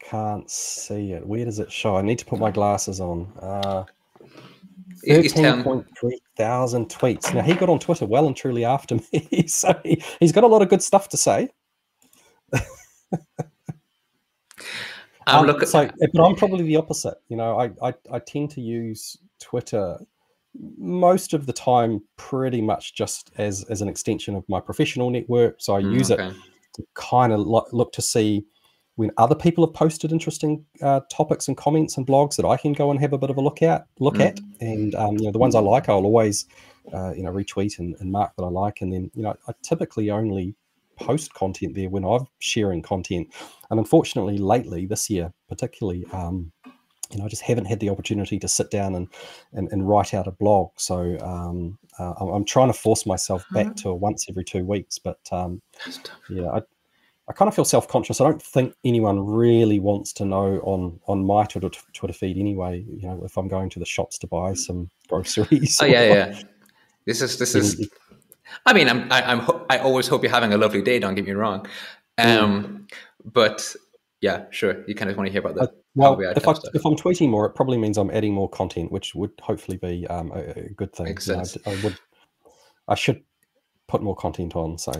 can't 0.00 0.50
see 0.50 1.12
it. 1.12 1.26
Where 1.26 1.44
does 1.44 1.58
it 1.58 1.70
show? 1.72 1.96
I 1.96 2.02
need 2.02 2.18
to 2.18 2.24
put 2.24 2.38
my 2.38 2.50
glasses 2.50 3.00
on. 3.00 3.32
Uh, 3.40 3.84
He- 5.02 5.14
he's 5.22 5.32
Thirteen 5.32 5.42
telling- 5.44 5.62
point 5.64 5.86
three 5.98 6.18
thousand 6.36 6.88
tweets. 6.88 7.32
Now 7.34 7.42
he 7.42 7.54
got 7.54 7.68
on 7.68 7.78
Twitter 7.78 8.06
well 8.06 8.26
and 8.26 8.36
truly 8.36 8.64
after 8.64 8.96
me, 9.12 9.46
so 9.46 9.78
he, 9.84 10.02
he's 10.20 10.32
got 10.32 10.44
a 10.44 10.46
lot 10.48 10.62
of 10.62 10.68
good 10.68 10.82
stuff 10.82 11.08
to 11.10 11.16
say. 11.16 11.48
I'm 15.26 15.40
Um, 15.40 15.46
looking. 15.46 15.68
so, 15.68 15.90
but 16.12 16.24
I'm 16.24 16.34
probably 16.36 16.64
the 16.64 16.76
opposite. 16.76 17.14
You 17.28 17.36
know, 17.36 17.58
I, 17.58 17.70
I 17.82 17.94
I 18.12 18.18
tend 18.18 18.50
to 18.52 18.60
use 18.60 19.16
Twitter 19.40 19.98
most 20.78 21.34
of 21.34 21.46
the 21.46 21.52
time 21.52 22.02
pretty 22.16 22.60
much 22.60 22.94
just 22.94 23.32
as 23.38 23.64
as 23.64 23.82
an 23.82 23.88
extension 23.88 24.34
of 24.36 24.44
my 24.48 24.60
professional 24.60 25.10
network. 25.10 25.56
So 25.58 25.74
I 25.74 25.80
Mm, 25.80 25.92
use 25.94 26.10
it 26.10 26.20
to 26.74 26.86
kind 26.94 27.32
of 27.32 27.40
lo- 27.40 27.66
look 27.72 27.92
to 27.92 28.02
see 28.02 28.44
when 28.96 29.10
other 29.16 29.34
people 29.34 29.66
have 29.66 29.74
posted 29.74 30.12
interesting 30.12 30.64
uh, 30.80 31.00
topics 31.10 31.48
and 31.48 31.56
comments 31.56 31.96
and 31.96 32.06
blogs 32.06 32.36
that 32.36 32.46
I 32.46 32.56
can 32.56 32.72
go 32.72 32.90
and 32.92 33.00
have 33.00 33.12
a 33.12 33.18
bit 33.18 33.30
of 33.30 33.36
a 33.36 33.40
look 33.40 33.60
at. 33.62 33.86
Look 33.98 34.16
Mm. 34.16 34.26
at, 34.26 34.40
and 34.60 34.94
um, 34.94 35.16
you 35.16 35.24
know 35.24 35.32
the 35.32 35.38
ones 35.38 35.54
I 35.54 35.60
like, 35.60 35.88
I'll 35.88 36.04
always 36.04 36.46
uh, 36.92 37.12
you 37.16 37.22
know 37.24 37.32
retweet 37.32 37.78
and, 37.78 37.96
and 38.00 38.12
mark 38.12 38.32
that 38.36 38.44
I 38.44 38.48
like, 38.48 38.80
and 38.82 38.92
then 38.92 39.10
you 39.14 39.22
know 39.22 39.34
I 39.48 39.52
typically 39.62 40.10
only 40.10 40.54
post 40.96 41.34
content 41.34 41.74
there 41.74 41.90
when 41.90 42.04
I'm 42.04 42.26
sharing 42.38 42.82
content, 42.82 43.28
and 43.70 43.78
unfortunately 43.78 44.38
lately 44.38 44.86
this 44.86 45.10
year 45.10 45.32
particularly. 45.48 46.04
Um, 46.12 46.52
you 47.10 47.18
know, 47.18 47.26
I 47.26 47.28
just 47.28 47.42
haven't 47.42 47.66
had 47.66 47.80
the 47.80 47.90
opportunity 47.90 48.38
to 48.38 48.48
sit 48.48 48.70
down 48.70 48.94
and 48.94 49.08
and, 49.52 49.68
and 49.70 49.88
write 49.88 50.14
out 50.14 50.26
a 50.26 50.32
blog. 50.32 50.70
So 50.76 51.18
um, 51.20 51.78
uh, 51.98 52.12
I'm, 52.14 52.44
trying 52.44 52.68
to 52.68 52.78
force 52.78 53.06
myself 53.06 53.44
back 53.52 53.76
to 53.76 53.90
a 53.90 53.94
once 53.94 54.26
every 54.28 54.42
two 54.42 54.64
weeks. 54.64 54.98
But 54.98 55.20
um, 55.30 55.62
yeah, 56.28 56.48
I, 56.50 56.62
I 57.28 57.32
kind 57.32 57.48
of 57.48 57.54
feel 57.54 57.64
self 57.64 57.88
conscious. 57.88 58.20
I 58.20 58.24
don't 58.24 58.42
think 58.42 58.74
anyone 58.84 59.24
really 59.24 59.80
wants 59.80 60.12
to 60.14 60.24
know 60.24 60.60
on 60.64 61.00
on 61.06 61.24
my 61.24 61.44
Twitter 61.44 61.70
Twitter 61.92 62.14
feed 62.14 62.36
anyway. 62.36 62.84
You 62.88 63.08
know, 63.08 63.22
if 63.24 63.36
I'm 63.36 63.48
going 63.48 63.70
to 63.70 63.78
the 63.78 63.86
shops 63.86 64.18
to 64.18 64.26
buy 64.26 64.54
some 64.54 64.90
groceries. 65.08 65.78
Oh 65.80 65.86
yeah, 65.86 66.02
yeah. 66.14 66.40
This 67.06 67.22
is 67.22 67.38
this 67.38 67.54
is. 67.54 67.88
I 68.66 68.72
mean, 68.72 68.88
I'm 68.88 69.10
I, 69.10 69.22
I'm 69.22 69.40
I 69.70 69.78
always 69.78 70.08
hope 70.08 70.22
you're 70.22 70.32
having 70.32 70.52
a 70.52 70.58
lovely 70.58 70.82
day. 70.82 70.98
Don't 70.98 71.14
get 71.14 71.24
me 71.24 71.32
wrong. 71.32 71.66
Um, 72.18 72.86
but 73.24 73.74
yeah, 74.20 74.44
sure. 74.50 74.84
You 74.86 74.94
kind 74.94 75.10
of 75.10 75.16
want 75.16 75.26
to 75.28 75.32
hear 75.32 75.40
about 75.40 75.58
I- 75.60 75.66
that. 75.66 75.74
well, 75.94 76.18
if 76.20 76.46
I, 76.48 76.52
if 76.74 76.84
I'm 76.84 76.96
tweeting 76.96 77.28
more, 77.30 77.46
it 77.46 77.54
probably 77.54 77.78
means 77.78 77.98
I'm 77.98 78.10
adding 78.10 78.32
more 78.34 78.48
content, 78.48 78.90
which 78.92 79.14
would 79.14 79.32
hopefully 79.40 79.76
be 79.76 80.06
um, 80.08 80.30
a, 80.32 80.40
a 80.66 80.68
good 80.70 80.92
thing. 80.92 81.06
Makes 81.06 81.26
sense. 81.26 81.56
I, 81.66 81.72
I 81.72 81.82
would, 81.82 81.98
I 82.88 82.94
should 82.94 83.22
put 83.88 84.02
more 84.02 84.16
content 84.16 84.56
on. 84.56 84.78
So 84.78 84.92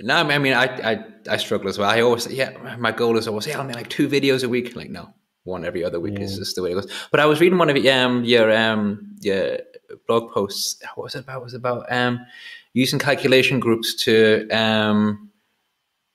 No, 0.00 0.16
I 0.16 0.38
mean, 0.38 0.54
I, 0.54 0.64
I, 0.92 1.04
I 1.28 1.36
struggle 1.36 1.68
as 1.68 1.78
well. 1.78 1.90
I 1.90 2.00
always, 2.00 2.26
yeah, 2.26 2.76
my 2.78 2.92
goal 2.92 3.16
is 3.18 3.28
always, 3.28 3.46
yeah, 3.46 3.58
I'll 3.58 3.64
make 3.64 3.76
like 3.76 3.88
two 3.90 4.08
videos 4.08 4.44
a 4.44 4.48
week. 4.48 4.74
Like, 4.76 4.90
no, 4.90 5.12
one 5.44 5.64
every 5.64 5.84
other 5.84 6.00
week 6.00 6.18
is 6.18 6.38
just 6.38 6.56
the 6.56 6.62
way 6.62 6.72
it 6.72 6.74
goes. 6.74 6.90
But 7.10 7.20
I 7.20 7.26
was 7.26 7.40
reading 7.40 7.58
one 7.58 7.68
of 7.70 7.76
your, 7.76 7.94
um, 7.94 8.24
your, 8.24 8.50
um, 8.56 9.14
your 9.20 9.58
blog 10.06 10.32
posts. 10.32 10.82
What 10.94 11.04
was 11.04 11.14
it 11.14 11.20
about? 11.20 11.40
It 11.40 11.44
was 11.44 11.54
about 11.54 11.92
um, 11.92 12.24
using 12.74 12.98
calculation 12.98 13.60
groups 13.60 13.94
to 14.04 14.48
um, 14.50 15.30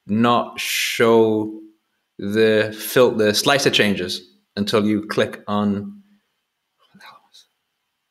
not 0.08 0.60
show 0.60 1.60
the 2.18 2.76
filter 2.80 3.34
slicer 3.34 3.70
changes 3.70 4.22
until 4.56 4.86
you 4.86 5.06
click 5.08 5.42
on. 5.48 6.02
what 6.78 6.88
the 7.00 7.06
hell 7.06 7.18
was 7.28 7.46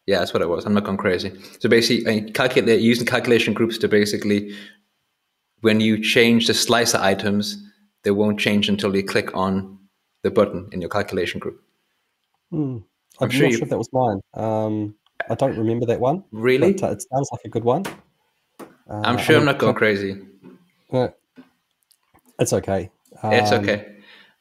it? 0.07 0.11
Yeah, 0.13 0.19
that's 0.19 0.35
what 0.35 0.43
it 0.43 0.49
was. 0.49 0.67
I'm 0.67 0.75
not 0.75 0.85
going 0.85 0.99
crazy. 0.99 1.33
So 1.61 1.69
basically, 1.69 2.29
uh, 2.29 2.33
calculate 2.33 2.81
using 2.81 3.07
calculation 3.07 3.55
groups 3.55 3.79
to 3.79 3.89
basically 3.89 4.55
when 5.63 5.81
you 5.81 6.03
change 6.03 6.47
the 6.47 6.55
slicer 6.55 6.99
items, 6.99 7.57
they 8.03 8.11
won't 8.11 8.39
change 8.39 8.69
until 8.69 8.95
you 8.95 9.03
click 9.03 9.35
on 9.35 9.79
the 10.23 10.31
button 10.31 10.69
in 10.73 10.81
your 10.83 10.91
calculation 10.91 11.39
group. 11.41 11.63
Hmm. 12.51 12.79
I'm 13.21 13.27
I'm, 13.27 13.31
sure 13.31 13.43
not 13.45 13.51
you- 13.53 13.57
sure 13.57 13.65
if 13.65 13.71
that 13.71 13.79
was 13.79 13.93
mine. 13.93 14.21
Um, 14.35 14.95
I 15.31 15.35
don't 15.37 15.57
remember 15.57 15.87
that 15.87 16.01
one. 16.01 16.25
Really? 16.33 16.75
Uh, 16.83 16.91
it 16.91 17.03
sounds 17.11 17.29
like 17.33 17.41
a 17.47 17.49
good 17.49 17.65
one. 17.65 17.85
I'm 18.89 19.17
Uh, 19.17 19.19
sure 19.19 19.37
I 19.37 19.39
I'm 19.41 19.45
not 19.47 19.59
going 19.59 19.75
crazy. 19.75 20.21
uh, 20.93 21.09
It's 22.39 22.53
okay. 22.53 22.91
It's 23.25 23.53
Um, 23.53 23.63
okay. 23.63 23.91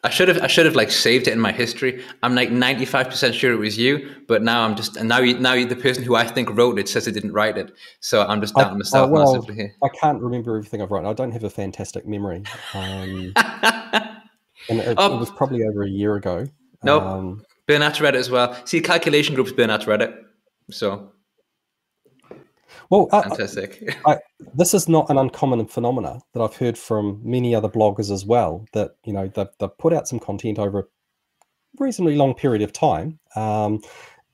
I 0.06 0.10
should 0.10 0.28
have 0.28 0.44
I 0.44 0.48
should 0.48 0.66
have 0.66 0.76
like 0.76 0.92
saved 0.92 1.30
it 1.30 1.32
in 1.32 1.40
my 1.40 1.54
history. 1.54 2.04
I'm 2.24 2.36
like 2.36 2.50
95% 2.50 3.34
sure 3.34 3.54
it 3.54 3.58
was 3.58 3.78
you, 3.78 4.10
but 4.28 4.44
now 4.44 4.66
I'm 4.66 4.76
just 4.76 4.98
and 4.98 5.08
now 5.08 5.20
you, 5.20 5.40
now 5.40 5.54
you, 5.54 5.66
the 5.66 5.78
person 5.78 6.04
who 6.04 6.14
I 6.16 6.26
think 6.28 6.50
wrote 6.58 6.78
it 6.78 6.90
says 6.90 7.08
it 7.08 7.14
didn't 7.14 7.32
write 7.32 7.58
it. 7.58 7.72
So 8.02 8.22
I'm 8.28 8.42
just 8.42 8.54
doubting 8.54 8.80
myself 8.80 9.08
I, 9.08 9.12
well, 9.14 9.34
massively 9.34 9.56
here. 9.56 9.74
I 9.82 9.88
can't 9.90 10.22
remember 10.22 10.58
everything 10.58 10.82
I've 10.82 10.92
written. 10.92 11.08
I 11.08 11.14
don't 11.14 11.32
have 11.32 11.46
a 11.46 11.50
fantastic 11.50 12.06
memory. 12.06 12.44
Um, 12.74 13.32
and 14.70 14.80
it, 14.80 14.96
oh, 14.98 15.16
it, 15.16 15.20
was 15.20 15.32
probably 15.32 15.64
over 15.64 15.84
a 15.84 15.90
year 15.90 16.16
ago. 16.16 16.48
No, 16.84 17.00
nope. 17.00 17.04
um, 17.04 17.46
Bernat's 17.68 18.02
read 18.02 18.16
it 18.16 18.20
as 18.20 18.30
well. 18.30 18.58
See, 18.66 18.82
calculation 18.82 19.36
groups 19.36 19.54
Bernat's 19.54 19.88
read 19.88 20.02
it. 20.02 20.14
So 20.70 21.14
well, 22.90 23.08
fantastic. 23.08 23.98
I, 24.06 24.14
I, 24.14 24.18
this 24.54 24.74
is 24.74 24.88
not 24.88 25.10
an 25.10 25.18
uncommon 25.18 25.66
phenomena 25.68 26.20
that 26.34 26.42
I've 26.42 26.56
heard 26.56 26.78
from 26.78 27.20
many 27.24 27.56
other 27.56 27.70
bloggers 27.70 28.12
as 28.12 28.26
well. 28.26 28.66
That 28.74 28.96
you 29.06 29.14
know 29.14 29.28
they've, 29.28 29.48
they've 29.60 29.78
put 29.78 29.94
out 29.94 30.08
some 30.08 30.20
content 30.20 30.60
over 30.60 30.80
a 30.80 30.84
reasonably 31.80 32.16
long 32.16 32.34
period 32.34 32.62
of 32.62 32.74
time, 32.74 33.20
um, 33.36 33.82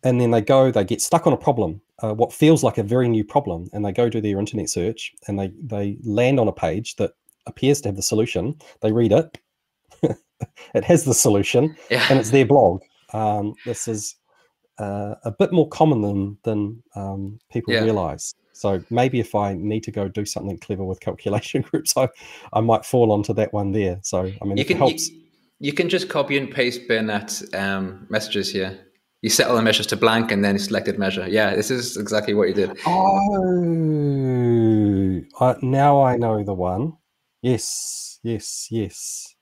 and 0.03 0.19
then 0.19 0.31
they 0.31 0.41
go, 0.41 0.71
they 0.71 0.83
get 0.83 1.01
stuck 1.01 1.27
on 1.27 1.33
a 1.33 1.37
problem, 1.37 1.81
uh, 1.99 2.13
what 2.13 2.33
feels 2.33 2.63
like 2.63 2.77
a 2.77 2.83
very 2.83 3.07
new 3.07 3.23
problem, 3.23 3.69
and 3.73 3.85
they 3.85 3.91
go 3.91 4.09
do 4.09 4.21
their 4.21 4.39
internet 4.39 4.69
search, 4.69 5.13
and 5.27 5.39
they 5.39 5.51
they 5.61 5.97
land 6.03 6.39
on 6.39 6.47
a 6.47 6.53
page 6.53 6.95
that 6.97 7.11
appears 7.45 7.81
to 7.81 7.89
have 7.89 7.95
the 7.95 8.01
solution. 8.01 8.55
They 8.81 8.91
read 8.91 9.11
it, 9.11 9.37
it 10.73 10.83
has 10.83 11.05
the 11.05 11.13
solution, 11.13 11.75
yeah. 11.89 12.05
and 12.09 12.19
it's 12.19 12.31
their 12.31 12.45
blog. 12.45 12.81
Um, 13.13 13.55
this 13.65 13.87
is 13.87 14.15
uh, 14.79 15.15
a 15.23 15.31
bit 15.31 15.51
more 15.51 15.67
common 15.67 16.01
than 16.01 16.37
than 16.43 16.81
um, 16.95 17.39
people 17.51 17.73
yeah. 17.73 17.83
realize. 17.83 18.33
So 18.53 18.83
maybe 18.89 19.19
if 19.19 19.35
I 19.35 19.53
need 19.53 19.83
to 19.83 19.91
go 19.91 20.07
do 20.09 20.25
something 20.25 20.57
clever 20.57 20.83
with 20.83 20.99
calculation 20.99 21.61
groups, 21.69 21.95
I, 21.95 22.09
I 22.51 22.59
might 22.59 22.83
fall 22.85 23.11
onto 23.11 23.33
that 23.33 23.53
one 23.53 23.71
there. 23.71 23.99
So 24.03 24.31
I 24.41 24.45
mean, 24.45 24.57
you 24.57 24.65
can 24.65 24.77
helps. 24.77 25.09
You, 25.09 25.21
you, 25.59 25.73
can 25.73 25.87
just 25.87 26.09
copy 26.09 26.37
and 26.37 26.51
paste 26.51 26.87
Bernat's 26.87 27.53
um, 27.53 28.05
messages 28.09 28.51
here. 28.51 28.79
You 29.21 29.29
set 29.29 29.47
all 29.47 29.55
the 29.55 29.61
measures 29.61 29.87
to 29.87 29.97
blank 29.97 30.31
and 30.31 30.43
then 30.43 30.57
selected 30.59 30.97
measure. 30.97 31.27
Yeah, 31.27 31.55
this 31.55 31.69
is 31.71 31.97
exactly 31.97 32.33
what 32.33 32.47
you 32.47 32.53
did. 32.53 32.77
Oh, 32.85 33.19
uh, 35.39 35.55
now 35.61 36.01
I 36.01 36.15
know 36.15 36.43
the 36.43 36.53
one. 36.53 36.93
Yes, 37.41 38.19
yes, 38.23 38.67
yes. 38.71 39.35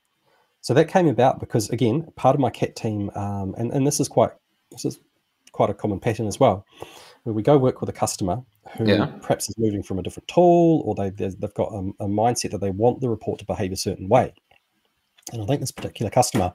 So 0.60 0.74
that 0.74 0.88
came 0.88 1.08
about 1.08 1.40
because 1.40 1.70
again, 1.70 2.06
part 2.16 2.34
of 2.34 2.40
my 2.40 2.50
cat 2.50 2.76
team, 2.76 3.10
um, 3.14 3.54
and 3.56 3.72
and 3.72 3.86
this 3.86 4.00
is 4.00 4.08
quite 4.08 4.32
this 4.70 4.84
is 4.84 5.00
quite 5.58 5.70
a 5.70 5.74
common 5.74 5.98
pattern 5.98 6.28
as 6.28 6.38
well, 6.38 6.64
where 7.24 7.34
we 7.34 7.42
go 7.42 7.58
work 7.58 7.80
with 7.80 7.90
a 7.90 7.92
customer 7.92 8.40
who 8.76 8.86
yeah. 8.86 9.06
perhaps 9.20 9.48
is 9.48 9.58
moving 9.58 9.82
from 9.82 9.98
a 9.98 10.02
different 10.04 10.28
tool 10.28 10.82
or 10.84 10.94
they, 10.94 11.10
they've 11.10 11.54
got 11.54 11.72
a, 11.72 11.78
a, 11.98 12.06
mindset 12.06 12.52
that 12.52 12.60
they 12.60 12.70
want 12.70 13.00
the 13.00 13.08
report 13.08 13.40
to 13.40 13.44
behave 13.44 13.72
a 13.72 13.76
certain 13.76 14.08
way. 14.08 14.32
And 15.32 15.42
I 15.42 15.46
think 15.46 15.60
this 15.60 15.72
particular 15.72 16.10
customer, 16.10 16.52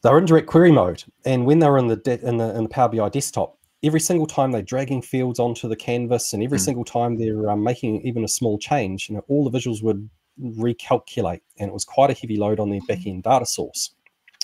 they're 0.00 0.16
in 0.16 0.24
direct 0.24 0.46
query 0.46 0.72
mode. 0.72 1.04
And 1.26 1.44
when 1.44 1.58
they're 1.58 1.76
in 1.76 1.88
the, 1.88 1.96
de- 1.96 2.26
in 2.26 2.38
the, 2.38 2.56
in 2.56 2.62
the 2.62 2.70
Power 2.70 2.88
BI 2.88 3.06
desktop, 3.10 3.58
every 3.82 4.00
single 4.00 4.26
time 4.26 4.50
they're 4.50 4.62
dragging 4.62 5.02
fields 5.02 5.38
onto 5.38 5.68
the 5.68 5.76
canvas 5.76 6.32
and 6.32 6.42
every 6.42 6.58
mm. 6.58 6.64
single 6.64 6.86
time 6.86 7.18
they're 7.18 7.50
um, 7.50 7.62
making 7.62 8.00
even 8.06 8.24
a 8.24 8.28
small 8.28 8.58
change, 8.58 9.10
you 9.10 9.14
know, 9.14 9.24
all 9.28 9.44
the 9.44 9.58
visuals 9.58 9.82
would 9.82 10.08
recalculate. 10.40 11.42
And 11.58 11.68
it 11.68 11.74
was 11.74 11.84
quite 11.84 12.08
a 12.08 12.14
heavy 12.14 12.38
load 12.38 12.60
on 12.60 12.70
their 12.70 12.80
backend 12.88 13.24
data 13.24 13.44
source. 13.44 13.94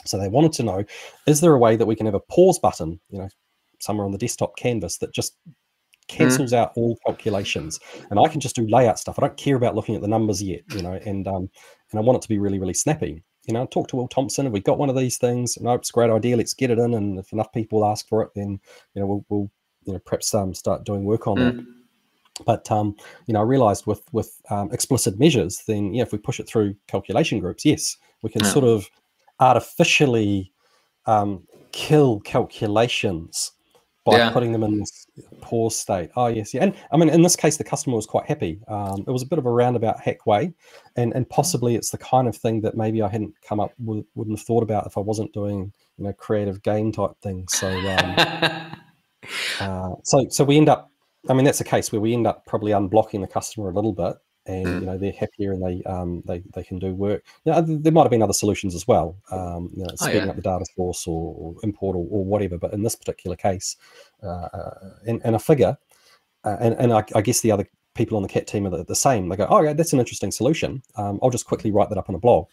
So 0.04 0.18
they 0.18 0.28
wanted 0.28 0.52
to 0.54 0.62
know, 0.62 0.84
is 1.26 1.40
there 1.40 1.54
a 1.54 1.58
way 1.58 1.76
that 1.76 1.86
we 1.86 1.96
can 1.96 2.06
have 2.06 2.14
a 2.14 2.20
pause 2.20 2.58
button, 2.58 3.00
you 3.10 3.18
know, 3.18 3.28
somewhere 3.80 4.06
on 4.06 4.12
the 4.12 4.18
desktop 4.18 4.56
canvas 4.56 4.98
that 4.98 5.12
just 5.12 5.36
cancels 6.08 6.52
mm. 6.52 6.56
out 6.58 6.72
all 6.76 6.98
calculations 7.06 7.80
and 8.10 8.20
i 8.20 8.28
can 8.28 8.38
just 8.38 8.54
do 8.54 8.66
layout 8.68 8.98
stuff 8.98 9.18
i 9.18 9.22
don't 9.22 9.38
care 9.38 9.56
about 9.56 9.74
looking 9.74 9.94
at 9.94 10.02
the 10.02 10.08
numbers 10.08 10.42
yet 10.42 10.60
you 10.74 10.82
know 10.82 11.00
and 11.06 11.26
um 11.26 11.48
and 11.90 11.98
i 11.98 12.00
want 12.00 12.14
it 12.14 12.20
to 12.20 12.28
be 12.28 12.38
really 12.38 12.58
really 12.58 12.74
snappy 12.74 13.22
you 13.46 13.54
know 13.54 13.64
talk 13.64 13.88
to 13.88 13.96
will 13.96 14.06
thompson 14.08 14.44
have 14.44 14.52
we 14.52 14.60
got 14.60 14.76
one 14.76 14.90
of 14.90 14.96
these 14.96 15.16
things 15.16 15.56
and 15.56 15.64
no 15.64 15.72
it's 15.72 15.88
a 15.88 15.92
great 15.94 16.10
idea 16.10 16.36
let's 16.36 16.52
get 16.52 16.70
it 16.70 16.78
in 16.78 16.92
and 16.92 17.18
if 17.18 17.32
enough 17.32 17.50
people 17.52 17.86
ask 17.86 18.06
for 18.06 18.20
it 18.20 18.28
then 18.34 18.60
you 18.94 19.00
know 19.00 19.06
we'll, 19.06 19.24
we'll 19.30 19.50
you 19.86 19.94
know 19.94 19.98
perhaps 20.00 20.34
um, 20.34 20.52
start 20.52 20.84
doing 20.84 21.04
work 21.04 21.26
on 21.26 21.38
mm. 21.38 21.56
that 21.56 21.64
but 22.44 22.70
um, 22.70 22.96
you 23.26 23.34
know, 23.34 23.40
I 23.40 23.44
realized 23.44 23.86
with 23.86 24.02
with 24.12 24.40
um, 24.50 24.72
explicit 24.72 25.18
measures, 25.18 25.62
then 25.68 25.94
yeah, 25.94 26.02
if 26.02 26.10
we 26.10 26.18
push 26.18 26.40
it 26.40 26.48
through 26.48 26.74
calculation 26.88 27.38
groups, 27.38 27.64
yes, 27.64 27.96
we 28.22 28.30
can 28.30 28.42
yeah. 28.42 28.50
sort 28.50 28.64
of 28.64 28.88
artificially 29.40 30.52
um, 31.06 31.46
kill 31.72 32.20
calculations 32.20 33.52
by 34.04 34.18
yeah. 34.18 34.30
putting 34.30 34.52
them 34.52 34.62
in 34.62 34.78
this 34.80 35.06
pause 35.40 35.78
state. 35.78 36.10
Oh 36.14 36.26
yes, 36.26 36.52
yeah, 36.52 36.64
and 36.64 36.74
I 36.92 36.96
mean 36.96 37.08
in 37.08 37.22
this 37.22 37.36
case 37.36 37.56
the 37.56 37.64
customer 37.64 37.96
was 37.96 38.06
quite 38.06 38.26
happy. 38.26 38.60
Um, 38.68 39.04
it 39.06 39.10
was 39.10 39.22
a 39.22 39.26
bit 39.26 39.38
of 39.38 39.46
a 39.46 39.50
roundabout 39.50 40.00
hack 40.00 40.26
way, 40.26 40.52
and 40.96 41.12
and 41.14 41.28
possibly 41.28 41.74
it's 41.74 41.90
the 41.90 41.98
kind 41.98 42.28
of 42.28 42.36
thing 42.36 42.60
that 42.62 42.76
maybe 42.76 43.00
I 43.00 43.08
hadn't 43.08 43.34
come 43.46 43.60
up 43.60 43.72
with, 43.78 44.04
wouldn't 44.14 44.38
have 44.38 44.46
thought 44.46 44.62
about 44.62 44.86
if 44.86 44.98
I 44.98 45.00
wasn't 45.00 45.32
doing 45.32 45.72
you 45.96 46.04
know 46.04 46.12
creative 46.12 46.62
game 46.62 46.92
type 46.92 47.12
things. 47.22 47.56
So 47.56 47.68
um, 47.68 48.14
uh, 49.60 49.94
so 50.04 50.26
so 50.28 50.44
we 50.44 50.58
end 50.58 50.68
up. 50.68 50.90
I 51.28 51.32
mean 51.32 51.46
that's 51.46 51.62
a 51.62 51.64
case 51.64 51.90
where 51.90 52.00
we 52.00 52.12
end 52.12 52.26
up 52.26 52.44
probably 52.44 52.72
unblocking 52.72 53.22
the 53.22 53.26
customer 53.26 53.70
a 53.70 53.74
little 53.74 53.94
bit, 53.94 54.16
and 54.46 54.66
mm. 54.66 54.80
you 54.80 54.86
know 54.86 54.98
they're 54.98 55.12
happier 55.12 55.52
and 55.52 55.62
they 55.62 55.82
um, 55.84 56.22
they 56.26 56.42
they 56.54 56.62
can 56.62 56.78
do 56.78 56.94
work. 56.94 57.24
You 57.44 57.52
know, 57.52 57.62
there 57.62 57.92
might 57.92 58.02
have 58.02 58.10
been 58.10 58.22
other 58.22 58.32
solutions 58.32 58.74
as 58.74 58.86
well, 58.86 59.16
um, 59.30 59.70
you 59.74 59.82
know, 59.82 59.90
oh, 59.92 59.96
speeding 59.96 60.22
oh, 60.22 60.24
yeah. 60.24 60.30
up 60.30 60.36
the 60.36 60.42
data 60.42 60.66
source 60.76 61.06
or, 61.06 61.34
or 61.38 61.54
import 61.62 61.96
or, 61.96 62.06
or, 62.10 62.24
whatever. 62.24 62.58
But 62.58 62.72
in 62.72 62.82
this 62.82 62.94
particular 62.94 63.36
case, 63.36 63.76
uh, 64.22 64.48
uh, 64.52 64.90
and, 65.06 65.20
and 65.24 65.36
a 65.36 65.38
figure, 65.38 65.76
uh, 66.44 66.56
and 66.60 66.74
and 66.74 66.92
I, 66.92 67.04
I, 67.14 67.22
guess 67.22 67.40
the 67.40 67.52
other 67.52 67.66
people 67.94 68.16
on 68.16 68.22
the 68.22 68.28
cat 68.28 68.46
team 68.46 68.66
are 68.66 68.70
the, 68.70 68.84
the 68.84 68.96
same. 68.96 69.28
They 69.28 69.36
go, 69.36 69.46
oh 69.48 69.62
yeah, 69.62 69.72
that's 69.72 69.92
an 69.92 70.00
interesting 70.00 70.30
solution. 70.30 70.82
Um, 70.96 71.18
I'll 71.22 71.30
just 71.30 71.46
quickly 71.46 71.70
write 71.70 71.88
that 71.88 71.98
up 71.98 72.08
on 72.08 72.14
a 72.14 72.20
blog 72.20 72.46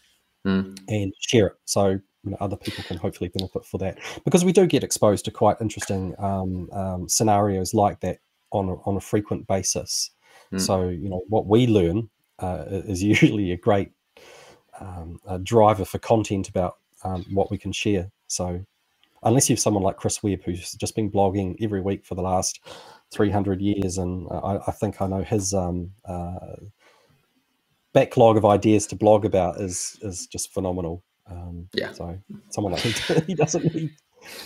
mm. 0.46 0.78
and 0.88 1.12
share 1.20 1.48
it. 1.48 1.56
So 1.64 2.00
you 2.24 2.30
know, 2.30 2.36
other 2.40 2.56
people 2.56 2.84
can 2.84 2.96
hopefully 2.96 3.28
benefit 3.28 3.64
for 3.64 3.78
that 3.78 3.98
because 4.24 4.44
we 4.44 4.52
do 4.52 4.66
get 4.66 4.84
exposed 4.84 5.24
to 5.26 5.30
quite 5.30 5.60
interesting 5.60 6.14
um, 6.18 6.70
um, 6.72 7.08
scenarios 7.08 7.74
like 7.74 8.00
that 8.00 8.18
on 8.52 8.68
a, 8.68 8.74
on 8.82 8.96
a 8.96 9.00
frequent 9.00 9.46
basis. 9.46 10.10
Mm. 10.52 10.60
So, 10.60 10.88
you 10.88 11.08
know, 11.08 11.22
what 11.28 11.46
we 11.46 11.66
learn 11.66 12.08
uh, 12.38 12.64
is 12.68 13.02
usually 13.14 13.52
a 13.52 13.56
great 13.56 13.90
um, 14.80 15.20
a 15.26 15.38
driver 15.38 15.84
for 15.84 15.98
content 15.98 16.48
about 16.48 16.76
um, 17.04 17.24
what 17.32 17.50
we 17.50 17.58
can 17.58 17.72
share. 17.72 18.10
So, 18.26 18.64
unless 19.22 19.48
you 19.48 19.54
have 19.54 19.60
someone 19.60 19.82
like 19.82 19.96
Chris 19.96 20.22
Webb, 20.22 20.42
who's 20.44 20.72
just 20.72 20.96
been 20.96 21.10
blogging 21.10 21.56
every 21.60 21.80
week 21.80 22.04
for 22.04 22.14
the 22.14 22.22
last 22.22 22.60
300 23.12 23.60
years, 23.60 23.98
and 23.98 24.26
I, 24.30 24.58
I 24.66 24.72
think 24.72 25.00
I 25.00 25.06
know 25.06 25.22
his 25.22 25.54
um, 25.54 25.92
uh, 26.04 26.56
backlog 27.92 28.36
of 28.36 28.44
ideas 28.44 28.86
to 28.88 28.96
blog 28.96 29.24
about 29.24 29.60
is 29.60 29.98
is 30.02 30.26
just 30.26 30.52
phenomenal. 30.52 31.02
Um, 31.30 31.68
yeah. 31.74 31.92
So, 31.92 32.18
someone 32.50 32.72
like 32.72 32.82
him, 32.82 33.22
he 33.26 33.34
doesn't 33.34 33.74
need 33.74 33.90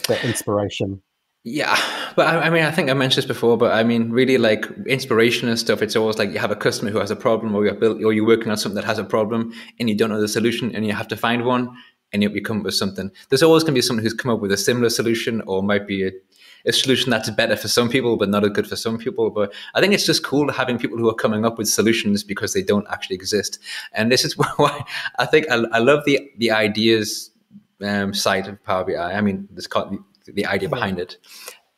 that 0.08 0.24
inspiration. 0.24 1.02
Yeah, 1.48 1.78
but 2.16 2.26
I, 2.26 2.46
I, 2.46 2.50
mean, 2.50 2.64
I 2.64 2.72
think 2.72 2.90
I 2.90 2.94
mentioned 2.94 3.22
this 3.22 3.28
before, 3.28 3.56
but 3.56 3.70
I 3.70 3.84
mean, 3.84 4.10
really, 4.10 4.36
like 4.36 4.66
inspiration 4.88 5.48
and 5.48 5.56
stuff. 5.56 5.80
It's 5.80 5.94
always 5.94 6.18
like 6.18 6.32
you 6.32 6.40
have 6.40 6.50
a 6.50 6.56
customer 6.56 6.90
who 6.90 6.98
has 6.98 7.12
a 7.12 7.14
problem, 7.14 7.54
or 7.54 7.64
you're 7.64 7.72
built, 7.72 8.02
or 8.02 8.12
you're 8.12 8.26
working 8.26 8.50
on 8.50 8.56
something 8.56 8.74
that 8.74 8.84
has 8.84 8.98
a 8.98 9.04
problem, 9.04 9.52
and 9.78 9.88
you 9.88 9.96
don't 9.96 10.10
know 10.10 10.20
the 10.20 10.26
solution, 10.26 10.74
and 10.74 10.84
you 10.84 10.92
have 10.92 11.06
to 11.06 11.16
find 11.16 11.44
one, 11.44 11.70
and 12.12 12.20
you 12.20 12.42
come 12.42 12.58
up 12.58 12.64
with 12.64 12.74
something. 12.74 13.12
There's 13.28 13.44
always 13.44 13.62
going 13.62 13.74
to 13.74 13.78
be 13.78 13.80
someone 13.82 14.02
who's 14.02 14.12
come 14.12 14.32
up 14.32 14.40
with 14.40 14.50
a 14.50 14.56
similar 14.56 14.90
solution, 14.90 15.40
or 15.42 15.62
might 15.62 15.86
be 15.86 16.08
a, 16.08 16.10
a 16.64 16.72
solution 16.72 17.10
that's 17.10 17.30
better 17.30 17.54
for 17.54 17.68
some 17.68 17.88
people, 17.88 18.16
but 18.16 18.28
not 18.28 18.42
as 18.42 18.50
good 18.50 18.66
for 18.66 18.74
some 18.74 18.98
people. 18.98 19.30
But 19.30 19.54
I 19.76 19.80
think 19.80 19.94
it's 19.94 20.04
just 20.04 20.24
cool 20.24 20.50
having 20.50 20.78
people 20.80 20.98
who 20.98 21.08
are 21.08 21.14
coming 21.14 21.44
up 21.44 21.58
with 21.58 21.68
solutions 21.68 22.24
because 22.24 22.54
they 22.54 22.62
don't 22.62 22.88
actually 22.90 23.14
exist. 23.14 23.60
And 23.92 24.10
this 24.10 24.24
is 24.24 24.36
why 24.56 24.84
I 25.20 25.26
think 25.26 25.48
I, 25.48 25.62
I 25.72 25.78
love 25.78 26.04
the 26.06 26.28
the 26.38 26.50
ideas 26.50 27.30
um, 27.84 28.12
side 28.14 28.48
of 28.48 28.60
Power 28.64 28.82
BI. 28.82 28.96
I 28.96 29.20
mean, 29.20 29.48
called 29.70 29.96
the 30.32 30.46
idea 30.46 30.68
behind 30.68 30.98
it. 30.98 31.18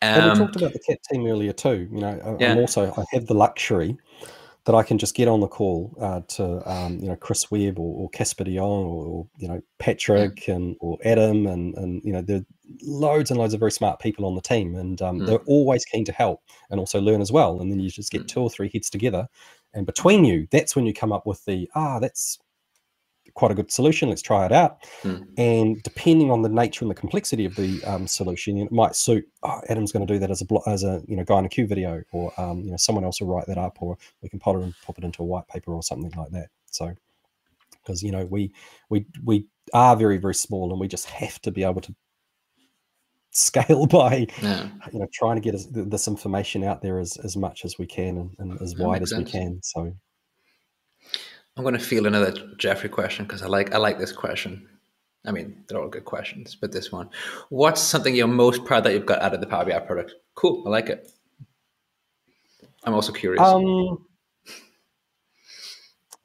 Um, 0.01 0.31
we 0.31 0.39
talked 0.39 0.57
about 0.57 0.73
the 0.73 0.79
cat 0.79 0.99
team 1.11 1.27
earlier 1.27 1.53
too. 1.53 1.89
You 1.93 2.01
know, 2.01 2.37
yeah. 2.41 2.53
I'm 2.53 2.59
also 2.59 2.93
I 2.97 3.05
have 3.13 3.27
the 3.27 3.35
luxury 3.35 3.97
that 4.69 4.75
I 4.75 4.83
can 4.83 4.99
just 4.99 5.15
get 5.15 5.29
on 5.29 5.41
the 5.41 5.49
call 5.49 5.97
uh, 5.99 6.21
to 6.29 6.71
um, 6.71 6.99
you 6.99 7.09
know 7.09 7.17
Chris 7.17 7.51
Webb 7.51 7.79
or, 7.79 8.03
or 8.03 8.11
Kasper 8.11 8.45
de 8.45 8.57
Jonge 8.57 8.87
or, 8.87 9.07
or, 9.07 9.27
you 9.39 9.49
know 9.49 9.63
Patrick 9.79 10.47
yeah. 10.47 10.57
and 10.57 10.77
or 10.81 10.99
Adam 11.05 11.47
and 11.47 11.75
and 11.77 12.03
you 12.05 12.13
know 12.13 12.21
there 12.21 12.37
are 12.37 12.47
loads 12.83 13.31
and 13.31 13.41
loads 13.41 13.55
of 13.55 13.61
very 13.61 13.73
smart 13.73 13.99
people 13.99 14.27
on 14.27 14.35
the 14.35 14.43
team 14.43 14.77
and 14.77 15.01
um, 15.01 15.21
mm. 15.21 15.27
they're 15.27 15.39
always 15.47 15.87
keen 15.87 16.05
to 16.05 16.13
help 16.13 16.43
and 16.71 16.79
also 16.79 17.01
learn 17.01 17.23
as 17.23 17.33
well. 17.33 17.63
And 17.63 17.73
then 17.73 17.81
you 17.81 17.91
just 17.91 18.13
get 18.13 18.25
mm. 18.25 18.29
two 18.29 18.43
or 18.43 18.51
three 18.51 18.71
heads 18.71 18.91
together, 18.91 19.27
and 19.73 19.87
between 19.87 20.25
you, 20.25 20.47
that's 20.51 20.77
when 20.77 20.85
you 20.85 20.93
come 20.93 21.13
up 21.13 21.27
with 21.27 21.43
the 21.47 21.69
ah 21.75 21.99
that's 21.99 22.39
quite 23.39 23.53
a 23.53 23.55
good 23.55 23.71
solution. 23.71 24.09
Let's 24.09 24.21
try 24.21 24.45
it 24.47 24.51
out. 24.51 24.83
Mm. 25.03 25.29
And 25.39 25.83
depending 25.85 26.33
on 26.33 26.43
the 26.43 26.49
nature 26.49 26.85
and 26.85 26.91
the 26.91 26.95
complexity 26.97 27.45
of 27.45 27.55
the 27.55 27.83
um, 27.85 28.09
solution, 28.09 28.59
it 28.59 28.73
might 28.73 28.97
suit. 28.97 29.27
Oh, 29.45 29.61
Adam's 29.69 29.93
going 29.93 30.05
to 30.05 30.13
do 30.13 30.19
that 30.19 30.31
as 30.31 30.43
a 30.43 30.47
as 30.69 30.83
a 30.83 31.03
you 31.07 31.17
know 31.17 31.23
guy 31.23 31.39
in 31.39 31.45
a 31.45 31.47
a 31.47 31.49
Cube 31.49 31.69
video, 31.69 32.03
or 32.11 32.33
um, 32.37 32.63
you 32.63 32.73
know 32.73 32.77
someone 32.77 33.05
else 33.05 33.21
will 33.21 33.29
write 33.29 33.47
that 33.47 33.57
up, 33.57 33.79
or 33.81 33.97
we 34.23 34.29
can 34.29 34.41
pop 34.41 34.57
it 34.57 34.63
and 34.63 34.75
pop 34.85 34.99
it 34.99 35.05
into 35.05 35.23
a 35.23 35.25
white 35.25 35.47
paper 35.47 35.73
or 35.73 35.85
something 35.85 36.13
like 36.17 36.31
that. 36.33 36.49
So 36.67 36.93
because 37.81 38.03
you 38.03 38.11
know 38.11 38.27
we 38.27 38.53
we 38.91 39.07
we 39.25 39.47
are 39.73 39.95
very 39.95 40.19
very 40.19 40.35
small, 40.35 40.73
and 40.73 40.81
we 40.81 40.89
just 40.89 41.07
have 41.07 41.41
to 41.43 41.53
be 41.53 41.63
able 41.63 41.81
to 41.83 41.95
scale 43.31 43.87
by 44.01 44.27
yeah. 44.43 44.69
you 44.93 44.99
know 44.99 45.07
trying 45.15 45.41
to 45.41 45.43
get 45.51 45.57
this 45.73 46.09
information 46.09 46.65
out 46.65 46.83
there 46.83 46.99
as, 46.99 47.17
as 47.19 47.37
much 47.37 47.65
as 47.65 47.79
we 47.79 47.87
can 47.87 48.19
and, 48.19 48.31
and 48.41 48.61
as 48.61 48.75
that 48.75 48.85
wide 48.85 49.03
as 49.03 49.11
sense. 49.11 49.25
we 49.25 49.31
can 49.31 49.61
so 49.63 49.95
I'm 51.59 51.65
going 51.65 51.75
to 51.75 51.81
feel 51.81 52.07
another 52.07 52.33
Jeffrey 52.57 52.89
question 52.89 53.25
because 53.25 53.43
I 53.43 53.49
like 53.49 53.75
I 53.75 53.79
like 53.79 53.99
this 53.99 54.13
question. 54.13 54.69
I 55.27 55.33
mean, 55.33 55.65
they're 55.67 55.81
all 55.81 55.89
good 55.89 56.05
questions, 56.05 56.55
but 56.55 56.71
this 56.71 56.93
one, 56.93 57.11
what's 57.49 57.83
something 57.83 58.15
you're 58.15 58.29
most 58.29 58.65
proud 58.65 58.85
that 58.85 58.93
you've 58.93 59.05
got 59.05 59.21
out 59.21 59.35
of 59.35 59.41
the 59.41 59.47
Power 59.49 59.65
BI 59.65 59.79
product? 59.81 60.15
Cool, 60.37 60.63
I 60.67 60.71
like 60.71 60.89
it. 60.89 61.11
I'm 62.85 62.95
also 62.95 63.13
curious. 63.13 63.43
Um, 63.43 64.07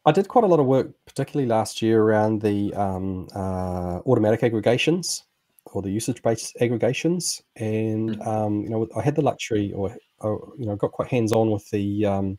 I 0.06 0.12
did 0.12 0.28
quite 0.28 0.44
a 0.44 0.48
lot 0.48 0.60
of 0.60 0.68
work, 0.68 0.92
particularly 1.08 1.50
last 1.50 1.82
year, 1.82 2.04
around 2.04 2.44
the 2.44 2.72
um, 2.76 3.28
uh, 3.36 4.02
automatic 4.06 4.44
aggregations 4.44 5.24
or 5.66 5.82
the 5.82 5.90
usage-based 5.90 6.58
aggregations, 6.62 7.42
and 7.56 8.20
Mm. 8.20 8.28
um, 8.28 8.62
you 8.62 8.70
know, 8.70 8.88
I 8.96 9.02
had 9.02 9.16
the 9.16 9.24
luxury, 9.24 9.74
or, 9.74 9.98
or 10.20 10.54
you 10.60 10.68
know, 10.68 10.76
got 10.76 10.92
quite 10.92 11.08
hands-on 11.08 11.50
with 11.50 11.68
the 11.72 12.06
um, 12.06 12.38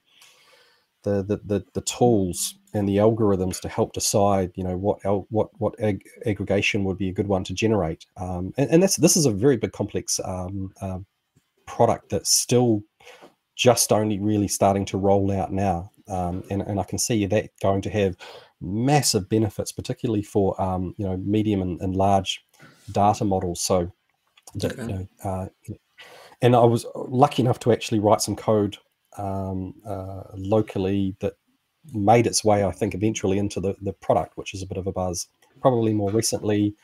the, 1.05 1.22
the 1.22 1.40
the 1.44 1.64
the 1.74 1.80
tools 1.82 2.57
and 2.74 2.88
the 2.88 2.96
algorithms 2.96 3.61
to 3.61 3.68
help 3.68 3.92
decide, 3.92 4.50
you 4.57 4.64
know, 4.64 4.76
what 4.76 4.98
what 5.30 5.48
what 5.59 5.78
ag- 5.80 6.05
aggregation 6.26 6.84
would 6.84 6.98
be 6.98 7.09
a 7.09 7.12
good 7.12 7.28
one 7.28 7.44
to 7.44 7.55
generate. 7.55 8.05
Um, 8.16 8.52
and, 8.59 8.68
and 8.70 8.82
that's 8.82 8.96
this 8.96 9.16
is 9.16 9.26
a 9.26 9.30
very 9.30 9.57
big 9.57 9.72
complex 9.72 10.20
um, 10.24 10.72
uh, 10.80 10.98
product 11.66 12.11
that's 12.11 12.30
still 12.30 12.82
just 13.55 13.92
only 13.92 14.18
really 14.18 14.48
starting 14.48 14.84
to 14.86 14.98
roll 14.98 15.30
out 15.30 15.52
now. 15.52 15.90
Um, 16.09 16.42
and, 16.50 16.62
and 16.62 16.80
I 16.80 16.82
can 16.82 16.98
see 16.98 17.24
that 17.26 17.50
going 17.62 17.80
to 17.82 17.90
have 17.90 18.16
massive 18.61 19.28
benefits, 19.28 19.72
particularly 19.72 20.22
for 20.22 20.61
um, 20.61 20.94
you 20.98 21.07
know 21.07 21.16
medium 21.18 21.62
and, 21.62 21.80
and 21.80 21.94
large 21.94 22.44
data 22.90 23.24
models. 23.24 23.61
So, 23.61 23.92
that, 24.57 24.72
Okay. 24.72 24.82
you 24.82 24.88
know, 24.88 25.09
uh, 25.24 25.46
and 26.42 26.55
I 26.55 26.64
was 26.64 26.84
lucky 26.94 27.42
enough 27.42 27.59
to 27.61 27.72
actually 27.72 28.00
write 28.00 28.20
some 28.20 28.36
code 28.36 28.76
um, 29.18 29.74
uh, 29.86 30.24
locally 30.34 31.16
that 31.20 31.34
made 31.92 32.26
its 32.26 32.44
way, 32.44 32.64
I 32.64 32.70
think, 32.70 32.94
eventually 32.94 33.38
into 33.38 33.60
the, 33.60 33.76
the 33.80 33.92
product, 33.92 34.36
which 34.36 34.54
is 34.54 34.62
a 34.62 34.66
bit 34.66 34.78
of 34.78 34.86
a 34.86 34.92
buzz. 34.92 35.28
Probably 35.60 35.92
more 35.92 36.10
recently, 36.10 36.74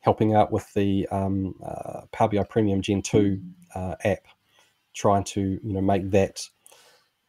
helping 0.00 0.34
out 0.34 0.52
with 0.52 0.72
the 0.74 1.06
um, 1.08 1.54
uh, 1.64 2.02
Power 2.12 2.28
BI 2.28 2.42
Premium 2.44 2.82
Gen 2.82 3.02
2 3.02 3.40
uh, 3.74 3.94
app, 4.04 4.26
trying 4.94 5.24
to 5.24 5.40
you 5.40 5.72
know 5.72 5.80
make 5.80 6.10
that 6.10 6.40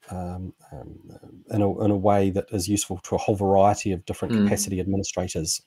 um, 0.09 0.53
um, 0.71 0.99
in, 1.51 1.61
a, 1.61 1.85
in 1.85 1.91
a 1.91 1.97
way 1.97 2.31
that 2.31 2.45
is 2.51 2.67
useful 2.67 2.97
to 3.03 3.15
a 3.15 3.17
whole 3.17 3.35
variety 3.35 3.91
of 3.91 4.05
different 4.05 4.33
Mm. 4.33 4.43
capacity 4.43 4.79
administrators, 4.79 5.61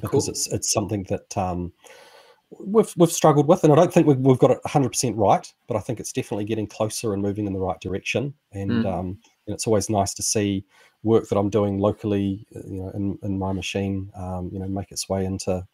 because 0.00 0.24
Cool. 0.26 0.30
it's 0.30 0.46
it's 0.52 0.72
something 0.72 1.04
that 1.04 1.36
um, 1.36 1.72
we've 2.50 2.92
we've 2.96 3.12
struggled 3.12 3.46
with, 3.48 3.62
and 3.64 3.72
I 3.72 3.76
don't 3.76 3.92
think 3.92 4.06
we've, 4.06 4.18
we've 4.18 4.38
got 4.38 4.50
it 4.50 4.58
100 4.64 4.88
percent 4.90 5.16
right, 5.16 5.50
but 5.66 5.76
I 5.76 5.80
think 5.80 6.00
it's 6.00 6.12
definitely 6.12 6.44
getting 6.44 6.66
closer 6.66 7.12
and 7.12 7.22
moving 7.22 7.46
in 7.46 7.52
the 7.52 7.58
right 7.60 7.80
direction. 7.80 8.34
And, 8.52 8.70
Mm. 8.70 8.86
um, 8.86 9.06
and 9.46 9.54
it's 9.54 9.66
always 9.66 9.88
nice 9.90 10.14
to 10.14 10.22
see 10.22 10.64
work 11.02 11.28
that 11.28 11.38
I'm 11.38 11.50
doing 11.50 11.78
locally, 11.78 12.46
uh, 12.56 12.60
you 12.66 12.82
know, 12.82 12.90
in, 12.90 13.18
in 13.22 13.38
my 13.38 13.52
machine, 13.52 14.10
um, 14.16 14.50
you 14.52 14.58
know, 14.58 14.66
make 14.68 14.90
its 14.92 15.08
way 15.08 15.24
into 15.24 15.66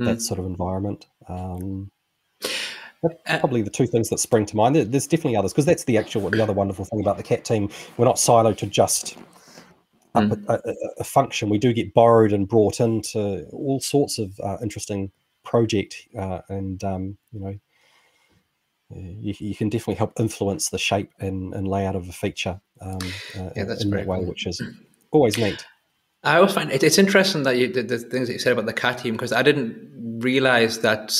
Mm. 0.00 0.06
that 0.06 0.20
sort 0.22 0.40
of 0.40 0.46
environment. 0.46 1.06
Um, 1.28 1.90
Uh, 3.04 3.38
probably 3.38 3.60
the 3.60 3.68
two 3.70 3.86
things 3.86 4.08
that 4.08 4.18
spring 4.18 4.46
to 4.46 4.56
mind. 4.56 4.74
There- 4.74 4.84
There's 4.86 5.06
definitely 5.06 5.36
others 5.36 5.52
because 5.52 5.66
that's 5.66 5.84
the 5.84 5.98
actual 5.98 6.30
the 6.30 6.42
other 6.42 6.54
wonderful 6.54 6.86
thing 6.86 7.00
about 7.00 7.18
the 7.18 7.22
cat 7.22 7.44
team. 7.44 7.68
We're 7.98 8.06
not 8.06 8.16
siloed 8.16 8.56
to 8.58 8.66
just 8.66 9.16
a, 10.14 10.20
Mm. 10.22 10.48
a, 10.48 10.54
a, 10.54 10.74
a 11.00 11.04
function. 11.04 11.48
We 11.50 11.58
do 11.58 11.72
get 11.74 11.92
borrowed 11.92 12.32
and 12.32 12.48
brought 12.48 12.80
into 12.80 13.44
all 13.52 13.78
sorts 13.80 14.18
of 14.18 14.38
uh, 14.40 14.56
interesting 14.62 15.12
project, 15.44 16.08
uh, 16.18 16.40
and 16.48 16.82
um, 16.84 17.18
you 17.32 17.40
know, 17.40 17.58
you, 18.90 19.34
you 19.38 19.54
can 19.54 19.68
definitely 19.68 19.94
help 19.94 20.18
influence 20.18 20.70
the 20.70 20.78
shape 20.78 21.12
and, 21.20 21.54
and 21.54 21.68
layout 21.68 21.96
of 21.96 22.08
a 22.08 22.12
feature 22.12 22.60
um, 22.80 22.98
uh, 23.38 23.50
Yeah, 23.56 23.64
that's 23.64 23.84
in 23.84 23.90
that 23.90 24.06
way, 24.06 24.18
cool. 24.18 24.26
which 24.26 24.46
is 24.46 24.62
always 25.10 25.38
neat. 25.38 25.64
I 26.22 26.36
always 26.36 26.52
find 26.52 26.70
it, 26.70 26.82
it's 26.82 26.98
interesting 26.98 27.42
that 27.42 27.58
you 27.58 27.72
the, 27.72 27.82
the 27.82 27.98
things 27.98 28.28
that 28.28 28.34
you 28.34 28.38
said 28.38 28.52
about 28.52 28.66
the 28.66 28.72
cat 28.72 28.98
team 28.98 29.12
because 29.12 29.32
I 29.32 29.42
didn't 29.42 30.20
realize 30.22 30.78
that 30.80 31.14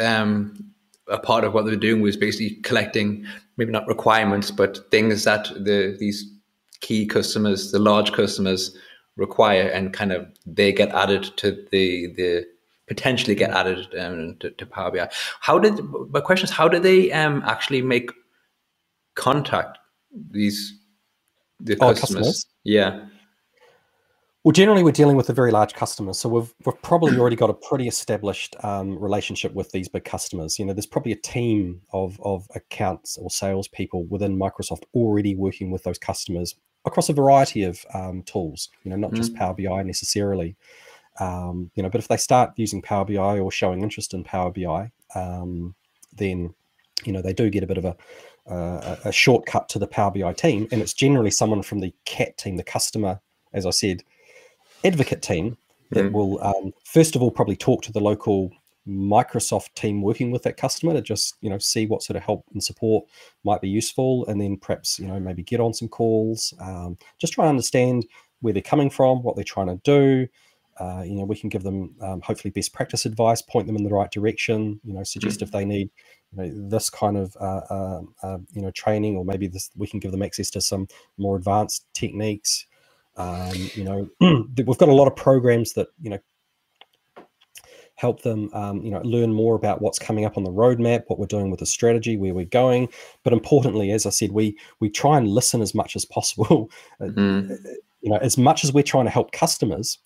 um, 0.00 0.72
a 1.08 1.18
part 1.18 1.44
of 1.44 1.54
what 1.54 1.64
they 1.64 1.70
were 1.70 1.76
doing 1.76 2.02
was 2.02 2.16
basically 2.16 2.56
collecting 2.62 3.24
maybe 3.56 3.72
not 3.72 3.86
requirements 3.86 4.50
but 4.50 4.90
things 4.90 5.24
that 5.24 5.48
the 5.54 5.96
these 5.98 6.32
key 6.82 7.06
customers, 7.06 7.72
the 7.72 7.78
large 7.78 8.12
customers 8.12 8.76
require, 9.16 9.68
and 9.68 9.94
kind 9.94 10.12
of 10.12 10.26
they 10.44 10.72
get 10.72 10.90
added 10.90 11.24
to 11.38 11.52
the 11.70 12.12
the 12.14 12.44
potentially 12.94 13.34
get 13.34 13.50
added 13.50 13.86
um, 13.98 14.36
to, 14.40 14.50
to 14.50 14.66
Power 14.66 14.90
BI. 14.90 15.08
How 15.40 15.58
did 15.58 15.80
my 16.10 16.20
question 16.20 16.44
is 16.44 16.50
how 16.50 16.68
do 16.68 16.78
they 16.78 17.10
um, 17.12 17.42
actually 17.46 17.80
make 17.80 18.10
contact 19.14 19.78
these 20.30 20.58
the 21.58 21.74
Oh, 21.80 21.94
customers? 21.94 22.00
customers? 22.00 22.46
Yeah. 22.64 23.06
Well, 24.44 24.52
generally, 24.52 24.82
we're 24.82 24.90
dealing 24.90 25.16
with 25.16 25.30
a 25.30 25.32
very 25.32 25.52
large 25.52 25.72
customer, 25.72 26.12
so 26.12 26.28
we've 26.28 26.52
we've 26.66 26.82
probably 26.82 27.16
already 27.16 27.36
got 27.36 27.48
a 27.48 27.54
pretty 27.54 27.86
established 27.86 28.56
um, 28.64 28.98
relationship 28.98 29.54
with 29.54 29.70
these 29.70 29.88
big 29.88 30.04
customers. 30.04 30.58
You 30.58 30.64
know, 30.66 30.74
there's 30.74 30.92
probably 30.94 31.12
a 31.12 31.22
team 31.36 31.80
of 31.92 32.20
of 32.22 32.46
accounts 32.54 33.16
or 33.16 33.30
salespeople 33.30 34.04
within 34.06 34.36
Microsoft 34.36 34.82
already 34.94 35.34
working 35.36 35.70
with 35.70 35.84
those 35.84 35.98
customers 35.98 36.56
across 36.84 37.08
a 37.08 37.12
variety 37.12 37.62
of 37.62 37.86
um, 37.94 38.22
tools. 38.24 38.68
You 38.82 38.90
know, 38.90 38.96
not 38.96 39.14
just 39.14 39.34
Power 39.34 39.54
BI 39.54 39.82
necessarily. 39.84 40.56
Um, 41.20 41.70
you 41.74 41.82
know, 41.82 41.90
but 41.90 42.00
if 42.00 42.08
they 42.08 42.16
start 42.16 42.52
using 42.56 42.82
Power 42.82 43.04
BI 43.04 43.38
or 43.38 43.50
showing 43.50 43.82
interest 43.82 44.14
in 44.14 44.24
Power 44.24 44.50
BI, 44.50 44.90
um, 45.14 45.74
then 46.12 46.54
you 47.04 47.12
know 47.12 47.22
they 47.22 47.32
do 47.32 47.50
get 47.50 47.62
a 47.62 47.66
bit 47.66 47.78
of 47.78 47.84
a 47.84 47.96
uh, 48.50 48.96
a 49.04 49.12
shortcut 49.12 49.68
to 49.70 49.78
the 49.78 49.86
Power 49.86 50.10
BI 50.10 50.32
team, 50.32 50.68
and 50.72 50.80
it's 50.80 50.94
generally 50.94 51.30
someone 51.30 51.62
from 51.62 51.80
the 51.80 51.94
CAT 52.04 52.36
team, 52.38 52.56
the 52.56 52.64
customer, 52.64 53.20
as 53.52 53.66
I 53.66 53.70
said, 53.70 54.02
advocate 54.84 55.22
team 55.22 55.56
that 55.90 56.04
Mm. 56.06 56.12
will 56.12 56.42
um, 56.42 56.72
first 56.84 57.14
of 57.14 57.22
all 57.22 57.30
probably 57.30 57.56
talk 57.56 57.82
to 57.82 57.92
the 57.92 58.00
local 58.00 58.50
Microsoft 58.88 59.74
team 59.74 60.02
working 60.02 60.32
with 60.32 60.42
that 60.42 60.56
customer 60.56 60.92
to 60.94 61.02
just 61.02 61.36
you 61.40 61.50
know 61.50 61.58
see 61.58 61.86
what 61.86 62.02
sort 62.02 62.16
of 62.16 62.22
help 62.22 62.44
and 62.52 62.64
support 62.64 63.04
might 63.44 63.60
be 63.60 63.68
useful, 63.68 64.26
and 64.26 64.40
then 64.40 64.56
perhaps 64.56 64.98
you 64.98 65.06
know 65.06 65.20
maybe 65.20 65.42
get 65.42 65.60
on 65.60 65.72
some 65.72 65.88
calls, 65.88 66.52
um, 66.60 66.96
just 67.18 67.34
try 67.34 67.44
and 67.44 67.50
understand 67.50 68.06
where 68.40 68.52
they're 68.52 68.62
coming 68.62 68.90
from, 68.90 69.22
what 69.22 69.36
they're 69.36 69.44
trying 69.44 69.68
to 69.68 69.80
do. 69.84 70.26
Uh, 70.82 71.04
you 71.06 71.16
know, 71.16 71.24
we 71.24 71.36
can 71.36 71.50
give 71.50 71.64
them 71.64 71.94
um, 72.02 72.22
hopefully 72.22 72.52
best 72.52 72.74
practice 72.74 73.06
advice, 73.06 73.42
point 73.42 73.68
them 73.68 73.76
in 73.76 73.84
the 73.84 73.90
right 73.94 74.10
direction. 74.12 74.80
You 74.84 74.94
know, 74.94 75.04
suggest 75.04 75.42
if 75.42 75.52
they 75.52 75.64
need 75.66 75.90
you 76.32 76.38
know, 76.42 76.70
this 76.70 76.90
kind 76.90 77.18
of 77.18 77.36
uh, 77.40 77.62
um, 77.70 78.14
uh, 78.24 78.38
you 78.52 78.62
know 78.62 78.72
training, 78.72 79.16
or 79.16 79.24
maybe 79.26 79.48
this 79.48 79.70
we 79.76 79.88
can 79.88 80.00
give 80.00 80.12
them 80.12 80.22
access 80.24 80.50
to 80.52 80.62
some 80.62 80.88
more 81.18 81.36
advanced 81.38 81.86
techniques. 81.94 82.66
Um, 83.16 83.70
you 83.74 83.84
know, 83.84 84.08
we've 84.66 84.78
got 84.78 84.90
a 84.90 84.94
lot 84.94 85.08
of 85.08 85.16
programs 85.16 85.74
that 85.74 85.88
you 86.02 86.10
know 86.10 86.18
help 87.96 88.22
them 88.22 88.50
um, 88.54 88.82
you 88.82 88.90
know 88.92 89.00
learn 89.02 89.32
more 89.34 89.56
about 89.56 89.82
what's 89.82 90.00
coming 90.00 90.26
up 90.26 90.38
on 90.38 90.44
the 90.44 90.50
roadmap 90.52 91.04
what 91.08 91.20
we're 91.20 91.26
doing 91.26 91.50
with 91.50 91.60
the 91.60 91.66
strategy 91.66 92.16
where 92.18 92.34
we're 92.34 92.46
going 92.46 92.88
but 93.24 93.34
importantly 93.34 93.92
as 93.92 94.06
i 94.06 94.10
said 94.10 94.32
we 94.32 94.56
we 94.80 94.90
try 94.90 95.18
and 95.18 95.28
listen 95.28 95.62
as 95.62 95.74
much 95.74 95.96
as 95.96 96.06
possible 96.06 96.70
Uh, 97.00 97.10
Mm. 97.16 97.58
you 98.02 98.10
know 98.10 98.18
as 98.18 98.38
much 98.38 98.64
as 98.64 98.72
we're 98.72 98.82
trying 98.82 99.04
to 99.06 99.10
help 99.10 99.32
customers 99.32 99.98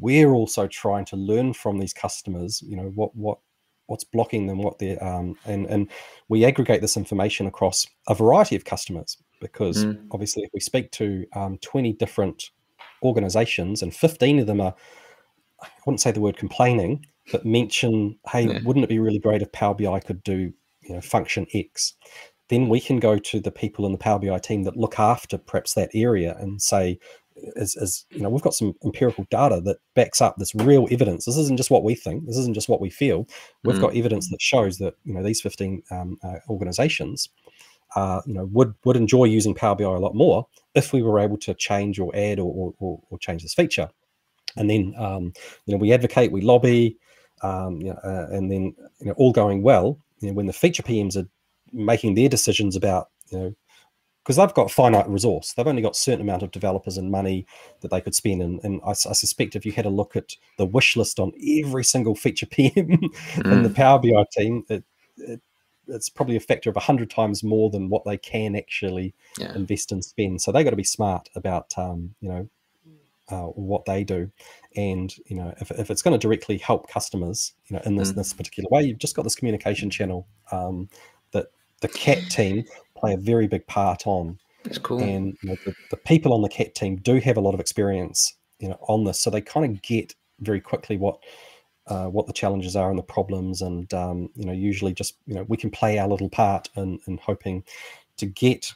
we're 0.00 0.32
also 0.32 0.66
trying 0.66 1.04
to 1.06 1.16
learn 1.16 1.52
from 1.52 1.78
these 1.78 1.92
customers 1.92 2.62
you 2.66 2.76
know 2.76 2.90
what 2.94 3.14
what 3.16 3.38
what's 3.86 4.04
blocking 4.04 4.46
them 4.46 4.58
what 4.58 4.78
they're 4.78 5.02
um, 5.02 5.34
and 5.46 5.66
and 5.66 5.90
we 6.28 6.44
aggregate 6.44 6.80
this 6.82 6.96
information 6.96 7.46
across 7.46 7.86
a 8.08 8.14
variety 8.14 8.54
of 8.54 8.64
customers 8.64 9.16
because 9.40 9.84
Mm. 9.86 9.98
obviously 10.10 10.42
if 10.42 10.50
we 10.52 10.60
speak 10.60 10.90
to 10.92 11.24
um, 11.34 11.56
20 11.58 11.92
different 11.94 12.50
organizations 13.02 13.82
and 13.82 13.94
15 13.94 14.40
of 14.40 14.46
them 14.46 14.60
are 14.60 14.74
i 15.62 15.68
wouldn't 15.86 16.00
say 16.00 16.10
the 16.12 16.20
word 16.20 16.36
complaining 16.36 17.06
but 17.32 17.46
mention 17.46 18.18
hey 18.30 18.46
Yeah. 18.48 18.58
wouldn't 18.64 18.84
it 18.84 18.88
be 18.88 18.98
really 18.98 19.18
great 19.20 19.42
if 19.42 19.50
power 19.52 19.74
bi 19.74 20.00
could 20.00 20.22
do 20.22 20.52
you 20.82 20.94
know 20.94 21.00
function 21.00 21.46
x 21.54 21.94
then 22.48 22.68
we 22.68 22.80
can 22.80 22.98
go 22.98 23.18
to 23.18 23.40
the 23.40 23.50
people 23.50 23.86
in 23.86 23.92
the 23.92 23.98
power 23.98 24.18
bi 24.18 24.38
team 24.38 24.64
that 24.64 24.76
look 24.76 24.98
after 24.98 25.38
perhaps 25.38 25.74
that 25.74 25.90
area 25.94 26.36
and 26.40 26.60
say 26.60 26.98
as, 27.56 27.76
as 27.76 28.04
you 28.10 28.20
know 28.22 28.28
we've 28.28 28.42
got 28.42 28.54
some 28.54 28.74
empirical 28.84 29.26
data 29.30 29.60
that 29.62 29.78
backs 29.94 30.20
up 30.20 30.36
this 30.36 30.54
real 30.54 30.86
evidence. 30.90 31.24
This 31.24 31.36
isn't 31.36 31.56
just 31.56 31.70
what 31.70 31.84
we 31.84 31.94
think. 31.94 32.26
This 32.26 32.36
isn't 32.36 32.54
just 32.54 32.68
what 32.68 32.80
we 32.80 32.90
feel. 32.90 33.26
We've 33.64 33.76
Mm. 33.76 33.80
got 33.80 33.96
evidence 33.96 34.30
that 34.30 34.40
shows 34.42 34.78
that 34.78 34.94
you 35.04 35.14
know 35.14 35.22
these 35.22 35.40
15 35.40 35.82
um, 35.90 36.18
uh, 36.22 36.38
organizations 36.48 37.28
uh, 37.96 38.20
you 38.26 38.34
know 38.34 38.46
would 38.52 38.74
would 38.84 38.96
enjoy 38.96 39.24
using 39.24 39.54
power 39.54 39.74
bi 39.74 39.84
a 39.84 39.90
lot 39.90 40.14
more 40.14 40.46
if 40.74 40.92
we 40.92 41.02
were 41.02 41.18
able 41.18 41.38
to 41.38 41.54
change 41.54 41.98
or 41.98 42.14
add 42.14 42.38
or, 42.38 42.52
or, 42.52 42.74
or, 42.78 43.00
or 43.10 43.18
change 43.18 43.42
this 43.42 43.54
feature. 43.54 43.88
And 44.56 44.68
then 44.68 44.94
um, 44.98 45.32
you 45.66 45.74
know 45.74 45.78
we 45.78 45.92
advocate 45.92 46.32
we 46.32 46.40
lobby 46.40 46.96
um, 47.42 47.80
you 47.80 47.90
know, 47.90 47.98
uh, 48.04 48.26
and 48.30 48.50
then 48.50 48.74
you 49.00 49.06
know 49.06 49.12
all 49.16 49.32
going 49.32 49.62
well 49.62 49.98
you 50.20 50.28
know, 50.28 50.34
when 50.34 50.46
the 50.46 50.52
feature 50.52 50.82
pms 50.82 51.16
are 51.16 51.28
making 51.72 52.14
their 52.14 52.28
decisions 52.28 52.74
about 52.74 53.08
you 53.30 53.38
know 53.38 53.54
because 54.28 54.36
they've 54.36 54.52
got 54.52 54.70
finite 54.70 55.08
resource 55.08 55.54
they've 55.54 55.66
only 55.66 55.80
got 55.80 55.92
a 55.92 55.98
certain 55.98 56.20
amount 56.20 56.42
of 56.42 56.50
developers 56.50 56.98
and 56.98 57.10
money 57.10 57.46
that 57.80 57.90
they 57.90 58.00
could 58.00 58.14
spend 58.14 58.42
and, 58.42 58.62
and 58.62 58.78
I, 58.84 58.90
I 58.90 58.94
suspect 58.94 59.56
if 59.56 59.64
you 59.64 59.72
had 59.72 59.86
a 59.86 59.90
look 59.90 60.16
at 60.16 60.36
the 60.58 60.66
wish 60.66 60.96
list 60.98 61.18
on 61.18 61.32
every 61.64 61.82
single 61.82 62.14
feature 62.14 62.44
pm 62.50 62.74
in 62.76 63.62
the 63.62 63.70
Mm. 63.70 63.74
power 63.74 63.98
bi 63.98 64.24
team 64.32 64.64
it, 64.68 64.84
it, 65.16 65.40
it's 65.86 66.10
probably 66.10 66.36
a 66.36 66.40
factor 66.40 66.68
of 66.68 66.76
100 66.76 67.08
times 67.08 67.42
more 67.42 67.70
than 67.70 67.88
what 67.88 68.04
they 68.04 68.18
can 68.18 68.54
actually 68.54 69.14
Yeah. 69.38 69.54
invest 69.54 69.92
and 69.92 70.04
spend 70.04 70.42
so 70.42 70.52
they've 70.52 70.64
got 70.64 70.70
to 70.70 70.76
be 70.76 70.84
smart 70.84 71.30
about 71.34 71.72
um, 71.78 72.14
you 72.20 72.28
know 72.28 72.48
uh, 73.30 73.46
what 73.46 73.84
they 73.84 74.04
do, 74.04 74.30
and 74.76 75.14
you 75.26 75.36
know 75.36 75.52
if, 75.60 75.70
if 75.72 75.90
it's 75.90 76.00
going 76.00 76.18
to 76.18 76.26
directly 76.26 76.56
help 76.56 76.88
customers, 76.88 77.52
you 77.66 77.76
know, 77.76 77.82
in 77.84 77.94
this 77.94 78.12
mm. 78.12 78.16
this 78.16 78.32
particular 78.32 78.68
way, 78.70 78.82
you've 78.82 78.98
just 78.98 79.14
got 79.14 79.22
this 79.22 79.34
communication 79.34 79.90
channel 79.90 80.26
um, 80.50 80.88
that 81.32 81.48
the 81.80 81.88
cat 81.88 82.18
team 82.30 82.64
play 82.98 83.14
a 83.14 83.18
very 83.18 83.46
big 83.46 83.66
part 83.66 84.06
on. 84.06 84.38
That's 84.64 84.78
cool. 84.78 85.00
And 85.00 85.36
you 85.42 85.50
know, 85.50 85.56
the, 85.64 85.74
the 85.90 85.96
people 85.96 86.32
on 86.34 86.42
the 86.42 86.48
cat 86.48 86.74
team 86.74 86.96
do 86.96 87.16
have 87.20 87.36
a 87.36 87.40
lot 87.40 87.54
of 87.54 87.60
experience, 87.60 88.34
you 88.58 88.68
know, 88.68 88.78
on 88.88 89.04
this, 89.04 89.20
so 89.20 89.30
they 89.30 89.40
kind 89.40 89.64
of 89.64 89.82
get 89.82 90.14
very 90.40 90.60
quickly 90.60 90.96
what 90.96 91.18
uh, 91.88 92.06
what 92.06 92.26
the 92.26 92.32
challenges 92.32 92.76
are 92.76 92.90
and 92.90 92.98
the 92.98 93.02
problems, 93.02 93.62
and 93.62 93.92
um, 93.94 94.28
you 94.34 94.44
know, 94.44 94.52
usually 94.52 94.92
just 94.92 95.16
you 95.26 95.34
know 95.34 95.44
we 95.48 95.56
can 95.56 95.70
play 95.70 95.98
our 95.98 96.08
little 96.08 96.28
part 96.28 96.68
in, 96.76 96.98
in 97.06 97.18
hoping 97.18 97.64
to 98.18 98.26
get. 98.26 98.72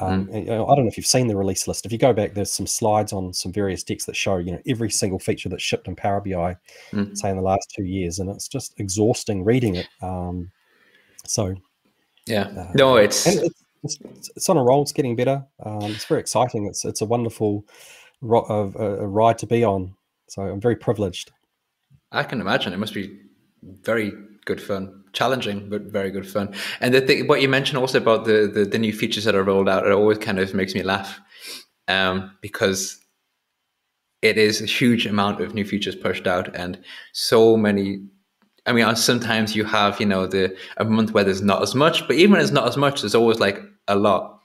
Um, 0.00 0.26
mm. 0.26 0.40
you 0.40 0.46
know, 0.46 0.66
I 0.66 0.74
don't 0.74 0.84
know 0.84 0.88
if 0.88 0.96
you've 0.96 1.06
seen 1.06 1.28
the 1.28 1.36
release 1.36 1.68
list. 1.68 1.86
If 1.86 1.92
you 1.92 1.98
go 1.98 2.12
back, 2.12 2.34
there's 2.34 2.50
some 2.50 2.66
slides 2.66 3.12
on 3.12 3.32
some 3.32 3.52
various 3.52 3.84
decks 3.84 4.04
that 4.06 4.16
show 4.16 4.36
you 4.36 4.52
know 4.52 4.60
every 4.66 4.90
single 4.90 5.18
feature 5.18 5.48
that's 5.48 5.62
shipped 5.62 5.88
in 5.88 5.96
Power 5.96 6.20
BI, 6.20 6.56
mm. 6.92 7.16
say 7.16 7.30
in 7.30 7.36
the 7.36 7.42
last 7.42 7.72
two 7.74 7.84
years, 7.84 8.18
and 8.18 8.30
it's 8.30 8.48
just 8.48 8.78
exhausting 8.78 9.44
reading 9.44 9.76
it. 9.76 9.88
Um, 10.00 10.50
so, 11.26 11.54
yeah, 12.26 12.42
uh, 12.42 12.72
no, 12.74 12.96
it's, 12.96 13.26
it's, 13.26 13.54
it's 13.82 14.30
it's 14.36 14.48
on 14.48 14.56
a 14.56 14.62
roll. 14.62 14.82
It's 14.82 14.92
getting 14.92 15.16
better. 15.16 15.44
Um, 15.64 15.82
it's 15.84 16.04
very 16.06 16.20
exciting. 16.20 16.66
It's 16.66 16.84
it's 16.84 17.00
a 17.00 17.06
wonderful 17.06 17.66
ro- 18.20 18.46
a, 18.48 19.04
a 19.04 19.06
ride 19.06 19.38
to 19.38 19.46
be 19.46 19.64
on. 19.64 19.94
So 20.28 20.42
I'm 20.42 20.60
very 20.60 20.76
privileged. 20.76 21.32
I 22.12 22.22
can 22.22 22.40
imagine 22.40 22.72
it 22.72 22.78
must 22.78 22.94
be 22.94 23.20
very 23.62 24.12
good 24.44 24.60
fun, 24.60 25.04
challenging 25.12 25.68
but 25.68 25.82
very 25.82 26.10
good 26.10 26.28
fun. 26.28 26.54
And 26.80 26.94
the 26.94 27.00
thing, 27.00 27.26
what 27.26 27.42
you 27.42 27.48
mentioned 27.48 27.78
also 27.78 27.98
about 27.98 28.24
the, 28.24 28.50
the, 28.52 28.64
the 28.64 28.78
new 28.78 28.92
features 28.92 29.24
that 29.24 29.34
are 29.34 29.42
rolled 29.42 29.68
out, 29.68 29.86
it 29.86 29.92
always 29.92 30.18
kind 30.18 30.38
of 30.38 30.54
makes 30.54 30.74
me 30.74 30.82
laugh 30.82 31.20
um, 31.88 32.36
because 32.40 32.98
it 34.22 34.38
is 34.38 34.60
a 34.60 34.66
huge 34.66 35.06
amount 35.06 35.40
of 35.40 35.54
new 35.54 35.64
features 35.64 35.96
pushed 35.96 36.26
out 36.26 36.54
and 36.54 36.78
so 37.12 37.56
many. 37.56 38.06
I 38.66 38.72
mean, 38.72 38.84
uh, 38.84 38.94
sometimes 38.94 39.54
you 39.54 39.64
have 39.64 40.00
you 40.00 40.06
know 40.06 40.26
the 40.26 40.56
a 40.78 40.84
month 40.84 41.12
where 41.12 41.24
there's 41.24 41.42
not 41.42 41.62
as 41.62 41.74
much, 41.74 42.06
but 42.06 42.16
even 42.16 42.32
when 42.32 42.40
there's 42.40 42.52
not 42.52 42.68
as 42.68 42.76
much, 42.76 43.02
there's 43.02 43.14
always 43.14 43.38
like 43.38 43.60
a 43.88 43.96
lot. 43.96 44.40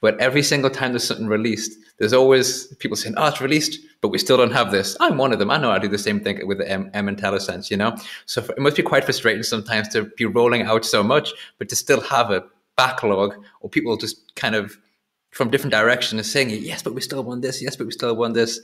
But 0.00 0.18
every 0.20 0.42
single 0.42 0.70
time 0.70 0.92
there's 0.92 1.04
something 1.04 1.28
released, 1.28 1.78
there's 1.98 2.12
always 2.12 2.66
people 2.76 2.96
saying, 2.96 3.14
"Oh, 3.16 3.28
it's 3.28 3.40
released, 3.40 3.78
but 4.00 4.08
we 4.08 4.18
still 4.18 4.36
don't 4.36 4.52
have 4.52 4.70
this." 4.72 4.96
I'm 5.00 5.18
one 5.18 5.32
of 5.32 5.38
them. 5.38 5.50
I 5.50 5.58
know 5.58 5.70
I 5.70 5.78
do 5.78 5.88
the 5.88 5.98
same 5.98 6.20
thing 6.20 6.46
with 6.46 6.58
the 6.58 6.68
M, 6.68 6.90
M 6.94 7.06
IntelliSense, 7.06 7.70
you 7.70 7.76
know. 7.76 7.96
So 8.26 8.42
it 8.42 8.58
must 8.58 8.76
be 8.76 8.82
quite 8.82 9.04
frustrating 9.04 9.42
sometimes 9.42 9.88
to 9.90 10.04
be 10.16 10.24
rolling 10.24 10.62
out 10.62 10.84
so 10.84 11.02
much, 11.02 11.32
but 11.58 11.68
to 11.68 11.76
still 11.76 12.00
have 12.00 12.30
a 12.30 12.44
backlog, 12.76 13.34
or 13.60 13.68
people 13.68 13.96
just 13.96 14.34
kind 14.34 14.54
of 14.54 14.78
from 15.30 15.50
different 15.50 15.72
directions 15.72 16.20
are 16.20 16.24
saying, 16.24 16.50
"Yes, 16.50 16.82
but 16.82 16.94
we 16.94 17.00
still 17.02 17.22
want 17.22 17.42
this. 17.42 17.62
Yes, 17.62 17.76
but 17.76 17.86
we 17.86 17.92
still 17.92 18.16
want 18.16 18.34
this." 18.34 18.60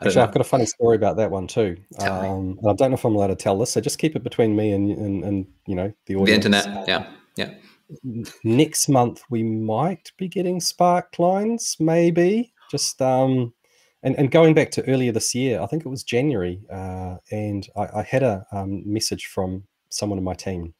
Actually, 0.00 0.22
I've 0.22 0.32
got 0.32 0.40
a 0.40 0.44
funny 0.44 0.66
story 0.66 0.96
about 0.96 1.16
that 1.16 1.30
one 1.30 1.48
too. 1.48 1.76
Um, 1.98 2.58
I 2.68 2.72
don't 2.74 2.90
know 2.90 2.94
if 2.94 3.04
I'm 3.04 3.16
allowed 3.16 3.28
to 3.28 3.36
tell 3.36 3.58
this, 3.58 3.72
so 3.72 3.80
just 3.80 3.98
keep 3.98 4.14
it 4.14 4.22
between 4.22 4.54
me 4.54 4.72
and 4.72 4.92
and, 4.92 5.24
and 5.24 5.46
you 5.66 5.74
know 5.74 5.92
the 6.06 6.14
audience. 6.14 6.44
The 6.44 6.50
internet, 6.50 6.88
yeah, 6.88 7.06
yeah 7.36 7.54
next 8.44 8.88
month 8.88 9.22
we 9.30 9.42
might 9.42 10.12
be 10.16 10.28
getting 10.28 10.60
sparklines, 10.60 11.80
maybe. 11.80 12.52
Just 12.70 13.00
um, 13.00 13.54
and, 14.02 14.16
and 14.16 14.30
going 14.30 14.54
back 14.54 14.70
to 14.72 14.86
earlier 14.88 15.12
this 15.12 15.34
year, 15.34 15.60
I 15.60 15.66
think 15.66 15.84
it 15.84 15.88
was 15.88 16.02
January, 16.02 16.60
uh, 16.72 17.16
and 17.30 17.66
I, 17.76 18.00
I 18.00 18.02
had 18.02 18.22
a 18.22 18.46
um, 18.52 18.82
message 18.86 19.26
from 19.26 19.64
someone 19.88 20.18
in 20.18 20.24
my 20.24 20.34
team 20.34 20.74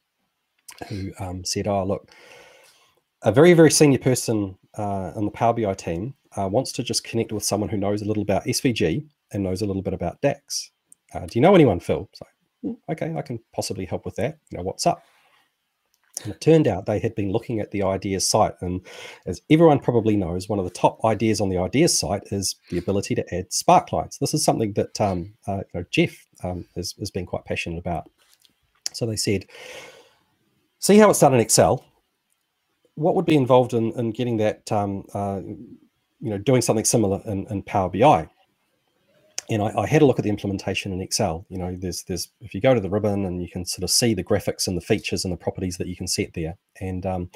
who 0.87 1.11
um, 1.19 1.43
said, 1.43 1.67
"Oh, 1.67 1.83
look, 1.83 2.09
a 3.23 3.31
very 3.31 3.53
very 3.53 3.71
senior 3.71 3.97
person 3.97 4.57
uh, 4.77 5.11
on 5.15 5.25
the 5.25 5.31
Power 5.31 5.53
BI 5.53 5.73
team 5.73 6.13
uh, 6.37 6.47
wants 6.47 6.71
to 6.73 6.83
just 6.83 7.03
connect 7.03 7.31
with 7.31 7.43
someone 7.43 7.69
who 7.69 7.77
knows 7.77 8.01
a 8.01 8.05
little 8.05 8.23
about 8.23 8.45
SVG 8.45 9.05
and 9.33 9.43
knows 9.43 9.61
a 9.61 9.65
little 9.65 9.81
bit 9.83 9.93
about 9.93 10.21
DAX. 10.21 10.71
Uh, 11.13 11.21
do 11.21 11.31
you 11.35 11.41
know 11.41 11.55
anyone, 11.55 11.79
Phil?" 11.79 12.09
So, 12.13 12.25
hmm, 12.63 12.73
okay, 12.91 13.13
I 13.17 13.21
can 13.21 13.39
possibly 13.53 13.85
help 13.85 14.05
with 14.05 14.15
that. 14.17 14.39
You 14.51 14.57
know, 14.59 14.63
what's 14.63 14.87
up? 14.87 15.03
And 16.23 16.33
it 16.33 16.41
turned 16.41 16.67
out 16.67 16.85
they 16.85 16.99
had 16.99 17.15
been 17.15 17.31
looking 17.31 17.59
at 17.59 17.71
the 17.71 17.83
ideas 17.83 18.27
site. 18.29 18.53
And 18.61 18.85
as 19.25 19.41
everyone 19.49 19.79
probably 19.79 20.17
knows, 20.17 20.49
one 20.49 20.59
of 20.59 20.65
the 20.65 20.71
top 20.71 21.03
ideas 21.05 21.41
on 21.41 21.49
the 21.49 21.57
ideas 21.57 21.97
site 21.97 22.23
is 22.31 22.55
the 22.69 22.77
ability 22.77 23.15
to 23.15 23.35
add 23.35 23.49
sparklines. 23.51 24.19
This 24.19 24.33
is 24.33 24.43
something 24.43 24.73
that 24.73 24.99
um, 25.01 25.33
uh, 25.47 25.57
you 25.73 25.81
know, 25.81 25.85
Jeff 25.91 26.27
um, 26.43 26.65
has, 26.75 26.93
has 26.99 27.11
been 27.11 27.25
quite 27.25 27.45
passionate 27.45 27.79
about. 27.79 28.09
So 28.93 29.05
they 29.05 29.15
said, 29.15 29.45
see 30.79 30.97
how 30.97 31.09
it's 31.09 31.19
done 31.19 31.33
in 31.33 31.39
Excel. 31.39 31.85
What 32.95 33.15
would 33.15 33.25
be 33.25 33.35
involved 33.35 33.73
in, 33.73 33.91
in 33.93 34.11
getting 34.11 34.37
that, 34.37 34.71
um, 34.71 35.05
uh, 35.13 35.41
you 36.19 36.29
know, 36.29 36.37
doing 36.37 36.61
something 36.61 36.85
similar 36.85 37.21
in, 37.25 37.47
in 37.49 37.63
Power 37.63 37.89
BI? 37.89 38.29
and 39.49 39.63
I, 39.63 39.73
I, 39.75 39.87
had 39.87 40.01
a 40.01 40.05
look 40.05 40.19
at 40.19 40.23
the 40.23 40.29
implementation 40.29 40.93
in 40.93 41.01
Excel. 41.01 41.45
You 41.49 41.57
know, 41.57 41.75
there's 41.75 42.03
there's 42.03 42.29
if 42.39 42.53
you 42.53 42.61
go 42.61 42.73
to 42.73 42.79
the 42.79 42.89
ribbon 42.89 43.25
and 43.25 43.41
you 43.41 43.49
can 43.49 43.65
sort 43.65 43.83
of 43.83 43.89
see 43.89 44.13
the 44.13 44.23
graphics 44.23 44.67
and 44.67 44.77
the 44.77 44.81
features 44.81 45.25
and 45.25 45.33
the 45.33 45.37
properties 45.37 45.77
that 45.77 45.87
you 45.87 45.95
can 45.95 46.07
set 46.07 46.33
there. 46.33 46.55
And 46.79 47.05
um, 47.05 47.29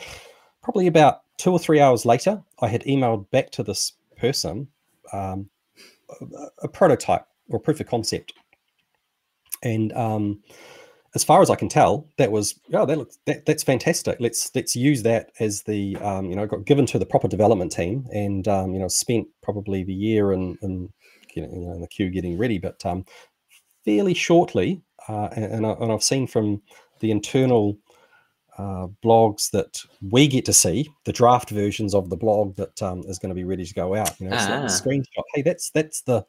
probably 0.61 0.87
about 0.87 1.21
two 1.37 1.51
or 1.51 1.59
three 1.59 1.79
hours 1.79 2.05
later, 2.05 2.43
I 2.61 2.67
had 2.67 2.83
emailed 2.83 3.29
back 3.31 3.49
to 3.51 3.63
this 3.63 3.93
person 4.17 4.67
um, 5.11 5.49
a, 6.21 6.25
a, 6.63 6.67
prototype 6.67 7.25
or 7.49 7.59
proof 7.59 7.79
of 7.79 7.87
concept. 7.87 8.33
And 9.63 9.91
um, 9.93 10.41
as 11.15 11.23
far 11.23 11.41
as 11.41 11.49
I 11.49 11.55
can 11.55 11.69
tell, 11.69 12.07
that 12.17 12.31
was 12.31 12.59
oh 12.73 12.85
that 12.85 12.97
looks 12.97 13.19
that, 13.25 13.45
that's 13.45 13.63
fantastic. 13.63 14.17
Let's 14.19 14.51
let's 14.55 14.75
use 14.75 15.03
that 15.03 15.31
as 15.39 15.63
the 15.63 15.95
um, 15.97 16.25
you 16.25 16.35
know 16.35 16.47
got 16.47 16.65
given 16.65 16.85
to 16.87 16.99
the 16.99 17.05
proper 17.05 17.27
development 17.27 17.71
team 17.71 18.07
and 18.11 18.47
um, 18.47 18.73
you 18.73 18.79
know 18.79 18.87
spent 18.87 19.27
probably 19.41 19.83
the 19.83 19.93
year 19.93 20.31
and 20.31 20.57
and 20.61 20.89
you 21.35 21.43
know, 21.43 21.73
in 21.73 21.81
the 21.81 21.87
queue 21.87 22.09
getting 22.09 22.37
ready. 22.37 22.57
But 22.57 22.83
um, 22.85 23.05
fairly 23.85 24.13
shortly, 24.13 24.81
uh, 25.07 25.29
and, 25.35 25.65
and, 25.65 25.91
I've 25.91 26.03
seen 26.03 26.27
from 26.27 26.61
the 26.99 27.11
internal 27.11 27.77
uh, 28.57 28.87
blogs 29.03 29.51
that 29.51 29.79
we 30.09 30.27
get 30.27 30.45
to 30.45 30.53
see 30.53 30.89
the 31.05 31.13
draft 31.13 31.49
versions 31.49 31.93
of 31.93 32.09
the 32.09 32.17
blog 32.17 32.55
that 32.55 32.81
um, 32.81 33.03
is 33.07 33.19
going 33.19 33.29
to 33.29 33.35
be 33.35 33.43
ready 33.43 33.65
to 33.65 33.73
go 33.73 33.95
out. 33.95 34.19
You 34.19 34.29
know, 34.29 34.37
ah. 34.39 34.65
screenshot. 34.65 35.23
Hey, 35.33 35.41
that's 35.41 35.69
that's 35.71 36.01
the 36.01 36.25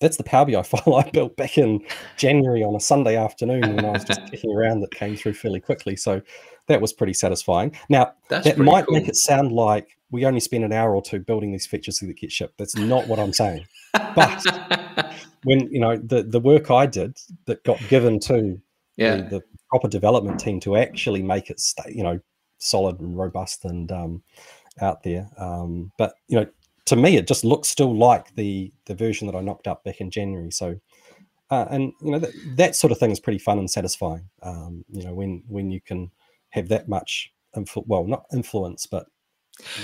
that's 0.00 0.16
the 0.16 0.24
Power 0.24 0.46
BI 0.46 0.62
file 0.64 0.96
I 0.96 1.08
built 1.10 1.36
back 1.36 1.58
in 1.58 1.84
January 2.16 2.64
on 2.64 2.74
a 2.74 2.80
Sunday 2.80 3.16
afternoon 3.16 3.76
when 3.76 3.84
I 3.84 3.90
was 3.90 4.04
just 4.04 4.20
kicking 4.30 4.52
around. 4.52 4.80
That 4.80 4.92
came 4.92 5.16
through 5.16 5.34
fairly 5.34 5.60
quickly, 5.60 5.96
so 5.96 6.20
that 6.66 6.80
was 6.80 6.92
pretty 6.92 7.14
satisfying. 7.14 7.76
Now 7.88 8.12
that's 8.28 8.46
that 8.46 8.58
might 8.58 8.86
cool. 8.86 8.98
make 8.98 9.08
it 9.08 9.16
sound 9.16 9.52
like 9.52 9.96
we 10.10 10.24
only 10.24 10.40
spend 10.40 10.64
an 10.64 10.72
hour 10.72 10.94
or 10.94 11.02
two 11.02 11.20
building 11.20 11.52
these 11.52 11.66
features 11.66 11.98
that 11.98 12.16
get 12.16 12.32
shipped. 12.32 12.58
That's 12.58 12.76
not 12.76 13.06
what 13.06 13.18
I'm 13.18 13.32
saying. 13.32 13.66
But 13.92 15.14
when 15.44 15.70
you 15.70 15.80
know 15.80 15.96
the 15.96 16.22
the 16.22 16.40
work 16.40 16.70
I 16.70 16.86
did 16.86 17.18
that 17.46 17.62
got 17.64 17.78
given 17.88 18.18
to 18.20 18.60
yeah. 18.96 19.16
the, 19.16 19.22
the 19.22 19.42
proper 19.68 19.88
development 19.88 20.40
team 20.40 20.60
to 20.60 20.76
actually 20.76 21.22
make 21.22 21.50
it 21.50 21.60
stay, 21.60 21.92
you 21.94 22.02
know, 22.02 22.20
solid 22.58 23.00
and 23.00 23.16
robust 23.16 23.64
and 23.64 23.90
um, 23.92 24.22
out 24.80 25.02
there. 25.02 25.28
Um, 25.38 25.92
but 25.96 26.14
you 26.28 26.40
know, 26.40 26.46
to 26.90 26.96
me, 26.96 27.16
it 27.16 27.28
just 27.28 27.44
looks 27.44 27.68
still 27.68 27.96
like 27.96 28.34
the 28.34 28.72
the 28.86 28.96
version 28.96 29.28
that 29.28 29.36
I 29.36 29.40
knocked 29.40 29.68
up 29.68 29.84
back 29.84 30.00
in 30.00 30.10
January. 30.10 30.50
So, 30.50 30.74
uh, 31.48 31.66
and 31.70 31.92
you 32.02 32.10
know, 32.10 32.18
that, 32.18 32.32
that 32.56 32.76
sort 32.76 32.90
of 32.90 32.98
thing 32.98 33.12
is 33.12 33.20
pretty 33.20 33.38
fun 33.38 33.60
and 33.60 33.70
satisfying. 33.70 34.28
Um, 34.42 34.84
you 34.90 35.04
know, 35.04 35.14
when 35.14 35.44
when 35.46 35.70
you 35.70 35.80
can 35.80 36.10
have 36.50 36.68
that 36.68 36.88
much, 36.88 37.32
influ- 37.56 37.86
well, 37.86 38.04
not 38.04 38.24
influence, 38.32 38.86
but 38.86 39.06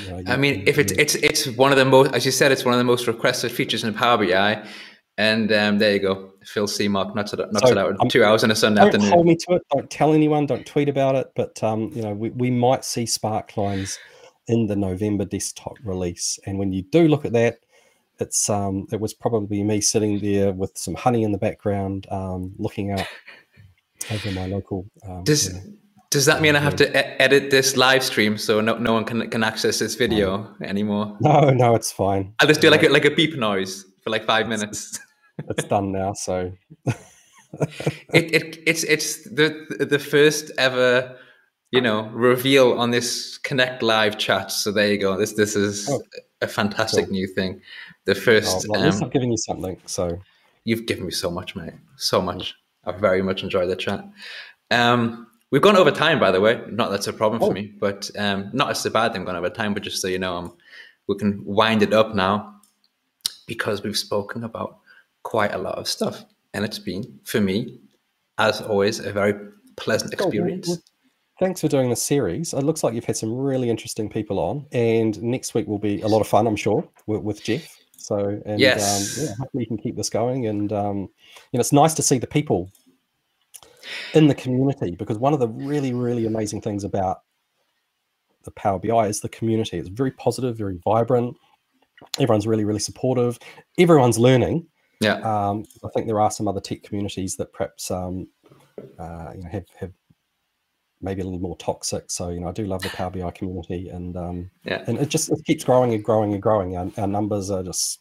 you 0.02 0.10
know, 0.10 0.22
I 0.26 0.36
mean, 0.36 0.64
if 0.66 0.78
it's 0.78 0.92
it's 0.92 1.14
it's 1.14 1.46
one 1.56 1.70
of 1.70 1.78
the 1.78 1.84
most, 1.84 2.12
as 2.12 2.26
you 2.26 2.32
said, 2.32 2.50
it's 2.50 2.64
one 2.64 2.74
of 2.74 2.78
the 2.78 2.84
most 2.84 3.06
requested 3.06 3.52
features 3.52 3.84
in 3.84 3.94
Power 3.94 4.18
BI, 4.18 4.66
and 5.16 5.52
um, 5.52 5.78
there 5.78 5.92
you 5.92 6.00
go. 6.00 6.32
Phil 6.44 6.66
Seamark 6.66 7.14
knocks 7.14 7.32
it, 7.32 7.38
knocks 7.52 7.68
so 7.68 7.72
it 7.72 7.78
out 7.78 7.94
in 8.00 8.08
two 8.08 8.24
hours 8.24 8.42
in 8.42 8.50
a 8.50 8.56
Sunday 8.56 8.80
don't 8.80 8.88
afternoon. 8.88 9.10
Hold 9.10 9.26
me 9.26 9.36
to 9.36 9.54
it. 9.54 9.62
Don't 9.72 9.88
tell 9.88 10.12
anyone. 10.12 10.46
Don't 10.46 10.66
tweet 10.66 10.88
about 10.88 11.14
it. 11.14 11.30
But 11.36 11.62
um, 11.62 11.92
you 11.94 12.02
know, 12.02 12.14
we, 12.14 12.30
we 12.30 12.50
might 12.50 12.84
see 12.84 13.04
Sparklines 13.04 13.96
in 14.48 14.66
the 14.66 14.76
November 14.76 15.24
desktop 15.24 15.76
release. 15.84 16.38
And 16.46 16.58
when 16.58 16.72
you 16.72 16.82
do 16.82 17.08
look 17.08 17.24
at 17.24 17.32
that, 17.32 17.60
it's 18.18 18.48
um, 18.48 18.86
it 18.90 19.00
was 19.00 19.12
probably 19.12 19.62
me 19.62 19.80
sitting 19.80 20.18
there 20.20 20.52
with 20.52 20.76
some 20.76 20.94
honey 20.94 21.22
in 21.22 21.32
the 21.32 21.38
background, 21.38 22.06
um, 22.10 22.54
looking 22.58 22.92
out 22.92 23.06
over 24.10 24.30
my 24.32 24.46
local. 24.46 24.86
Um, 25.06 25.24
does 25.24 25.48
you 25.48 25.54
know, 25.54 25.60
does 26.10 26.24
that 26.26 26.40
mean 26.40 26.56
I 26.56 26.60
have 26.60 26.76
to 26.76 26.88
e- 26.88 27.16
edit 27.18 27.50
this 27.50 27.76
live 27.76 28.02
stream 28.02 28.38
so 28.38 28.60
no, 28.60 28.78
no 28.78 28.94
one 28.94 29.04
can 29.04 29.28
can 29.28 29.44
access 29.44 29.78
this 29.78 29.96
video 29.96 30.54
anymore? 30.62 31.16
No, 31.20 31.50
no, 31.50 31.74
it's 31.74 31.92
fine. 31.92 32.32
I'll 32.40 32.48
just 32.48 32.60
do 32.60 32.70
like 32.70 32.82
a, 32.82 32.88
like 32.88 33.04
a 33.04 33.10
beep 33.10 33.36
noise 33.36 33.84
for 34.02 34.10
like 34.10 34.24
five 34.24 34.48
minutes. 34.48 34.98
it's 35.50 35.64
done 35.64 35.92
now, 35.92 36.14
so. 36.14 36.52
it, 38.14 38.34
it 38.34 38.62
it's 38.66 38.84
it's 38.84 39.24
the 39.24 39.86
the 39.90 39.98
first 39.98 40.50
ever 40.56 41.18
you 41.70 41.80
know 41.80 42.08
reveal 42.08 42.72
on 42.72 42.90
this 42.90 43.38
connect 43.38 43.82
live 43.82 44.18
chat. 44.18 44.52
So 44.52 44.72
there 44.72 44.90
you 44.90 44.98
go. 44.98 45.16
This 45.16 45.32
this 45.32 45.56
is 45.56 45.88
oh, 45.90 46.02
a 46.40 46.48
fantastic 46.48 47.06
cool. 47.06 47.12
new 47.12 47.26
thing. 47.26 47.60
The 48.04 48.14
first 48.14 48.66
oh, 48.66 48.72
well, 48.72 48.80
at 48.80 48.86
least 48.86 48.98
um, 48.98 49.04
i'm 49.04 49.10
giving 49.10 49.30
you 49.30 49.38
something 49.38 49.76
so. 49.86 50.18
You've 50.64 50.86
given 50.86 51.04
me 51.06 51.12
so 51.12 51.30
much 51.30 51.54
mate. 51.54 51.74
So 51.96 52.20
much. 52.20 52.54
I 52.84 52.92
very 52.92 53.22
much 53.22 53.42
enjoyed 53.42 53.70
the 53.70 53.76
chat. 53.76 54.04
Um 54.70 55.28
we've 55.52 55.62
gone 55.62 55.76
over 55.76 55.90
time 55.90 56.18
by 56.18 56.30
the 56.30 56.40
way. 56.40 56.60
Not 56.70 56.90
that's 56.90 57.06
a 57.06 57.12
problem 57.12 57.42
oh. 57.42 57.48
for 57.48 57.52
me 57.52 57.72
but 57.78 58.10
um 58.18 58.50
not 58.52 58.70
as 58.70 58.84
a 58.84 58.90
bad 58.90 59.12
thing 59.12 59.24
going 59.24 59.36
over 59.36 59.50
time 59.50 59.74
but 59.74 59.82
just 59.82 60.02
so 60.02 60.08
you 60.08 60.18
know 60.18 60.36
um, 60.36 60.56
we 61.06 61.16
can 61.16 61.44
wind 61.44 61.82
it 61.82 61.92
up 61.92 62.14
now 62.14 62.56
because 63.46 63.82
we've 63.82 63.96
spoken 63.96 64.44
about 64.44 64.78
quite 65.22 65.52
a 65.54 65.58
lot 65.58 65.78
of 65.78 65.88
stuff. 65.88 66.24
And 66.54 66.64
it's 66.64 66.78
been, 66.78 67.18
for 67.24 67.40
me, 67.40 67.80
as 68.38 68.60
always, 68.60 68.98
a 69.00 69.12
very 69.12 69.34
pleasant 69.76 70.12
experience. 70.12 70.78
Thanks 71.38 71.60
for 71.60 71.68
doing 71.68 71.90
the 71.90 71.96
series. 71.96 72.52
It 72.52 72.62
looks 72.62 72.82
like 72.82 72.94
you've 72.94 73.04
had 73.04 73.16
some 73.16 73.32
really 73.36 73.70
interesting 73.70 74.08
people 74.08 74.38
on, 74.38 74.66
and 74.72 75.20
next 75.22 75.54
week 75.54 75.66
will 75.66 75.78
be 75.78 76.00
a 76.02 76.08
lot 76.08 76.20
of 76.20 76.28
fun, 76.28 76.46
I'm 76.46 76.56
sure, 76.56 76.86
with, 77.06 77.22
with 77.22 77.42
Jeff. 77.42 77.76
So, 77.96 78.40
and 78.46 78.60
yes. 78.60 79.18
um, 79.18 79.24
yeah, 79.24 79.34
hopefully 79.38 79.64
you 79.64 79.66
can 79.66 79.78
keep 79.78 79.96
this 79.96 80.10
going. 80.10 80.46
And 80.46 80.72
um, 80.72 80.98
you 80.98 81.54
know, 81.54 81.60
it's 81.60 81.72
nice 81.72 81.94
to 81.94 82.02
see 82.02 82.18
the 82.18 82.26
people 82.26 82.70
in 84.14 84.28
the 84.28 84.34
community 84.34 84.92
because 84.92 85.18
one 85.18 85.32
of 85.32 85.40
the 85.40 85.48
really, 85.48 85.92
really 85.92 86.26
amazing 86.26 86.60
things 86.60 86.84
about 86.84 87.22
the 88.44 88.50
Power 88.52 88.78
BI 88.78 89.08
is 89.08 89.20
the 89.20 89.28
community. 89.28 89.78
It's 89.78 89.88
very 89.88 90.12
positive, 90.12 90.56
very 90.56 90.78
vibrant. 90.84 91.36
Everyone's 92.20 92.46
really, 92.46 92.64
really 92.64 92.78
supportive. 92.78 93.38
Everyone's 93.78 94.18
learning. 94.18 94.66
Yeah. 95.00 95.16
Um, 95.16 95.64
I 95.84 95.88
think 95.94 96.06
there 96.06 96.20
are 96.20 96.30
some 96.30 96.48
other 96.48 96.60
tech 96.60 96.82
communities 96.82 97.36
that 97.36 97.52
perhaps 97.52 97.90
um, 97.90 98.28
uh, 98.98 99.32
you 99.34 99.42
know, 99.42 99.50
have 99.50 99.64
have 99.78 99.92
maybe 101.00 101.22
a 101.22 101.24
little 101.24 101.40
more 101.40 101.56
toxic. 101.56 102.10
So 102.10 102.30
you 102.30 102.40
know, 102.40 102.48
I 102.48 102.52
do 102.52 102.64
love 102.64 102.82
the 102.82 102.88
Power 102.90 103.10
BI 103.10 103.30
community, 103.32 103.88
and 103.88 104.16
um, 104.16 104.50
yeah, 104.64 104.82
and 104.86 104.98
it 104.98 105.08
just 105.08 105.30
it 105.30 105.44
keeps 105.44 105.64
growing 105.64 105.94
and 105.94 106.02
growing 106.02 106.32
and 106.32 106.42
growing. 106.42 106.76
Our, 106.76 106.90
our 106.98 107.06
numbers 107.06 107.50
are 107.50 107.62
just. 107.62 108.00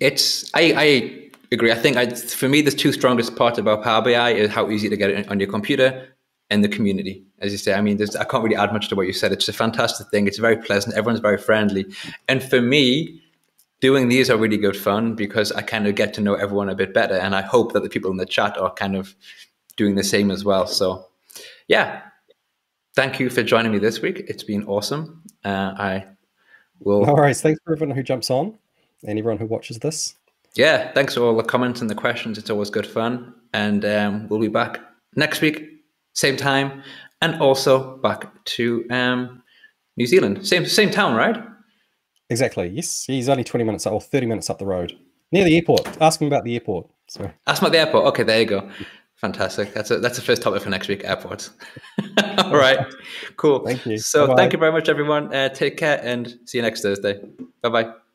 It's 0.00 0.50
I 0.54 0.74
I 0.76 1.30
agree. 1.52 1.72
I 1.72 1.76
think 1.76 1.96
I, 1.96 2.06
for 2.10 2.48
me, 2.48 2.60
the 2.60 2.70
two 2.70 2.92
strongest 2.92 3.36
parts 3.36 3.58
about 3.58 3.84
Power 3.84 4.02
BI 4.02 4.30
is 4.32 4.50
how 4.50 4.70
easy 4.70 4.88
to 4.88 4.96
get 4.96 5.10
it 5.10 5.28
on 5.28 5.38
your 5.40 5.48
computer 5.48 6.08
and 6.50 6.62
the 6.62 6.68
community. 6.68 7.24
As 7.40 7.52
you 7.52 7.58
say, 7.58 7.74
I 7.74 7.80
mean, 7.80 8.00
I 8.00 8.24
can't 8.24 8.42
really 8.42 8.56
add 8.56 8.72
much 8.72 8.88
to 8.88 8.96
what 8.96 9.06
you 9.06 9.12
said. 9.12 9.32
It's 9.32 9.48
a 9.48 9.52
fantastic 9.52 10.08
thing. 10.08 10.26
It's 10.26 10.38
very 10.38 10.56
pleasant. 10.56 10.96
Everyone's 10.96 11.20
very 11.20 11.38
friendly, 11.38 11.86
and 12.28 12.42
for 12.42 12.60
me. 12.60 13.22
Doing 13.82 14.08
these 14.08 14.30
are 14.30 14.38
really 14.38 14.56
good 14.56 14.74
fun 14.74 15.14
because 15.14 15.52
I 15.52 15.60
kind 15.60 15.86
of 15.86 15.96
get 15.96 16.14
to 16.14 16.22
know 16.22 16.32
everyone 16.32 16.70
a 16.70 16.74
bit 16.74 16.94
better, 16.94 17.12
and 17.12 17.34
I 17.34 17.42
hope 17.42 17.74
that 17.74 17.82
the 17.82 17.90
people 17.90 18.10
in 18.10 18.16
the 18.16 18.24
chat 18.24 18.56
are 18.56 18.72
kind 18.72 18.96
of 18.96 19.14
doing 19.76 19.96
the 19.96 20.02
same 20.02 20.30
as 20.30 20.46
well. 20.46 20.66
So 20.66 21.06
yeah, 21.68 22.02
thank 22.94 23.20
you 23.20 23.30
for 23.30 23.42
joining 23.42 23.72
me 23.72 23.78
this 23.78 24.00
week. 24.00 24.24
It's 24.28 24.42
been 24.42 24.64
awesome. 24.64 25.22
Uh, 25.44 25.74
I 25.78 26.04
will. 26.80 27.04
No 27.04 27.14
worries. 27.14 27.42
Thanks 27.42 27.60
for 27.64 27.72
everyone 27.72 27.96
who 27.96 28.02
jumps 28.02 28.30
on 28.30 28.58
and 29.04 29.18
everyone 29.18 29.38
who 29.38 29.46
watches 29.46 29.78
this. 29.78 30.14
Yeah, 30.54 30.92
thanks 30.92 31.14
for 31.14 31.20
all 31.20 31.36
the 31.36 31.42
comments 31.42 31.80
and 31.80 31.90
the 31.90 31.94
questions. 31.94 32.38
It's 32.38 32.48
always 32.50 32.70
good 32.70 32.86
fun. 32.86 33.34
And 33.52 33.84
um, 33.84 34.28
we'll 34.28 34.40
be 34.40 34.48
back 34.48 34.80
next 35.14 35.40
week, 35.40 35.62
same 36.14 36.36
time, 36.36 36.82
and 37.20 37.40
also 37.40 37.98
back 37.98 38.44
to 38.44 38.86
um, 38.90 39.42
New 39.96 40.06
Zealand. 40.06 40.46
Same 40.46 40.66
same 40.66 40.90
town, 40.90 41.14
right? 41.14 41.42
Exactly. 42.28 42.68
Yes, 42.68 43.04
he's 43.04 43.28
only 43.28 43.44
twenty 43.44 43.64
minutes 43.64 43.86
or 43.86 44.00
thirty 44.00 44.26
minutes 44.26 44.50
up 44.50 44.58
the 44.58 44.66
road, 44.66 44.98
near 45.30 45.44
the 45.44 45.56
airport. 45.56 46.00
Ask 46.00 46.20
him 46.20 46.26
about 46.26 46.44
the 46.44 46.54
airport. 46.54 46.88
Sorry. 47.08 47.32
Ask 47.46 47.62
him 47.62 47.68
about 47.68 47.72
the 47.72 47.78
airport. 47.78 48.06
Okay, 48.06 48.22
there 48.24 48.40
you 48.40 48.46
go. 48.46 48.70
Fantastic. 49.16 49.72
That's 49.72 49.90
a 49.90 49.98
that's 49.98 50.16
the 50.16 50.22
first 50.22 50.42
topic 50.42 50.62
for 50.62 50.68
next 50.68 50.88
week. 50.88 51.02
Airports. 51.04 51.50
All 52.38 52.56
right. 52.56 52.86
Cool. 53.36 53.64
Thank 53.64 53.86
you. 53.86 53.96
So 53.98 54.26
Bye-bye. 54.26 54.36
thank 54.36 54.52
you 54.52 54.58
very 54.58 54.72
much, 54.72 54.88
everyone. 54.90 55.34
Uh, 55.34 55.48
take 55.48 55.78
care 55.78 56.00
and 56.02 56.38
see 56.44 56.58
you 56.58 56.62
next 56.62 56.82
Thursday. 56.82 57.20
Bye 57.62 57.68
bye. 57.70 58.05